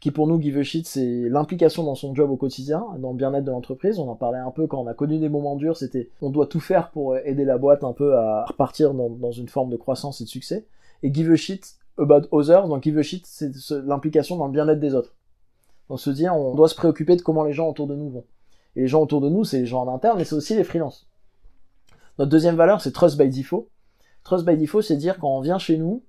qui 0.06 0.12
pour 0.12 0.28
nous, 0.28 0.40
Give 0.40 0.60
a 0.60 0.64
Shit, 0.64 0.88
c'est 0.88 1.30
l'implication 1.30 1.84
dans 1.84 1.96
son 1.96 2.14
job 2.14 2.30
au 2.30 2.38
quotidien, 2.38 2.86
dans 3.00 3.10
le 3.10 3.18
bien-être 3.18 3.44
de 3.44 3.50
l'entreprise. 3.50 3.98
On 3.98 4.08
en 4.08 4.16
parlait 4.16 4.38
un 4.38 4.52
peu 4.52 4.68
quand 4.68 4.80
on 4.80 4.86
a 4.86 4.94
connu 4.94 5.18
des 5.18 5.30
moments 5.30 5.56
durs, 5.56 5.78
c'était 5.78 6.12
on 6.22 6.30
doit 6.30 6.46
tout 6.46 6.60
faire 6.60 6.92
pour 6.92 7.18
aider 7.18 7.44
la 7.44 7.58
boîte 7.58 7.84
un 7.84 7.94
peu 7.94 8.16
à 8.16 8.46
repartir 8.46 8.94
dans, 8.94 9.10
dans 9.10 9.32
une 9.32 9.48
forme 9.48 9.72
de 9.72 9.78
croissance 9.78 10.22
et 10.22 10.26
de 10.26 10.30
succès. 10.30 10.68
Et 11.02 11.12
Give 11.12 11.32
a 11.32 11.36
Shit 11.36 11.78
about 11.98 12.28
others, 12.32 12.68
donc 12.68 12.84
Give 12.84 13.00
a 13.00 13.02
Shit, 13.02 13.26
c'est 13.26 13.52
l'implication 13.84 14.38
dans 14.38 14.46
le 14.46 14.52
bien-être 14.52 14.80
des 14.80 14.94
autres. 14.94 15.16
Donc 15.90 16.00
se 16.00 16.10
dire, 16.10 16.36
on 16.36 16.56
doit 16.56 16.70
se 16.70 16.76
préoccuper 16.76 17.16
de 17.16 17.22
comment 17.22 17.44
les 17.44 17.54
gens 17.54 17.70
autour 17.70 17.88
de 17.88 17.96
nous 17.96 18.10
vont. 18.10 18.26
Et 18.76 18.82
les 18.82 18.88
gens 18.88 19.02
autour 19.02 19.22
de 19.22 19.30
nous, 19.30 19.44
c'est 19.44 19.60
les 19.60 19.66
gens 19.66 19.84
en 19.84 19.94
interne, 19.94 20.18
mais 20.18 20.26
c'est 20.26 20.36
aussi 20.36 20.56
les 20.56 20.64
freelances. 20.64 21.08
Notre 22.18 22.32
deuxième 22.32 22.56
valeur, 22.56 22.82
c'est 22.82 22.92
Trust 22.92 23.18
by 23.18 23.30
Default. 23.30 23.68
Trust 24.24 24.46
by 24.46 24.58
Default, 24.58 24.82
c'est 24.82 24.98
dire 24.98 25.20
quand 25.20 25.30
on 25.30 25.42
vient 25.42 25.60
chez 25.60 25.78
nous, 25.78 26.04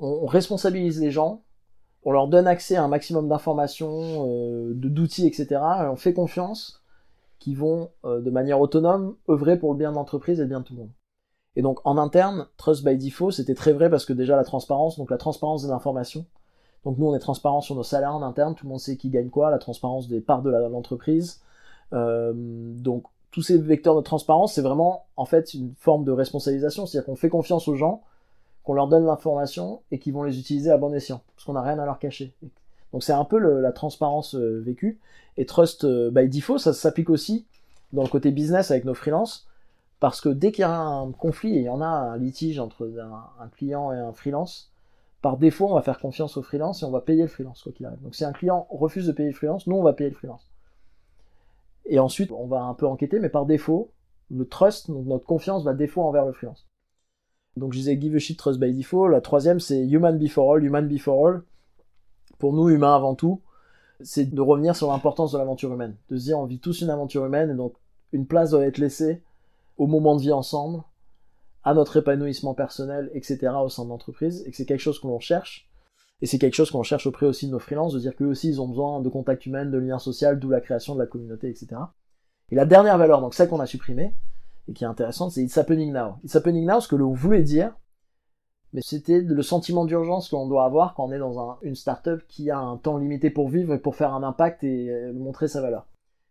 on, 0.00 0.26
responsabilise 0.26 1.00
les 1.00 1.10
gens, 1.10 1.42
on 2.04 2.12
leur 2.12 2.28
donne 2.28 2.46
accès 2.46 2.76
à 2.76 2.84
un 2.84 2.88
maximum 2.88 3.28
d'informations, 3.28 4.26
euh, 4.28 4.72
d'outils, 4.74 5.26
etc. 5.26 5.46
Et 5.52 5.86
on 5.86 5.96
fait 5.96 6.12
confiance 6.12 6.82
qu'ils 7.38 7.56
vont, 7.56 7.90
euh, 8.04 8.20
de 8.20 8.30
manière 8.30 8.60
autonome, 8.60 9.16
œuvrer 9.28 9.58
pour 9.58 9.72
le 9.72 9.78
bien 9.78 9.90
de 9.90 9.96
l'entreprise 9.96 10.38
et 10.38 10.42
le 10.42 10.48
bien 10.48 10.60
de 10.60 10.64
tout 10.64 10.74
le 10.74 10.80
monde. 10.80 10.92
Et 11.56 11.62
donc 11.62 11.80
en 11.84 11.96
interne, 11.96 12.48
Trust 12.58 12.84
by 12.84 12.96
Default, 12.98 13.30
c'était 13.30 13.54
très 13.54 13.72
vrai 13.72 13.88
parce 13.88 14.04
que 14.04 14.12
déjà 14.12 14.36
la 14.36 14.44
transparence, 14.44 14.98
donc 14.98 15.10
la 15.10 15.16
transparence 15.16 15.62
des 15.64 15.70
informations. 15.70 16.26
Donc 16.86 16.98
nous, 16.98 17.06
on 17.08 17.16
est 17.16 17.20
transparent 17.20 17.60
sur 17.60 17.74
nos 17.74 17.82
salaires 17.82 18.14
en 18.14 18.22
interne, 18.22 18.54
tout 18.54 18.64
le 18.64 18.70
monde 18.70 18.78
sait 18.78 18.96
qui 18.96 19.10
gagne 19.10 19.28
quoi, 19.28 19.50
la 19.50 19.58
transparence 19.58 20.06
des 20.06 20.20
parts 20.20 20.42
de 20.42 20.50
l'entreprise. 20.50 21.40
Euh, 21.92 22.32
donc 22.32 23.02
tous 23.32 23.42
ces 23.42 23.58
vecteurs 23.58 23.96
de 23.96 24.02
transparence, 24.02 24.54
c'est 24.54 24.62
vraiment 24.62 25.04
en 25.16 25.24
fait 25.24 25.52
une 25.52 25.74
forme 25.74 26.04
de 26.04 26.12
responsabilisation, 26.12 26.86
c'est-à-dire 26.86 27.06
qu'on 27.06 27.16
fait 27.16 27.28
confiance 27.28 27.66
aux 27.66 27.74
gens, 27.74 28.04
qu'on 28.62 28.72
leur 28.72 28.86
donne 28.86 29.04
l'information 29.04 29.82
et 29.90 29.98
qu'ils 29.98 30.12
vont 30.12 30.22
les 30.22 30.38
utiliser 30.38 30.70
à 30.70 30.78
bon 30.78 30.94
escient, 30.94 31.22
parce 31.34 31.44
qu'on 31.44 31.54
n'a 31.54 31.62
rien 31.62 31.76
à 31.80 31.84
leur 31.84 31.98
cacher. 31.98 32.32
Donc 32.92 33.02
c'est 33.02 33.12
un 33.12 33.24
peu 33.24 33.38
la 33.38 33.72
transparence 33.72 34.36
euh, 34.36 34.62
vécue. 34.64 35.00
Et 35.36 35.44
Trust 35.44 35.82
euh, 35.82 36.12
by 36.12 36.28
Default, 36.28 36.58
ça 36.58 36.72
s'applique 36.72 37.10
aussi 37.10 37.46
dans 37.92 38.02
le 38.04 38.08
côté 38.08 38.30
business 38.30 38.70
avec 38.70 38.84
nos 38.84 38.94
freelances, 38.94 39.48
parce 39.98 40.20
que 40.20 40.28
dès 40.28 40.52
qu'il 40.52 40.62
y 40.62 40.64
a 40.64 40.78
un 40.78 41.10
conflit, 41.10 41.56
et 41.56 41.58
il 41.58 41.64
y 41.64 41.68
en 41.68 41.80
a 41.80 41.86
un 41.86 42.16
litige 42.16 42.60
entre 42.60 42.88
un, 43.40 43.48
client 43.48 43.90
et 43.92 43.98
un 43.98 44.12
freelance, 44.12 44.70
par 45.22 45.38
défaut, 45.38 45.68
on 45.68 45.74
va 45.74 45.82
faire 45.82 45.98
confiance 45.98 46.36
au 46.36 46.42
freelance 46.42 46.82
et 46.82 46.84
on 46.84 46.90
va 46.90 47.00
payer 47.00 47.22
le 47.22 47.28
freelance, 47.28 47.62
quoi 47.62 47.72
qu'il 47.72 47.86
arrive. 47.86 48.02
Donc 48.02 48.14
si 48.14 48.24
un 48.24 48.32
client 48.32 48.66
refuse 48.70 49.06
de 49.06 49.12
payer 49.12 49.30
le 49.30 49.34
freelance, 49.34 49.66
nous, 49.66 49.76
on 49.76 49.82
va 49.82 49.92
payer 49.92 50.10
le 50.10 50.16
freelance. 50.16 50.50
Et 51.86 51.98
ensuite, 51.98 52.32
on 52.32 52.46
va 52.46 52.62
un 52.62 52.74
peu 52.74 52.86
enquêter, 52.86 53.18
mais 53.20 53.28
par 53.28 53.46
défaut, 53.46 53.90
le 54.30 54.46
trust, 54.46 54.88
notre 54.88 55.24
confiance 55.24 55.64
va 55.64 55.74
défaut 55.74 56.02
envers 56.02 56.26
le 56.26 56.32
freelance. 56.32 56.66
Donc 57.56 57.72
je 57.72 57.78
disais 57.78 57.98
give 57.98 58.14
a 58.14 58.18
shit, 58.18 58.38
trust 58.38 58.60
by 58.60 58.74
default. 58.74 59.08
La 59.08 59.20
troisième, 59.20 59.60
c'est 59.60 59.86
human 59.86 60.18
before 60.18 60.54
all, 60.54 60.64
human 60.64 60.86
before 60.86 61.26
all. 61.26 61.42
Pour 62.38 62.52
nous, 62.52 62.68
humains 62.68 62.94
avant 62.94 63.14
tout, 63.14 63.40
c'est 64.00 64.26
de 64.26 64.40
revenir 64.40 64.76
sur 64.76 64.90
l'importance 64.90 65.32
de 65.32 65.38
l'aventure 65.38 65.72
humaine. 65.72 65.96
De 66.10 66.18
se 66.18 66.24
dire, 66.24 66.38
on 66.38 66.44
vit 66.44 66.58
tous 66.58 66.82
une 66.82 66.90
aventure 66.90 67.24
humaine, 67.24 67.50
et 67.50 67.54
donc 67.54 67.74
une 68.12 68.26
place 68.26 68.50
doit 68.50 68.66
être 68.66 68.78
laissée 68.78 69.22
au 69.78 69.86
moment 69.86 70.16
de 70.16 70.20
vie 70.20 70.32
ensemble, 70.32 70.82
à 71.66 71.74
notre 71.74 71.96
épanouissement 71.96 72.54
personnel, 72.54 73.10
etc. 73.12 73.48
au 73.62 73.68
sein 73.68 73.84
de 73.84 73.90
l'entreprise, 73.90 74.44
et 74.46 74.50
que 74.52 74.56
c'est 74.56 74.64
quelque 74.64 74.80
chose 74.80 75.00
que 75.00 75.08
l'on 75.08 75.18
cherche. 75.18 75.68
Et 76.22 76.26
c'est 76.26 76.38
quelque 76.38 76.54
chose 76.54 76.70
qu'on 76.70 76.84
cherche 76.84 77.08
auprès 77.08 77.26
aussi 77.26 77.48
de 77.48 77.52
nos 77.52 77.58
freelances, 77.58 77.92
de 77.92 77.98
dire 77.98 78.14
qu'eux 78.14 78.26
aussi 78.26 78.48
ils 78.48 78.60
ont 78.60 78.68
besoin 78.68 79.00
de 79.00 79.08
contact 79.08 79.44
humain, 79.46 79.66
de 79.66 79.76
lien 79.76 79.98
social, 79.98 80.38
d'où 80.38 80.48
la 80.48 80.60
création 80.60 80.94
de 80.94 81.00
la 81.00 81.06
communauté, 81.06 81.48
etc. 81.48 81.76
Et 82.52 82.54
la 82.54 82.66
dernière 82.66 82.96
valeur, 82.96 83.20
donc 83.20 83.34
celle 83.34 83.48
qu'on 83.48 83.58
a 83.58 83.66
supprimée, 83.66 84.14
et 84.68 84.72
qui 84.74 84.84
est 84.84 84.86
intéressante, 84.86 85.32
c'est 85.32 85.42
It's 85.42 85.58
happening 85.58 85.92
now. 85.92 86.14
It's 86.22 86.36
happening 86.36 86.64
now, 86.64 86.80
ce 86.80 86.86
que 86.86 86.94
l'on 86.94 87.12
voulait 87.12 87.42
dire, 87.42 87.74
mais 88.72 88.80
c'était 88.80 89.20
le 89.20 89.42
sentiment 89.42 89.86
d'urgence 89.86 90.28
qu'on 90.28 90.46
doit 90.46 90.64
avoir 90.64 90.94
quand 90.94 91.06
on 91.06 91.12
est 91.12 91.18
dans 91.18 91.40
un, 91.40 91.58
une 91.62 91.74
startup 91.74 92.22
qui 92.28 92.48
a 92.48 92.58
un 92.58 92.76
temps 92.76 92.96
limité 92.96 93.30
pour 93.30 93.48
vivre 93.48 93.74
et 93.74 93.78
pour 93.78 93.96
faire 93.96 94.14
un 94.14 94.22
impact 94.22 94.62
et 94.62 94.90
euh, 94.90 95.12
montrer 95.12 95.48
sa 95.48 95.60
valeur. 95.60 95.86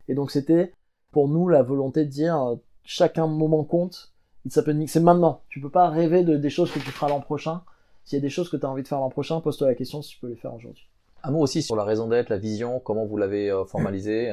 Et 0.07 0.15
donc 0.15 0.31
c'était 0.31 0.71
pour 1.11 1.27
nous 1.27 1.49
la 1.49 1.61
volonté 1.61 2.05
de 2.05 2.09
dire 2.09 2.41
euh, 2.41 2.55
chacun 2.85 3.27
moment 3.27 3.65
compte. 3.65 4.14
It's 4.45 4.57
happening, 4.57 4.87
c'est 4.87 4.99
maintenant. 4.99 5.41
Tu 5.49 5.59
peux 5.59 5.69
pas 5.69 5.89
rêver 5.89 6.23
de 6.23 6.37
des 6.37 6.49
choses 6.49 6.71
que 6.71 6.79
tu 6.79 6.91
feras 6.91 7.09
l'an 7.09 7.19
prochain. 7.19 7.61
S'il 8.03 8.17
y 8.17 8.19
a 8.19 8.21
des 8.21 8.29
choses 8.29 8.49
que 8.49 8.57
tu 8.57 8.65
as 8.65 8.69
envie 8.69 8.83
de 8.83 8.87
faire 8.87 8.99
l'an 8.99 9.09
prochain, 9.09 9.41
pose-toi 9.41 9.67
la 9.67 9.75
question 9.75 10.01
si 10.01 10.11
tu 10.11 10.19
peux 10.19 10.27
les 10.27 10.35
faire 10.35 10.53
aujourd'hui. 10.53 10.87
Un 11.23 11.31
mot 11.31 11.39
aussi 11.39 11.63
sur 11.63 11.75
la 11.75 11.83
raison 11.83 12.07
d'être, 12.07 12.29
la 12.29 12.37
vision, 12.37 12.79
comment 12.79 13.05
vous 13.05 13.17
l'avez 13.17 13.49
euh, 13.49 13.65
formalisé. 13.65 14.31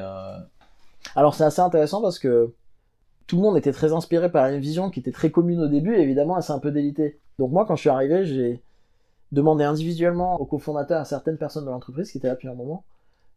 Alors 1.15 1.35
c'est 1.35 1.43
assez 1.43 1.61
intéressant 1.61 2.01
parce 2.01 2.19
que 2.19 2.53
tout 3.27 3.37
le 3.37 3.41
monde 3.41 3.57
était 3.57 3.71
très 3.71 3.93
inspiré 3.93 4.31
par 4.31 4.47
une 4.47 4.59
vision 4.59 4.89
qui 4.89 4.99
était 4.99 5.11
très 5.11 5.31
commune 5.31 5.61
au 5.61 5.67
début, 5.67 5.95
et 5.95 6.01
évidemment, 6.01 6.37
elle 6.37 6.43
s'est 6.43 6.53
un 6.53 6.59
peu 6.59 6.71
délitée. 6.71 7.19
Donc 7.39 7.51
moi, 7.51 7.65
quand 7.65 7.75
je 7.75 7.81
suis 7.81 7.89
arrivé, 7.89 8.25
j'ai 8.25 8.61
demandé 9.31 9.63
individuellement 9.63 10.39
aux 10.39 10.45
cofondateurs, 10.45 11.01
à 11.01 11.05
certaines 11.05 11.37
personnes 11.37 11.65
de 11.65 11.69
l'entreprise 11.69 12.11
qui 12.11 12.17
étaient 12.17 12.27
là 12.27 12.35
depuis 12.35 12.47
un 12.47 12.53
moment, 12.53 12.83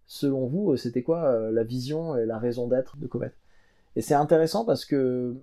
selon 0.06 0.46
vous, 0.46 0.72
euh, 0.72 0.76
c'était 0.76 1.02
quoi 1.02 1.24
euh, 1.24 1.50
la 1.52 1.64
vision 1.64 2.16
et 2.16 2.26
la 2.26 2.38
raison 2.38 2.66
d'être 2.66 2.96
de 2.96 3.06
Comet? 3.06 3.32
Et 3.94 4.02
c'est 4.02 4.14
intéressant 4.14 4.64
parce 4.64 4.84
que 4.84 5.36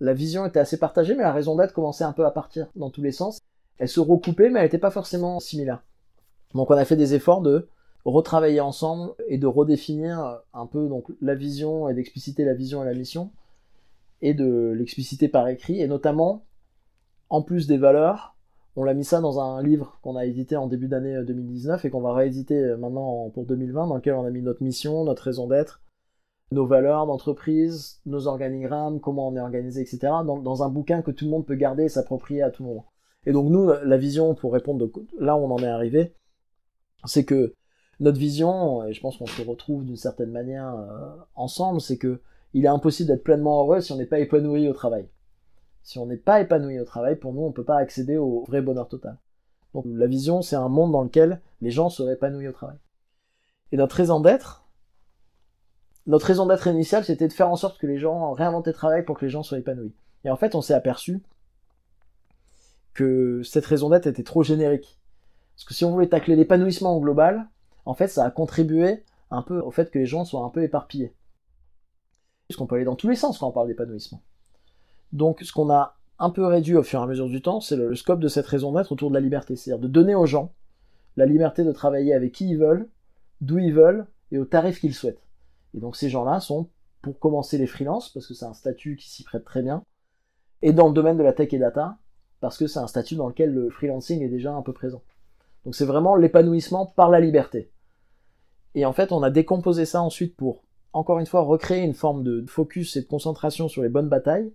la 0.00 0.14
vision 0.14 0.44
était 0.46 0.60
assez 0.60 0.78
partagée, 0.78 1.14
mais 1.14 1.22
la 1.22 1.32
raison 1.32 1.56
d'être 1.56 1.72
commençait 1.72 2.04
un 2.04 2.12
peu 2.12 2.26
à 2.26 2.30
partir 2.30 2.68
dans 2.76 2.90
tous 2.90 3.02
les 3.02 3.12
sens. 3.12 3.38
Elle 3.78 3.88
se 3.88 4.00
recoupait, 4.00 4.50
mais 4.50 4.60
elle 4.60 4.66
n'était 4.66 4.78
pas 4.78 4.90
forcément 4.90 5.40
similaire. 5.40 5.82
Donc 6.54 6.70
on 6.70 6.74
a 6.74 6.84
fait 6.84 6.96
des 6.96 7.14
efforts 7.14 7.42
de 7.42 7.68
retravailler 8.04 8.60
ensemble 8.60 9.12
et 9.28 9.38
de 9.38 9.46
redéfinir 9.46 10.40
un 10.52 10.66
peu 10.66 10.88
donc 10.88 11.06
la 11.20 11.34
vision 11.34 11.88
et 11.88 11.94
d'expliciter 11.94 12.44
la 12.44 12.54
vision 12.54 12.82
et 12.82 12.86
la 12.86 12.94
mission 12.94 13.30
et 14.22 14.34
de 14.34 14.72
l'expliciter 14.76 15.28
par 15.28 15.48
écrit, 15.48 15.80
et 15.80 15.86
notamment, 15.86 16.44
en 17.28 17.42
plus 17.42 17.66
des 17.66 17.76
valeurs, 17.76 18.36
on 18.76 18.82
l'a 18.82 18.94
mis 18.94 19.04
ça 19.04 19.20
dans 19.20 19.38
un 19.38 19.62
livre 19.62 19.98
qu'on 20.02 20.16
a 20.16 20.24
édité 20.24 20.56
en 20.56 20.66
début 20.66 20.88
d'année 20.88 21.22
2019 21.24 21.84
et 21.84 21.90
qu'on 21.90 22.00
va 22.00 22.14
rééditer 22.14 22.74
maintenant 22.78 23.28
pour 23.30 23.44
2020, 23.44 23.86
dans 23.86 23.96
lequel 23.96 24.14
on 24.14 24.24
a 24.24 24.30
mis 24.30 24.42
notre 24.42 24.62
mission, 24.62 25.04
notre 25.04 25.22
raison 25.22 25.46
d'être, 25.46 25.80
nos 26.54 26.66
valeurs 26.66 27.06
d'entreprise, 27.06 28.00
nos 28.06 28.26
organigrammes, 28.26 29.00
comment 29.00 29.28
on 29.28 29.36
est 29.36 29.40
organisé, 29.40 29.82
etc. 29.82 29.98
Dans, 30.24 30.62
un 30.62 30.68
bouquin 30.68 31.02
que 31.02 31.10
tout 31.10 31.24
le 31.24 31.30
monde 31.30 31.46
peut 31.46 31.54
garder 31.54 31.84
et 31.84 31.88
s'approprier 31.88 32.42
à 32.42 32.50
tout 32.50 32.64
moment. 32.64 32.86
Et 33.26 33.32
donc 33.32 33.50
nous, 33.50 33.66
la 33.66 33.96
vision, 33.96 34.34
pour 34.34 34.52
répondre 34.52 34.86
de, 34.86 34.92
là 35.18 35.36
où 35.36 35.40
on 35.40 35.50
en 35.50 35.58
est 35.58 35.66
arrivé, 35.66 36.14
c'est 37.04 37.24
que 37.24 37.54
notre 38.00 38.18
vision, 38.18 38.84
et 38.86 38.92
je 38.92 39.00
pense 39.00 39.16
qu'on 39.16 39.26
se 39.26 39.42
retrouve 39.42 39.84
d'une 39.84 39.96
certaine 39.96 40.30
manière 40.30 40.74
euh, 40.74 41.10
ensemble, 41.34 41.80
c'est 41.80 41.98
que 41.98 42.20
il 42.54 42.64
est 42.64 42.68
impossible 42.68 43.08
d'être 43.08 43.24
pleinement 43.24 43.62
heureux 43.62 43.80
si 43.80 43.92
on 43.92 43.96
n'est 43.96 44.06
pas 44.06 44.20
épanoui 44.20 44.68
au 44.68 44.72
travail. 44.72 45.08
Si 45.82 45.98
on 45.98 46.06
n'est 46.06 46.16
pas 46.16 46.40
épanoui 46.40 46.78
au 46.80 46.84
travail, 46.84 47.16
pour 47.16 47.32
nous, 47.32 47.42
on 47.42 47.48
ne 47.48 47.52
peut 47.52 47.64
pas 47.64 47.78
accéder 47.78 48.16
au 48.16 48.44
vrai 48.44 48.62
bonheur 48.62 48.88
total. 48.88 49.18
Donc 49.74 49.84
la 49.88 50.06
vision, 50.06 50.40
c'est 50.40 50.56
un 50.56 50.68
monde 50.68 50.92
dans 50.92 51.02
lequel 51.02 51.40
les 51.60 51.70
gens 51.70 51.90
seraient 51.90 52.14
épanouis 52.14 52.48
au 52.48 52.52
travail. 52.52 52.78
Et 53.72 53.76
notre 53.76 53.96
raison 53.96 54.20
d'être, 54.20 54.63
notre 56.06 56.26
raison 56.26 56.46
d'être 56.46 56.66
initiale, 56.66 57.04
c'était 57.04 57.28
de 57.28 57.32
faire 57.32 57.50
en 57.50 57.56
sorte 57.56 57.78
que 57.78 57.86
les 57.86 57.98
gens 57.98 58.32
réinventent 58.32 58.66
le 58.66 58.72
travail 58.72 59.04
pour 59.04 59.18
que 59.18 59.24
les 59.24 59.30
gens 59.30 59.42
soient 59.42 59.58
épanouis. 59.58 59.94
Et 60.24 60.30
en 60.30 60.36
fait, 60.36 60.54
on 60.54 60.60
s'est 60.60 60.74
aperçu 60.74 61.22
que 62.92 63.42
cette 63.42 63.66
raison 63.66 63.90
d'être 63.90 64.06
était 64.06 64.22
trop 64.22 64.42
générique. 64.42 65.00
Parce 65.56 65.64
que 65.64 65.74
si 65.74 65.84
on 65.84 65.90
voulait 65.90 66.08
tacler 66.08 66.36
l'épanouissement 66.36 66.96
au 66.96 67.00
global, 67.00 67.46
en 67.86 67.94
fait, 67.94 68.08
ça 68.08 68.24
a 68.24 68.30
contribué 68.30 69.04
un 69.30 69.42
peu 69.42 69.60
au 69.60 69.70
fait 69.70 69.90
que 69.90 69.98
les 69.98 70.06
gens 70.06 70.24
soient 70.24 70.44
un 70.44 70.50
peu 70.50 70.62
éparpillés 70.62 71.14
puisqu'on 72.46 72.66
peut 72.66 72.76
aller 72.76 72.84
dans 72.84 72.96
tous 72.96 73.08
les 73.08 73.16
sens 73.16 73.38
quand 73.38 73.48
on 73.48 73.52
parle 73.52 73.68
d'épanouissement. 73.68 74.22
Donc 75.12 75.40
ce 75.42 75.52
qu'on 75.52 75.70
a 75.70 75.96
un 76.18 76.30
peu 76.30 76.44
réduit 76.46 76.76
au 76.76 76.82
fur 76.82 77.00
et 77.00 77.02
à 77.02 77.06
mesure 77.06 77.28
du 77.28 77.42
temps, 77.42 77.60
c'est 77.60 77.76
le, 77.76 77.94
scope 77.94 78.20
de 78.20 78.28
cette 78.28 78.46
raison 78.46 78.72
d'être 78.72 78.92
autour 78.92 79.10
de 79.10 79.14
la 79.14 79.20
liberté, 79.20 79.56
c'est-à-dire 79.56 79.82
de 79.82 79.88
donner 79.88 80.14
aux 80.14 80.26
gens 80.26 80.52
la 81.16 81.26
liberté 81.26 81.64
de 81.64 81.72
travailler 81.72 82.14
avec 82.14 82.32
qui 82.32 82.48
ils 82.48 82.58
veulent, 82.58 82.88
d'où 83.40 83.58
ils 83.58 83.72
veulent 83.72 84.06
et 84.32 84.38
au 84.38 84.44
tarif 84.44 84.80
qu'ils 84.80 84.94
souhaitent. 84.94 85.23
Et 85.74 85.80
donc 85.80 85.96
ces 85.96 86.08
gens-là 86.08 86.40
sont 86.40 86.68
pour 87.02 87.18
commencer 87.18 87.58
les 87.58 87.66
freelances, 87.66 88.08
parce 88.10 88.26
que 88.26 88.34
c'est 88.34 88.46
un 88.46 88.54
statut 88.54 88.96
qui 88.96 89.10
s'y 89.10 89.24
prête 89.24 89.44
très 89.44 89.62
bien, 89.62 89.84
et 90.62 90.72
dans 90.72 90.88
le 90.88 90.94
domaine 90.94 91.18
de 91.18 91.22
la 91.22 91.32
tech 91.32 91.52
et 91.52 91.58
data, 91.58 91.98
parce 92.40 92.56
que 92.56 92.66
c'est 92.66 92.78
un 92.78 92.86
statut 92.86 93.16
dans 93.16 93.28
lequel 93.28 93.52
le 93.52 93.70
freelancing 93.70 94.22
est 94.22 94.28
déjà 94.28 94.54
un 94.54 94.62
peu 94.62 94.72
présent. 94.72 95.02
Donc 95.64 95.74
c'est 95.74 95.84
vraiment 95.84 96.16
l'épanouissement 96.16 96.86
par 96.86 97.10
la 97.10 97.20
liberté. 97.20 97.70
Et 98.74 98.84
en 98.86 98.92
fait, 98.92 99.12
on 99.12 99.22
a 99.22 99.30
décomposé 99.30 99.84
ça 99.84 100.02
ensuite 100.02 100.36
pour 100.36 100.64
encore 100.94 101.18
une 101.18 101.26
fois, 101.26 101.42
recréer 101.42 101.82
une 101.82 101.92
forme 101.92 102.22
de 102.22 102.44
focus 102.46 102.96
et 102.96 103.02
de 103.02 103.06
concentration 103.06 103.68
sur 103.68 103.82
les 103.82 103.88
bonnes 103.88 104.08
batailles. 104.08 104.52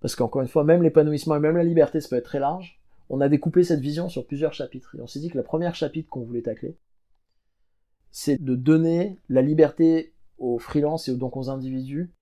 Parce 0.00 0.16
qu'encore 0.16 0.42
une 0.42 0.48
fois, 0.48 0.64
même 0.64 0.82
l'épanouissement 0.82 1.36
et 1.36 1.40
même 1.40 1.56
la 1.56 1.62
liberté, 1.62 2.00
ça 2.00 2.08
peut 2.08 2.16
être 2.16 2.24
très 2.24 2.40
large. 2.40 2.80
On 3.08 3.20
a 3.20 3.28
découpé 3.28 3.62
cette 3.62 3.80
vision 3.80 4.08
sur 4.08 4.26
plusieurs 4.26 4.52
chapitres. 4.52 4.96
Et 4.96 5.00
on 5.00 5.06
s'est 5.06 5.20
dit 5.20 5.30
que 5.30 5.38
la 5.38 5.44
première 5.44 5.76
chapitre 5.76 6.10
qu'on 6.10 6.24
voulait 6.24 6.42
tacler, 6.42 6.76
c'est 8.16 8.40
de 8.40 8.54
donner 8.54 9.18
la 9.28 9.42
liberté 9.42 10.14
aux 10.38 10.60
freelances 10.60 11.08
et 11.08 11.16
donc 11.16 11.36
aux 11.36 11.50
individus 11.50 12.12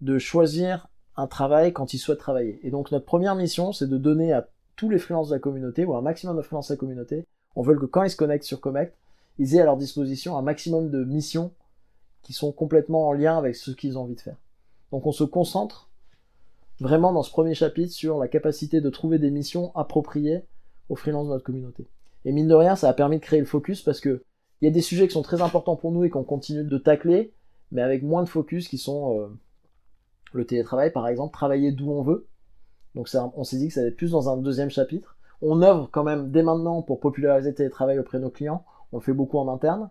de 0.00 0.18
choisir 0.18 0.88
un 1.14 1.28
travail 1.28 1.72
quand 1.72 1.94
ils 1.94 2.00
souhaitent 2.00 2.18
travailler. 2.18 2.58
Et 2.64 2.70
donc 2.72 2.90
notre 2.90 3.04
première 3.04 3.36
mission, 3.36 3.72
c'est 3.72 3.86
de 3.86 3.96
donner 3.96 4.32
à 4.32 4.48
tous 4.74 4.90
les 4.90 4.98
freelances 4.98 5.28
de 5.28 5.34
la 5.34 5.38
communauté, 5.38 5.84
ou 5.84 5.94
un 5.94 6.02
maximum 6.02 6.36
de 6.36 6.42
freelances 6.42 6.66
de 6.66 6.74
la 6.74 6.78
communauté, 6.78 7.28
on 7.54 7.62
veut 7.62 7.78
que 7.78 7.86
quand 7.86 8.02
ils 8.02 8.10
se 8.10 8.16
connectent 8.16 8.42
sur 8.42 8.60
Comect, 8.60 8.92
ils 9.38 9.54
aient 9.54 9.60
à 9.60 9.66
leur 9.66 9.76
disposition 9.76 10.36
un 10.36 10.42
maximum 10.42 10.90
de 10.90 11.04
missions 11.04 11.52
qui 12.22 12.32
sont 12.32 12.50
complètement 12.50 13.06
en 13.06 13.12
lien 13.12 13.38
avec 13.38 13.54
ce 13.54 13.70
qu'ils 13.70 13.98
ont 13.98 14.02
envie 14.02 14.16
de 14.16 14.20
faire. 14.20 14.36
Donc 14.90 15.06
on 15.06 15.12
se 15.12 15.22
concentre 15.22 15.90
vraiment 16.80 17.12
dans 17.12 17.22
ce 17.22 17.30
premier 17.30 17.54
chapitre 17.54 17.92
sur 17.92 18.18
la 18.18 18.26
capacité 18.26 18.80
de 18.80 18.90
trouver 18.90 19.20
des 19.20 19.30
missions 19.30 19.70
appropriées 19.76 20.42
aux 20.88 20.96
freelances 20.96 21.28
de 21.28 21.34
notre 21.34 21.44
communauté. 21.44 21.86
Et 22.24 22.32
mine 22.32 22.48
de 22.48 22.54
rien, 22.54 22.74
ça 22.74 22.88
a 22.88 22.94
permis 22.94 23.18
de 23.18 23.22
créer 23.22 23.38
le 23.38 23.46
focus 23.46 23.80
parce 23.82 24.00
que 24.00 24.24
il 24.60 24.66
y 24.66 24.68
a 24.68 24.70
des 24.70 24.82
sujets 24.82 25.06
qui 25.06 25.14
sont 25.14 25.22
très 25.22 25.42
importants 25.42 25.76
pour 25.76 25.92
nous 25.92 26.04
et 26.04 26.10
qu'on 26.10 26.24
continue 26.24 26.64
de 26.64 26.78
tacler, 26.78 27.32
mais 27.72 27.82
avec 27.82 28.02
moins 28.02 28.22
de 28.22 28.28
focus 28.28 28.68
qui 28.68 28.78
sont 28.78 29.18
euh, 29.18 29.28
le 30.32 30.44
télétravail 30.44 30.92
par 30.92 31.08
exemple, 31.08 31.32
travailler 31.32 31.72
d'où 31.72 31.90
on 31.90 32.02
veut. 32.02 32.26
Donc 32.94 33.08
on 33.14 33.44
s'est 33.44 33.58
dit 33.58 33.68
que 33.68 33.74
ça 33.74 33.80
allait 33.80 33.90
être 33.90 33.96
plus 33.96 34.10
dans 34.10 34.28
un 34.28 34.36
deuxième 34.36 34.70
chapitre. 34.70 35.16
On 35.42 35.62
œuvre 35.62 35.88
quand 35.90 36.04
même 36.04 36.30
dès 36.30 36.42
maintenant 36.42 36.82
pour 36.82 37.00
populariser 37.00 37.50
le 37.50 37.54
télétravail 37.54 37.98
auprès 37.98 38.18
de 38.18 38.24
nos 38.24 38.30
clients. 38.30 38.64
On 38.92 39.00
fait 39.00 39.12
beaucoup 39.12 39.38
en 39.38 39.48
interne. 39.48 39.90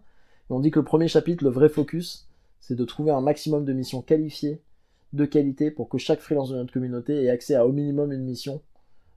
On 0.50 0.60
dit 0.60 0.72
que 0.72 0.80
le 0.80 0.86
premier 0.86 1.08
chapitre, 1.08 1.44
le 1.44 1.50
vrai 1.50 1.70
focus, 1.70 2.28
c'est 2.60 2.76
de 2.76 2.86
trouver 2.86 3.12
un 3.12 3.22
maximum 3.22 3.66
de 3.66 3.74
missions 3.74 4.02
qualifiées, 4.02 4.62
de 5.14 5.26
qualité, 5.26 5.72
pour 5.72 5.90
que 5.90 5.98
chaque 5.98 6.20
freelance 6.20 6.50
de 6.50 6.58
notre 6.58 6.74
communauté 6.74 7.24
ait 7.24 7.30
accès 7.30 7.56
à 7.56 7.66
au 7.66 7.72
minimum 7.72 8.12
une 8.12 8.24
mission 8.24 8.62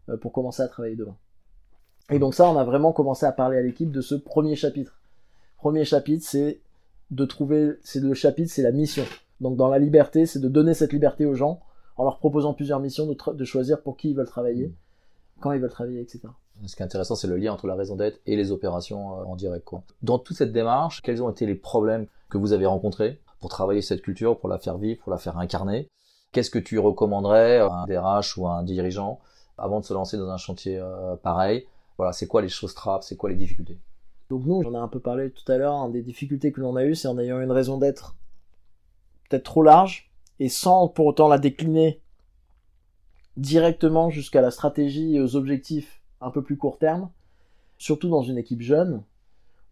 euh, 0.08 0.16
pour 0.16 0.32
commencer 0.32 0.62
à 0.62 0.68
travailler 0.68 0.96
demain. 0.96 1.16
Et 2.10 2.18
donc 2.18 2.34
ça, 2.34 2.48
on 2.48 2.56
a 2.56 2.64
vraiment 2.64 2.92
commencé 2.92 3.26
à 3.26 3.32
parler 3.32 3.58
à 3.58 3.62
l'équipe 3.62 3.90
de 3.90 4.00
ce 4.00 4.14
premier 4.14 4.56
chapitre. 4.56 5.01
Premier 5.62 5.84
chapitre, 5.84 6.24
c'est 6.28 6.60
de 7.12 7.24
trouver, 7.24 7.74
c'est 7.84 8.00
le 8.00 8.14
chapitre, 8.14 8.50
c'est 8.52 8.62
la 8.62 8.72
mission. 8.72 9.04
Donc 9.40 9.56
dans 9.56 9.68
la 9.68 9.78
liberté, 9.78 10.26
c'est 10.26 10.40
de 10.40 10.48
donner 10.48 10.74
cette 10.74 10.92
liberté 10.92 11.24
aux 11.24 11.36
gens 11.36 11.60
en 11.96 12.02
leur 12.02 12.18
proposant 12.18 12.52
plusieurs 12.52 12.80
missions, 12.80 13.06
de, 13.06 13.16
de 13.32 13.44
choisir 13.44 13.80
pour 13.80 13.96
qui 13.96 14.10
ils 14.10 14.16
veulent 14.16 14.26
travailler, 14.26 14.74
quand 15.38 15.52
ils 15.52 15.60
veulent 15.60 15.70
travailler, 15.70 16.00
etc. 16.00 16.22
Ce 16.66 16.74
qui 16.74 16.82
est 16.82 16.84
intéressant, 16.84 17.14
c'est 17.14 17.28
le 17.28 17.36
lien 17.36 17.52
entre 17.52 17.68
la 17.68 17.76
raison 17.76 17.94
d'être 17.94 18.18
et 18.26 18.34
les 18.34 18.50
opérations 18.50 19.20
euh, 19.20 19.24
en 19.24 19.36
direct. 19.36 19.64
Quoi. 19.64 19.84
Dans 20.02 20.18
toute 20.18 20.36
cette 20.36 20.50
démarche, 20.50 21.00
quels 21.00 21.22
ont 21.22 21.30
été 21.30 21.46
les 21.46 21.54
problèmes 21.54 22.08
que 22.28 22.38
vous 22.38 22.52
avez 22.52 22.66
rencontrés 22.66 23.20
pour 23.38 23.48
travailler 23.48 23.82
cette 23.82 24.02
culture, 24.02 24.40
pour 24.40 24.48
la 24.48 24.58
faire 24.58 24.78
vivre, 24.78 25.00
pour 25.00 25.12
la 25.12 25.18
faire 25.18 25.38
incarner? 25.38 25.88
Qu'est-ce 26.32 26.50
que 26.50 26.58
tu 26.58 26.80
recommanderais 26.80 27.58
à 27.58 27.72
un 27.72 27.86
DRH 27.86 28.36
ou 28.36 28.48
à 28.48 28.54
un 28.54 28.64
dirigeant 28.64 29.20
avant 29.58 29.78
de 29.78 29.84
se 29.84 29.94
lancer 29.94 30.16
dans 30.16 30.28
un 30.28 30.38
chantier 30.38 30.80
euh, 30.80 31.14
pareil? 31.14 31.68
Voilà, 31.98 32.12
c'est 32.12 32.26
quoi 32.26 32.42
les 32.42 32.48
choses 32.48 32.74
trappes, 32.74 33.04
c'est 33.04 33.16
quoi 33.16 33.30
les 33.30 33.36
difficultés? 33.36 33.78
Donc 34.32 34.46
nous, 34.46 34.62
j'en 34.62 34.72
ai 34.72 34.78
un 34.78 34.88
peu 34.88 34.98
parlé 34.98 35.30
tout 35.30 35.52
à 35.52 35.58
l'heure, 35.58 35.90
des 35.90 36.00
difficultés 36.00 36.52
que 36.52 36.60
l'on 36.62 36.74
a 36.76 36.86
eues, 36.86 36.94
c'est 36.94 37.06
en 37.06 37.18
ayant 37.18 37.38
une 37.42 37.52
raison 37.52 37.76
d'être 37.76 38.16
peut-être 39.28 39.44
trop 39.44 39.62
large, 39.62 40.10
et 40.40 40.48
sans 40.48 40.88
pour 40.88 41.04
autant 41.04 41.28
la 41.28 41.36
décliner 41.36 42.00
directement 43.36 44.08
jusqu'à 44.08 44.40
la 44.40 44.50
stratégie 44.50 45.16
et 45.16 45.20
aux 45.20 45.36
objectifs 45.36 46.00
un 46.22 46.30
peu 46.30 46.42
plus 46.42 46.56
court 46.56 46.78
terme, 46.78 47.10
surtout 47.76 48.08
dans 48.08 48.22
une 48.22 48.38
équipe 48.38 48.62
jeune, 48.62 49.02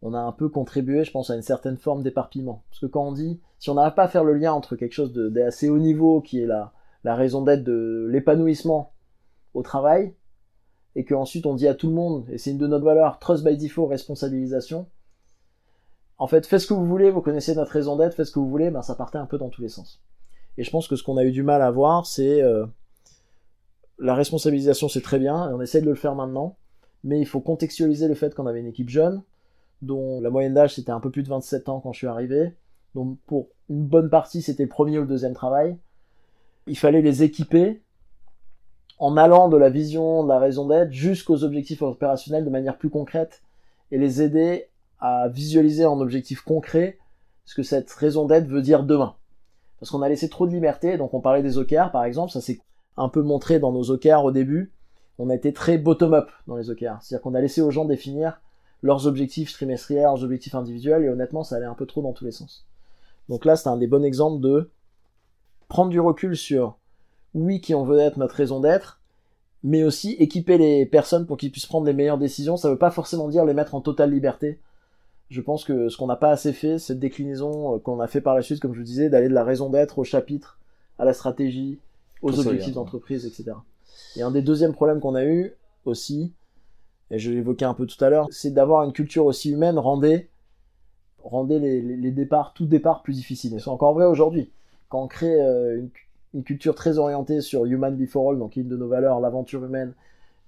on 0.02 0.12
a 0.12 0.20
un 0.20 0.32
peu 0.32 0.50
contribué, 0.50 1.04
je 1.04 1.10
pense, 1.10 1.30
à 1.30 1.36
une 1.36 1.42
certaine 1.42 1.78
forme 1.78 2.02
d'éparpillement. 2.02 2.62
Parce 2.68 2.80
que 2.80 2.86
quand 2.86 3.06
on 3.06 3.12
dit, 3.12 3.40
si 3.58 3.70
on 3.70 3.74
n'arrive 3.74 3.94
pas 3.94 4.04
à 4.04 4.08
faire 4.08 4.24
le 4.24 4.34
lien 4.34 4.52
entre 4.52 4.76
quelque 4.76 4.92
chose 4.92 5.14
d'assez 5.14 5.70
haut 5.70 5.78
niveau, 5.78 6.20
qui 6.20 6.38
est 6.42 6.46
la, 6.46 6.74
la 7.04 7.14
raison 7.14 7.40
d'être 7.40 7.64
de 7.64 8.06
l'épanouissement 8.10 8.92
au 9.54 9.62
travail, 9.62 10.12
et 10.96 11.04
qu'ensuite 11.04 11.46
on 11.46 11.54
dit 11.54 11.68
à 11.68 11.74
tout 11.74 11.88
le 11.88 11.94
monde, 11.94 12.26
et 12.30 12.38
c'est 12.38 12.50
une 12.50 12.58
de 12.58 12.66
nos 12.66 12.80
valeurs, 12.80 13.18
trust 13.18 13.44
by 13.44 13.56
default, 13.56 13.88
responsabilisation, 13.88 14.86
en 16.20 16.26
fait, 16.26 16.46
faites 16.46 16.60
ce 16.60 16.66
que 16.66 16.74
vous 16.74 16.86
voulez, 16.86 17.10
vous 17.10 17.22
connaissez 17.22 17.54
notre 17.54 17.72
raison 17.72 17.96
d'être, 17.96 18.14
faites 18.14 18.26
ce 18.26 18.32
que 18.32 18.38
vous 18.38 18.50
voulez, 18.50 18.70
ben 18.70 18.82
ça 18.82 18.94
partait 18.94 19.16
un 19.16 19.24
peu 19.24 19.38
dans 19.38 19.48
tous 19.48 19.62
les 19.62 19.70
sens. 19.70 20.02
Et 20.58 20.64
je 20.64 20.70
pense 20.70 20.86
que 20.86 20.94
ce 20.94 21.02
qu'on 21.02 21.16
a 21.16 21.24
eu 21.24 21.32
du 21.32 21.42
mal 21.42 21.62
à 21.62 21.70
voir, 21.70 22.04
c'est 22.04 22.42
euh, 22.42 22.66
la 23.98 24.14
responsabilisation, 24.14 24.90
c'est 24.90 25.00
très 25.00 25.18
bien, 25.18 25.48
et 25.48 25.54
on 25.54 25.62
essaie 25.62 25.80
de 25.80 25.86
le 25.86 25.94
faire 25.94 26.14
maintenant, 26.14 26.56
mais 27.04 27.18
il 27.18 27.26
faut 27.26 27.40
contextualiser 27.40 28.06
le 28.06 28.14
fait 28.14 28.34
qu'on 28.34 28.46
avait 28.46 28.60
une 28.60 28.66
équipe 28.66 28.90
jeune, 28.90 29.22
dont 29.80 30.20
la 30.20 30.28
moyenne 30.28 30.52
d'âge 30.52 30.74
c'était 30.74 30.92
un 30.92 31.00
peu 31.00 31.10
plus 31.10 31.22
de 31.22 31.28
27 31.30 31.70
ans 31.70 31.80
quand 31.80 31.94
je 31.94 31.98
suis 31.98 32.06
arrivé, 32.06 32.54
donc 32.94 33.18
pour 33.26 33.48
une 33.70 33.86
bonne 33.86 34.10
partie 34.10 34.42
c'était 34.42 34.64
le 34.64 34.68
premier 34.68 34.98
ou 34.98 35.02
le 35.02 35.08
deuxième 35.08 35.32
travail. 35.32 35.78
Il 36.66 36.76
fallait 36.76 37.00
les 37.00 37.22
équiper 37.22 37.80
en 39.00 39.16
allant 39.16 39.48
de 39.48 39.56
la 39.56 39.70
vision, 39.70 40.22
de 40.22 40.28
la 40.28 40.38
raison 40.38 40.68
d'être 40.68 40.92
jusqu'aux 40.92 41.42
objectifs 41.42 41.80
opérationnels 41.80 42.44
de 42.44 42.50
manière 42.50 42.76
plus 42.76 42.90
concrète 42.90 43.42
et 43.90 43.98
les 43.98 44.20
aider 44.20 44.68
à 45.00 45.28
visualiser 45.28 45.86
en 45.86 45.98
objectifs 46.00 46.42
concrets 46.42 46.98
ce 47.46 47.54
que 47.54 47.62
cette 47.62 47.90
raison 47.90 48.26
d'être 48.26 48.46
veut 48.46 48.60
dire 48.60 48.84
demain. 48.84 49.16
Parce 49.80 49.90
qu'on 49.90 50.02
a 50.02 50.08
laissé 50.10 50.28
trop 50.28 50.46
de 50.46 50.52
liberté, 50.52 50.98
donc 50.98 51.14
on 51.14 51.22
parlait 51.22 51.42
des 51.42 51.56
OKR 51.56 51.90
par 51.90 52.04
exemple, 52.04 52.30
ça 52.30 52.42
s'est 52.42 52.60
un 52.98 53.08
peu 53.08 53.22
montré 53.22 53.58
dans 53.58 53.72
nos 53.72 53.90
OKR 53.90 54.22
au 54.22 54.32
début, 54.32 54.70
on 55.18 55.30
a 55.30 55.34
été 55.34 55.54
très 55.54 55.78
bottom-up 55.78 56.30
dans 56.46 56.56
les 56.56 56.68
OKR, 56.68 57.00
c'est-à-dire 57.00 57.22
qu'on 57.22 57.34
a 57.34 57.40
laissé 57.40 57.62
aux 57.62 57.70
gens 57.70 57.86
définir 57.86 58.42
leurs 58.82 59.06
objectifs 59.06 59.52
trimestriels, 59.54 60.02
leurs 60.02 60.24
objectifs 60.24 60.54
individuels, 60.54 61.04
et 61.04 61.08
honnêtement 61.08 61.42
ça 61.42 61.56
allait 61.56 61.64
un 61.64 61.74
peu 61.74 61.86
trop 61.86 62.02
dans 62.02 62.12
tous 62.12 62.26
les 62.26 62.32
sens. 62.32 62.66
Donc 63.30 63.46
là 63.46 63.56
c'est 63.56 63.70
un 63.70 63.78
des 63.78 63.86
bons 63.86 64.04
exemples 64.04 64.42
de 64.42 64.70
prendre 65.68 65.88
du 65.88 66.00
recul 66.00 66.36
sur 66.36 66.79
oui, 67.34 67.60
qui 67.60 67.74
on 67.74 67.84
veut 67.84 67.98
être 67.98 68.16
notre 68.16 68.34
raison 68.34 68.60
d'être, 68.60 69.00
mais 69.62 69.84
aussi 69.84 70.12
équiper 70.12 70.58
les 70.58 70.86
personnes 70.86 71.26
pour 71.26 71.36
qu'ils 71.36 71.50
puissent 71.50 71.66
prendre 71.66 71.86
les 71.86 71.92
meilleures 71.92 72.18
décisions. 72.18 72.56
Ça 72.56 72.70
veut 72.70 72.78
pas 72.78 72.90
forcément 72.90 73.28
dire 73.28 73.44
les 73.44 73.54
mettre 73.54 73.74
en 73.74 73.80
totale 73.80 74.10
liberté. 74.10 74.58
Je 75.28 75.40
pense 75.40 75.64
que 75.64 75.88
ce 75.88 75.96
qu'on 75.96 76.08
n'a 76.08 76.16
pas 76.16 76.30
assez 76.30 76.52
fait, 76.52 76.78
cette 76.78 76.98
déclinaison 76.98 77.76
euh, 77.76 77.78
qu'on 77.78 78.00
a 78.00 78.08
fait 78.08 78.20
par 78.20 78.34
la 78.34 78.42
suite, 78.42 78.60
comme 78.60 78.74
je 78.74 78.78
vous 78.78 78.84
disais, 78.84 79.08
d'aller 79.08 79.28
de 79.28 79.34
la 79.34 79.44
raison 79.44 79.70
d'être 79.70 79.98
au 80.00 80.04
chapitre, 80.04 80.58
à 80.98 81.04
la 81.04 81.12
stratégie, 81.12 81.78
aux 82.22 82.38
objectifs 82.38 82.74
d'entreprise, 82.74 83.26
etc. 83.26 83.52
Et 84.16 84.22
un 84.22 84.32
des 84.32 84.42
deuxièmes 84.42 84.72
problèmes 84.72 85.00
qu'on 85.00 85.14
a 85.14 85.24
eu 85.24 85.54
aussi, 85.84 86.32
et 87.12 87.18
je 87.18 87.30
l'évoquais 87.30 87.64
un 87.64 87.74
peu 87.74 87.86
tout 87.86 88.02
à 88.04 88.10
l'heure, 88.10 88.26
c'est 88.30 88.50
d'avoir 88.50 88.82
une 88.84 88.92
culture 88.92 89.24
aussi 89.24 89.50
humaine 89.50 89.78
rendait, 89.78 90.28
rendait 91.22 91.58
les, 91.58 91.80
les, 91.80 92.10
départs, 92.10 92.52
tout 92.52 92.66
départ 92.66 93.02
plus 93.02 93.14
difficile. 93.14 93.54
Et 93.54 93.60
c'est 93.60 93.68
encore 93.68 93.94
vrai 93.94 94.06
aujourd'hui. 94.06 94.50
Quand 94.88 95.02
on 95.02 95.06
crée 95.06 95.40
euh, 95.40 95.78
une, 95.78 95.90
une 96.34 96.44
culture 96.44 96.74
très 96.74 96.98
orientée 96.98 97.40
sur 97.40 97.66
human 97.66 97.96
before 97.96 98.30
all, 98.30 98.38
donc 98.38 98.56
une 98.56 98.68
de 98.68 98.76
nos 98.76 98.88
valeurs, 98.88 99.20
l'aventure 99.20 99.64
humaine 99.64 99.94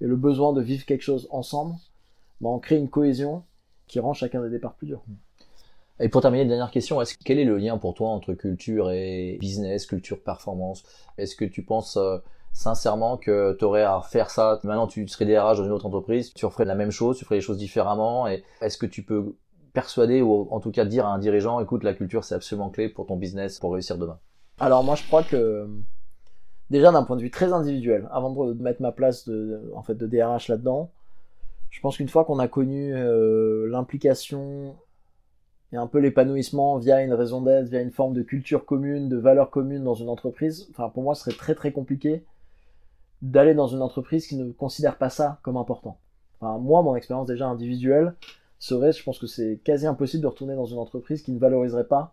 et 0.01 0.07
le 0.07 0.17
besoin 0.17 0.53
de 0.53 0.61
vivre 0.61 0.85
quelque 0.85 1.03
chose 1.03 1.29
ensemble, 1.31 1.75
bah 2.41 2.49
on 2.51 2.59
crée 2.59 2.77
une 2.77 2.89
cohésion 2.89 3.45
qui 3.87 4.01
rend 4.01 4.13
chacun 4.13 4.43
des 4.43 4.51
départs 4.51 4.75
plus 4.75 4.87
durs. 4.87 5.03
Et 6.01 6.09
pour 6.09 6.23
terminer, 6.23 6.45
dernière 6.45 6.71
question, 6.71 7.01
est-ce 7.01 7.15
quel 7.25 7.39
est 7.39 7.45
le 7.45 7.59
lien 7.59 7.79
pour 7.79 7.95
toi 7.95 8.09
entre 8.09 8.33
culture 8.35 8.91
et 8.91 9.37
business, 9.41 9.87
culture 9.87 10.21
performance? 10.21 10.83
Est-ce 11.19 11.37
que 11.37 11.45
tu 11.45 11.63
penses 11.63 11.97
euh, 11.97 12.19
sincèrement 12.53 13.17
que 13.17 13.55
tu 13.59 13.65
aurais 13.65 13.83
à 13.83 14.01
faire 14.01 14.31
ça 14.31 14.59
Maintenant, 14.65 14.87
tu 14.87 15.07
serais 15.07 15.27
DRH 15.27 15.59
dans 15.59 15.65
une 15.65 15.71
autre 15.71 15.87
entreprise, 15.87 16.33
tu 16.35 16.47
referais 16.47 16.65
la 16.65 16.75
même 16.75 16.91
chose, 16.91 17.19
tu 17.19 17.25
ferais 17.25 17.37
les 17.37 17.43
choses 17.43 17.59
différemment. 17.59 18.27
Et 18.27 18.43
est-ce 18.61 18.79
que 18.79 18.87
tu 18.87 19.03
peux 19.05 19.37
persuader 19.75 20.23
ou 20.23 20.49
en 20.51 20.61
tout 20.61 20.71
cas 20.71 20.85
dire 20.85 21.07
à 21.07 21.15
un 21.15 21.19
dirigeant, 21.19 21.61
écoute, 21.61 21.85
la 21.85 21.95
culture 21.95 22.25
c'est 22.25 22.35
absolument 22.35 22.71
clé 22.71 22.89
pour 22.89 23.07
ton 23.07 23.17
business, 23.17 23.59
pour 23.59 23.73
réussir 23.73 23.97
demain? 23.97 24.19
Alors 24.63 24.85
moi 24.85 24.95
je 24.95 25.05
crois 25.05 25.25
que 25.25 25.67
déjà 26.71 26.93
d'un 26.93 27.03
point 27.03 27.17
de 27.17 27.23
vue 27.23 27.33
très 27.33 27.53
individuel, 27.53 28.09
avant 28.13 28.31
de 28.31 28.63
mettre 28.63 28.81
ma 28.81 28.93
place 28.93 29.29
de, 29.29 29.73
en 29.75 29.83
fait 29.83 29.95
de 29.95 30.07
DRH 30.07 30.49
là-dedans, 30.49 30.91
je 31.71 31.81
pense 31.81 31.97
qu'une 31.97 32.09
fois 32.09 32.25
qu'on 32.25 32.39
a 32.39 32.47
connu 32.47 32.95
euh, 32.95 33.67
l'implication 33.69 34.77
et 35.73 35.77
un 35.77 35.89
peu 35.89 35.99
l'épanouissement 35.99 36.79
via 36.79 37.03
une 37.03 37.13
raison 37.13 37.43
d'être, 37.43 37.69
via 37.69 37.81
une 37.81 37.91
forme 37.91 38.15
de 38.15 38.23
culture 38.23 38.65
commune, 38.65 39.09
de 39.09 39.17
valeurs 39.17 39.51
communes 39.51 39.83
dans 39.83 39.95
une 39.95 40.09
entreprise, 40.09 40.69
enfin 40.71 40.89
pour 40.89 41.03
moi 41.03 41.17
ce 41.17 41.25
serait 41.25 41.37
très 41.37 41.57
très 41.57 41.73
compliqué 41.73 42.25
d'aller 43.21 43.55
dans 43.55 43.67
une 43.67 43.83
entreprise 43.83 44.29
qui 44.29 44.37
ne 44.37 44.53
considère 44.53 44.97
pas 44.97 45.11
ça 45.11 45.41
comme 45.43 45.57
important. 45.57 45.99
Enfin, 46.41 46.59
moi, 46.59 46.83
mon 46.83 46.97
expérience 46.97 47.29
déjà 47.29 47.47
individuelle 47.47 48.15
serait, 48.59 48.93
je 48.93 49.03
pense 49.03 49.21
que 49.21 49.29
c'est 49.29 49.61
quasi 49.63 49.87
impossible 49.87 50.25
de 50.25 50.27
retourner 50.27 50.57
dans 50.57 50.67
une 50.67 50.79
entreprise 50.79 51.23
qui 51.23 51.31
ne 51.31 51.39
valoriserait 51.39 51.87
pas 51.87 52.13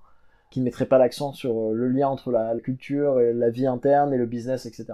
qui 0.49 0.59
ne 0.59 0.65
mettrait 0.65 0.85
pas 0.85 0.97
l'accent 0.97 1.31
sur 1.31 1.57
euh, 1.57 1.73
le 1.73 1.89
lien 1.89 2.07
entre 2.07 2.31
la 2.31 2.55
culture 2.59 3.19
et 3.19 3.33
la 3.33 3.49
vie 3.49 3.67
interne 3.67 4.13
et 4.13 4.17
le 4.17 4.25
business, 4.25 4.65
etc. 4.65 4.93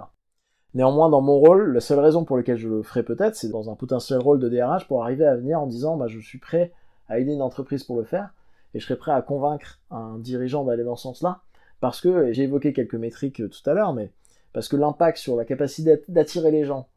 Néanmoins, 0.74 1.08
dans 1.08 1.22
mon 1.22 1.38
rôle, 1.38 1.72
la 1.72 1.80
seule 1.80 2.00
raison 2.00 2.24
pour 2.24 2.36
laquelle 2.36 2.58
je 2.58 2.68
le 2.68 2.82
ferai 2.82 3.02
peut-être, 3.02 3.34
c'est 3.34 3.48
dans 3.48 3.70
un 3.70 3.74
potentiel 3.74 4.18
rôle 4.18 4.38
de 4.38 4.48
DRH 4.48 4.86
pour 4.86 5.02
arriver 5.02 5.26
à 5.26 5.34
venir 5.34 5.60
en 5.60 5.66
disant, 5.66 5.96
bah, 5.96 6.06
je 6.06 6.18
suis 6.18 6.38
prêt 6.38 6.72
à 7.08 7.18
aider 7.18 7.32
une 7.32 7.42
entreprise 7.42 7.84
pour 7.84 7.96
le 7.96 8.04
faire, 8.04 8.34
et 8.74 8.80
je 8.80 8.84
serai 8.84 8.96
prêt 8.96 9.12
à 9.12 9.22
convaincre 9.22 9.80
un 9.90 10.18
dirigeant 10.18 10.64
d'aller 10.64 10.84
dans 10.84 10.96
ce 10.96 11.04
sens-là, 11.04 11.40
parce 11.80 12.00
que, 12.00 12.32
j'ai 12.32 12.42
évoqué 12.42 12.74
quelques 12.74 12.94
métriques 12.94 13.40
euh, 13.40 13.48
tout 13.48 13.70
à 13.70 13.72
l'heure, 13.72 13.94
mais 13.94 14.10
parce 14.52 14.68
que 14.68 14.76
l'impact 14.76 15.16
sur 15.18 15.36
la 15.36 15.46
capacité 15.46 16.02
d'attirer 16.08 16.50
les 16.50 16.64
gens, 16.64 16.88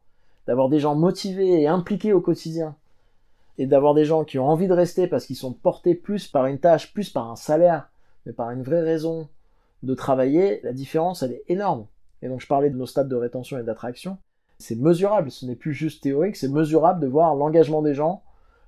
d'avoir 0.46 0.68
des 0.68 0.78
gens 0.78 0.94
motivés 0.94 1.62
et 1.62 1.68
impliqués 1.68 2.12
au 2.12 2.20
quotidien, 2.20 2.76
et 3.56 3.66
d'avoir 3.66 3.94
des 3.94 4.04
gens 4.04 4.24
qui 4.24 4.38
ont 4.38 4.48
envie 4.48 4.68
de 4.68 4.72
rester 4.72 5.06
parce 5.06 5.26
qu'ils 5.26 5.36
sont 5.36 5.52
portés 5.52 5.94
plus 5.94 6.26
par 6.26 6.46
une 6.46 6.58
tâche, 6.58 6.92
plus 6.92 7.10
par 7.10 7.30
un 7.30 7.36
salaire, 7.36 7.90
mais 8.30 8.34
par 8.34 8.52
une 8.52 8.62
vraie 8.62 8.82
raison 8.82 9.28
de 9.82 9.92
travailler, 9.92 10.60
la 10.62 10.72
différence, 10.72 11.24
elle 11.24 11.32
est 11.32 11.42
énorme. 11.48 11.86
Et 12.22 12.28
donc 12.28 12.40
je 12.40 12.46
parlais 12.46 12.70
de 12.70 12.76
nos 12.76 12.86
stades 12.86 13.08
de 13.08 13.16
rétention 13.16 13.58
et 13.58 13.64
d'attraction. 13.64 14.18
C'est 14.58 14.76
mesurable, 14.76 15.32
ce 15.32 15.46
n'est 15.46 15.56
plus 15.56 15.72
juste 15.72 16.04
théorique, 16.04 16.36
c'est 16.36 16.48
mesurable 16.48 17.00
de 17.00 17.08
voir 17.08 17.34
l'engagement 17.34 17.82
des 17.82 17.94
gens, 17.94 18.22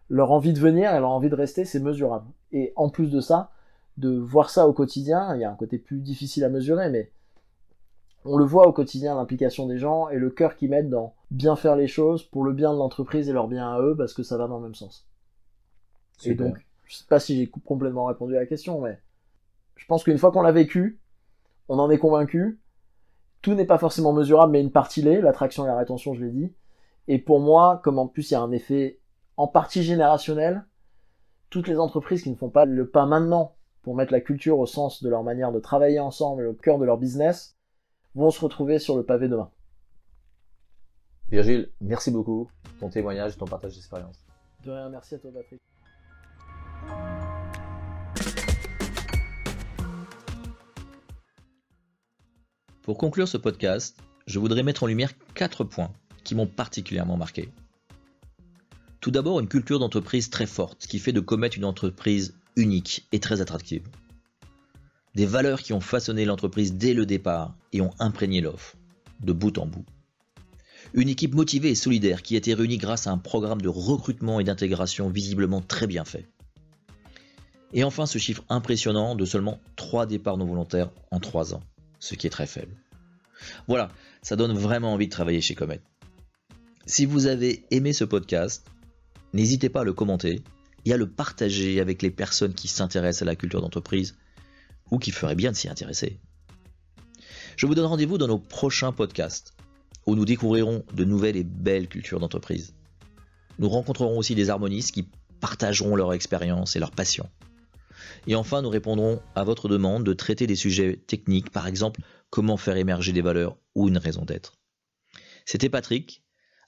leur 0.08 0.32
envie 0.32 0.52
de 0.52 0.58
venir 0.58 0.92
et 0.92 0.98
leur 0.98 1.10
envie 1.10 1.30
de 1.30 1.36
rester, 1.36 1.64
c'est 1.64 1.78
mesurable. 1.78 2.26
Et 2.50 2.72
en 2.74 2.88
plus 2.88 3.08
de 3.08 3.20
ça, 3.20 3.50
de 3.98 4.10
voir 4.10 4.50
ça 4.50 4.66
au 4.66 4.72
quotidien, 4.72 5.32
il 5.36 5.42
y 5.42 5.44
a 5.44 5.52
un 5.52 5.54
côté 5.54 5.78
plus 5.78 6.00
difficile 6.00 6.42
à 6.42 6.48
mesurer, 6.48 6.90
mais 6.90 7.12
on 8.24 8.36
le 8.36 8.44
voit 8.44 8.66
au 8.66 8.72
quotidien, 8.72 9.14
l'implication 9.14 9.66
des 9.68 9.78
gens 9.78 10.08
et 10.08 10.18
le 10.18 10.30
cœur 10.30 10.56
qu'ils 10.56 10.70
mettent 10.70 10.90
dans 10.90 11.14
bien 11.30 11.54
faire 11.54 11.76
les 11.76 11.86
choses 11.88 12.24
pour 12.24 12.42
le 12.42 12.52
bien 12.52 12.72
de 12.72 12.78
l'entreprise 12.78 13.28
et 13.28 13.32
leur 13.32 13.46
bien 13.46 13.72
à 13.72 13.80
eux, 13.80 13.94
parce 13.96 14.12
que 14.12 14.24
ça 14.24 14.36
va 14.36 14.48
dans 14.48 14.56
le 14.56 14.64
même 14.64 14.74
sens. 14.74 15.06
Et 16.24 16.34
donc, 16.34 16.66
je 16.84 16.96
sais 16.96 17.06
pas 17.08 17.20
si 17.20 17.36
j'ai 17.36 17.46
complètement 17.46 18.06
répondu 18.06 18.36
à 18.36 18.40
la 18.40 18.46
question, 18.46 18.80
mais 18.80 18.98
je 19.82 19.86
pense 19.88 20.04
qu'une 20.04 20.16
fois 20.16 20.30
qu'on 20.30 20.42
l'a 20.42 20.52
vécu, 20.52 21.00
on 21.68 21.80
en 21.80 21.90
est 21.90 21.98
convaincu. 21.98 22.60
Tout 23.40 23.54
n'est 23.54 23.66
pas 23.66 23.78
forcément 23.78 24.12
mesurable, 24.12 24.52
mais 24.52 24.60
une 24.60 24.70
partie 24.70 25.02
l'est, 25.02 25.20
l'attraction 25.20 25.64
et 25.64 25.66
la 25.66 25.76
rétention, 25.76 26.14
je 26.14 26.24
l'ai 26.24 26.30
dit. 26.30 26.54
Et 27.08 27.18
pour 27.18 27.40
moi, 27.40 27.80
comme 27.82 27.98
en 27.98 28.06
plus 28.06 28.30
il 28.30 28.34
y 28.34 28.36
a 28.36 28.40
un 28.40 28.52
effet 28.52 29.00
en 29.36 29.48
partie 29.48 29.82
générationnelle. 29.82 30.64
Toutes 31.50 31.66
les 31.66 31.80
entreprises 31.80 32.22
qui 32.22 32.30
ne 32.30 32.36
font 32.36 32.48
pas 32.48 32.64
le 32.64 32.88
pas 32.88 33.06
maintenant 33.06 33.56
pour 33.82 33.96
mettre 33.96 34.12
la 34.12 34.20
culture 34.20 34.60
au 34.60 34.66
sens 34.66 35.02
de 35.02 35.08
leur 35.08 35.24
manière 35.24 35.50
de 35.50 35.58
travailler 35.58 35.98
ensemble 35.98 36.44
et 36.44 36.46
au 36.46 36.54
cœur 36.54 36.78
de 36.78 36.84
leur 36.84 36.98
business 36.98 37.56
vont 38.14 38.30
se 38.30 38.40
retrouver 38.40 38.78
sur 38.78 38.96
le 38.96 39.02
pavé 39.02 39.26
demain. 39.26 39.50
Virgile, 41.28 41.72
merci 41.80 42.12
beaucoup 42.12 42.48
pour 42.62 42.78
ton 42.78 42.88
témoignage 42.88 43.34
et 43.34 43.36
ton 43.36 43.46
partage 43.46 43.74
d'expérience. 43.74 44.24
De 44.64 44.70
rien, 44.70 44.88
merci 44.90 45.16
à 45.16 45.18
toi 45.18 45.32
Patrick. 45.34 45.60
Pour 52.82 52.98
conclure 52.98 53.28
ce 53.28 53.36
podcast, 53.36 53.96
je 54.26 54.40
voudrais 54.40 54.64
mettre 54.64 54.82
en 54.82 54.88
lumière 54.88 55.12
quatre 55.34 55.62
points 55.62 55.92
qui 56.24 56.34
m'ont 56.34 56.48
particulièrement 56.48 57.16
marqué. 57.16 57.48
Tout 59.00 59.12
d'abord, 59.12 59.38
une 59.38 59.46
culture 59.46 59.78
d'entreprise 59.78 60.30
très 60.30 60.46
forte 60.46 60.86
qui 60.88 60.98
fait 60.98 61.12
de 61.12 61.20
Comet 61.20 61.48
une 61.48 61.64
entreprise 61.64 62.34
unique 62.56 63.06
et 63.12 63.20
très 63.20 63.40
attractive. 63.40 63.86
Des 65.14 65.26
valeurs 65.26 65.62
qui 65.62 65.72
ont 65.72 65.80
façonné 65.80 66.24
l'entreprise 66.24 66.74
dès 66.74 66.92
le 66.92 67.06
départ 67.06 67.54
et 67.72 67.80
ont 67.80 67.92
imprégné 68.00 68.40
l'offre, 68.40 68.76
de 69.20 69.32
bout 69.32 69.58
en 69.58 69.66
bout. 69.66 69.86
Une 70.92 71.08
équipe 71.08 71.34
motivée 71.34 71.70
et 71.70 71.76
solidaire 71.76 72.22
qui 72.22 72.34
a 72.34 72.38
été 72.38 72.52
réunie 72.52 72.78
grâce 72.78 73.06
à 73.06 73.12
un 73.12 73.18
programme 73.18 73.62
de 73.62 73.68
recrutement 73.68 74.40
et 74.40 74.44
d'intégration 74.44 75.08
visiblement 75.08 75.60
très 75.60 75.86
bien 75.86 76.04
fait. 76.04 76.28
Et 77.72 77.84
enfin 77.84 78.06
ce 78.06 78.18
chiffre 78.18 78.44
impressionnant 78.48 79.14
de 79.14 79.24
seulement 79.24 79.60
3 79.76 80.06
départs 80.06 80.36
non 80.36 80.46
volontaires 80.46 80.90
en 81.10 81.20
3 81.20 81.54
ans, 81.54 81.62
ce 82.02 82.16
qui 82.16 82.26
est 82.26 82.30
très 82.30 82.48
faible. 82.48 82.74
Voilà, 83.68 83.88
ça 84.22 84.34
donne 84.34 84.58
vraiment 84.58 84.92
envie 84.92 85.06
de 85.06 85.12
travailler 85.12 85.40
chez 85.40 85.54
Comet. 85.54 85.80
Si 86.84 87.06
vous 87.06 87.26
avez 87.26 87.64
aimé 87.70 87.92
ce 87.92 88.02
podcast, 88.02 88.66
n'hésitez 89.32 89.68
pas 89.68 89.82
à 89.82 89.84
le 89.84 89.92
commenter 89.92 90.42
et 90.84 90.92
à 90.92 90.96
le 90.96 91.08
partager 91.08 91.80
avec 91.80 92.02
les 92.02 92.10
personnes 92.10 92.54
qui 92.54 92.66
s'intéressent 92.66 93.22
à 93.22 93.26
la 93.26 93.36
culture 93.36 93.60
d'entreprise 93.60 94.16
ou 94.90 94.98
qui 94.98 95.12
feraient 95.12 95.36
bien 95.36 95.52
de 95.52 95.56
s'y 95.56 95.68
intéresser. 95.68 96.18
Je 97.56 97.66
vous 97.66 97.76
donne 97.76 97.86
rendez-vous 97.86 98.18
dans 98.18 98.26
nos 98.26 98.40
prochains 98.40 98.90
podcasts 98.90 99.54
où 100.04 100.16
nous 100.16 100.24
découvrirons 100.24 100.84
de 100.92 101.04
nouvelles 101.04 101.36
et 101.36 101.44
belles 101.44 101.86
cultures 101.86 102.18
d'entreprise. 102.18 102.74
Nous 103.60 103.68
rencontrerons 103.68 104.18
aussi 104.18 104.34
des 104.34 104.50
harmonistes 104.50 104.90
qui 104.90 105.08
partageront 105.38 105.94
leur 105.94 106.12
expérience 106.12 106.74
et 106.74 106.80
leur 106.80 106.90
passion. 106.90 107.30
Et 108.26 108.34
enfin, 108.34 108.62
nous 108.62 108.68
répondrons 108.68 109.20
à 109.34 109.44
votre 109.44 109.68
demande 109.68 110.04
de 110.04 110.12
traiter 110.12 110.46
des 110.46 110.56
sujets 110.56 110.96
techniques, 111.06 111.50
par 111.50 111.66
exemple 111.66 112.00
comment 112.30 112.56
faire 112.56 112.76
émerger 112.76 113.12
des 113.12 113.22
valeurs 113.22 113.58
ou 113.74 113.88
une 113.88 113.98
raison 113.98 114.24
d'être. 114.24 114.58
C'était 115.44 115.68
Patrick, 115.68 116.22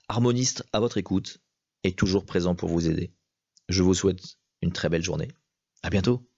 harmoniste 0.07 0.63
à 0.73 0.79
votre 0.79 0.97
écoute 0.97 1.39
et 1.83 1.93
toujours 1.93 2.25
présent 2.25 2.55
pour 2.55 2.69
vous 2.69 2.89
aider. 2.89 3.13
Je 3.69 3.83
vous 3.83 3.93
souhaite 3.93 4.37
une 4.61 4.71
très 4.71 4.89
belle 4.89 5.03
journée. 5.03 5.29
À 5.81 5.89
bientôt! 5.89 6.29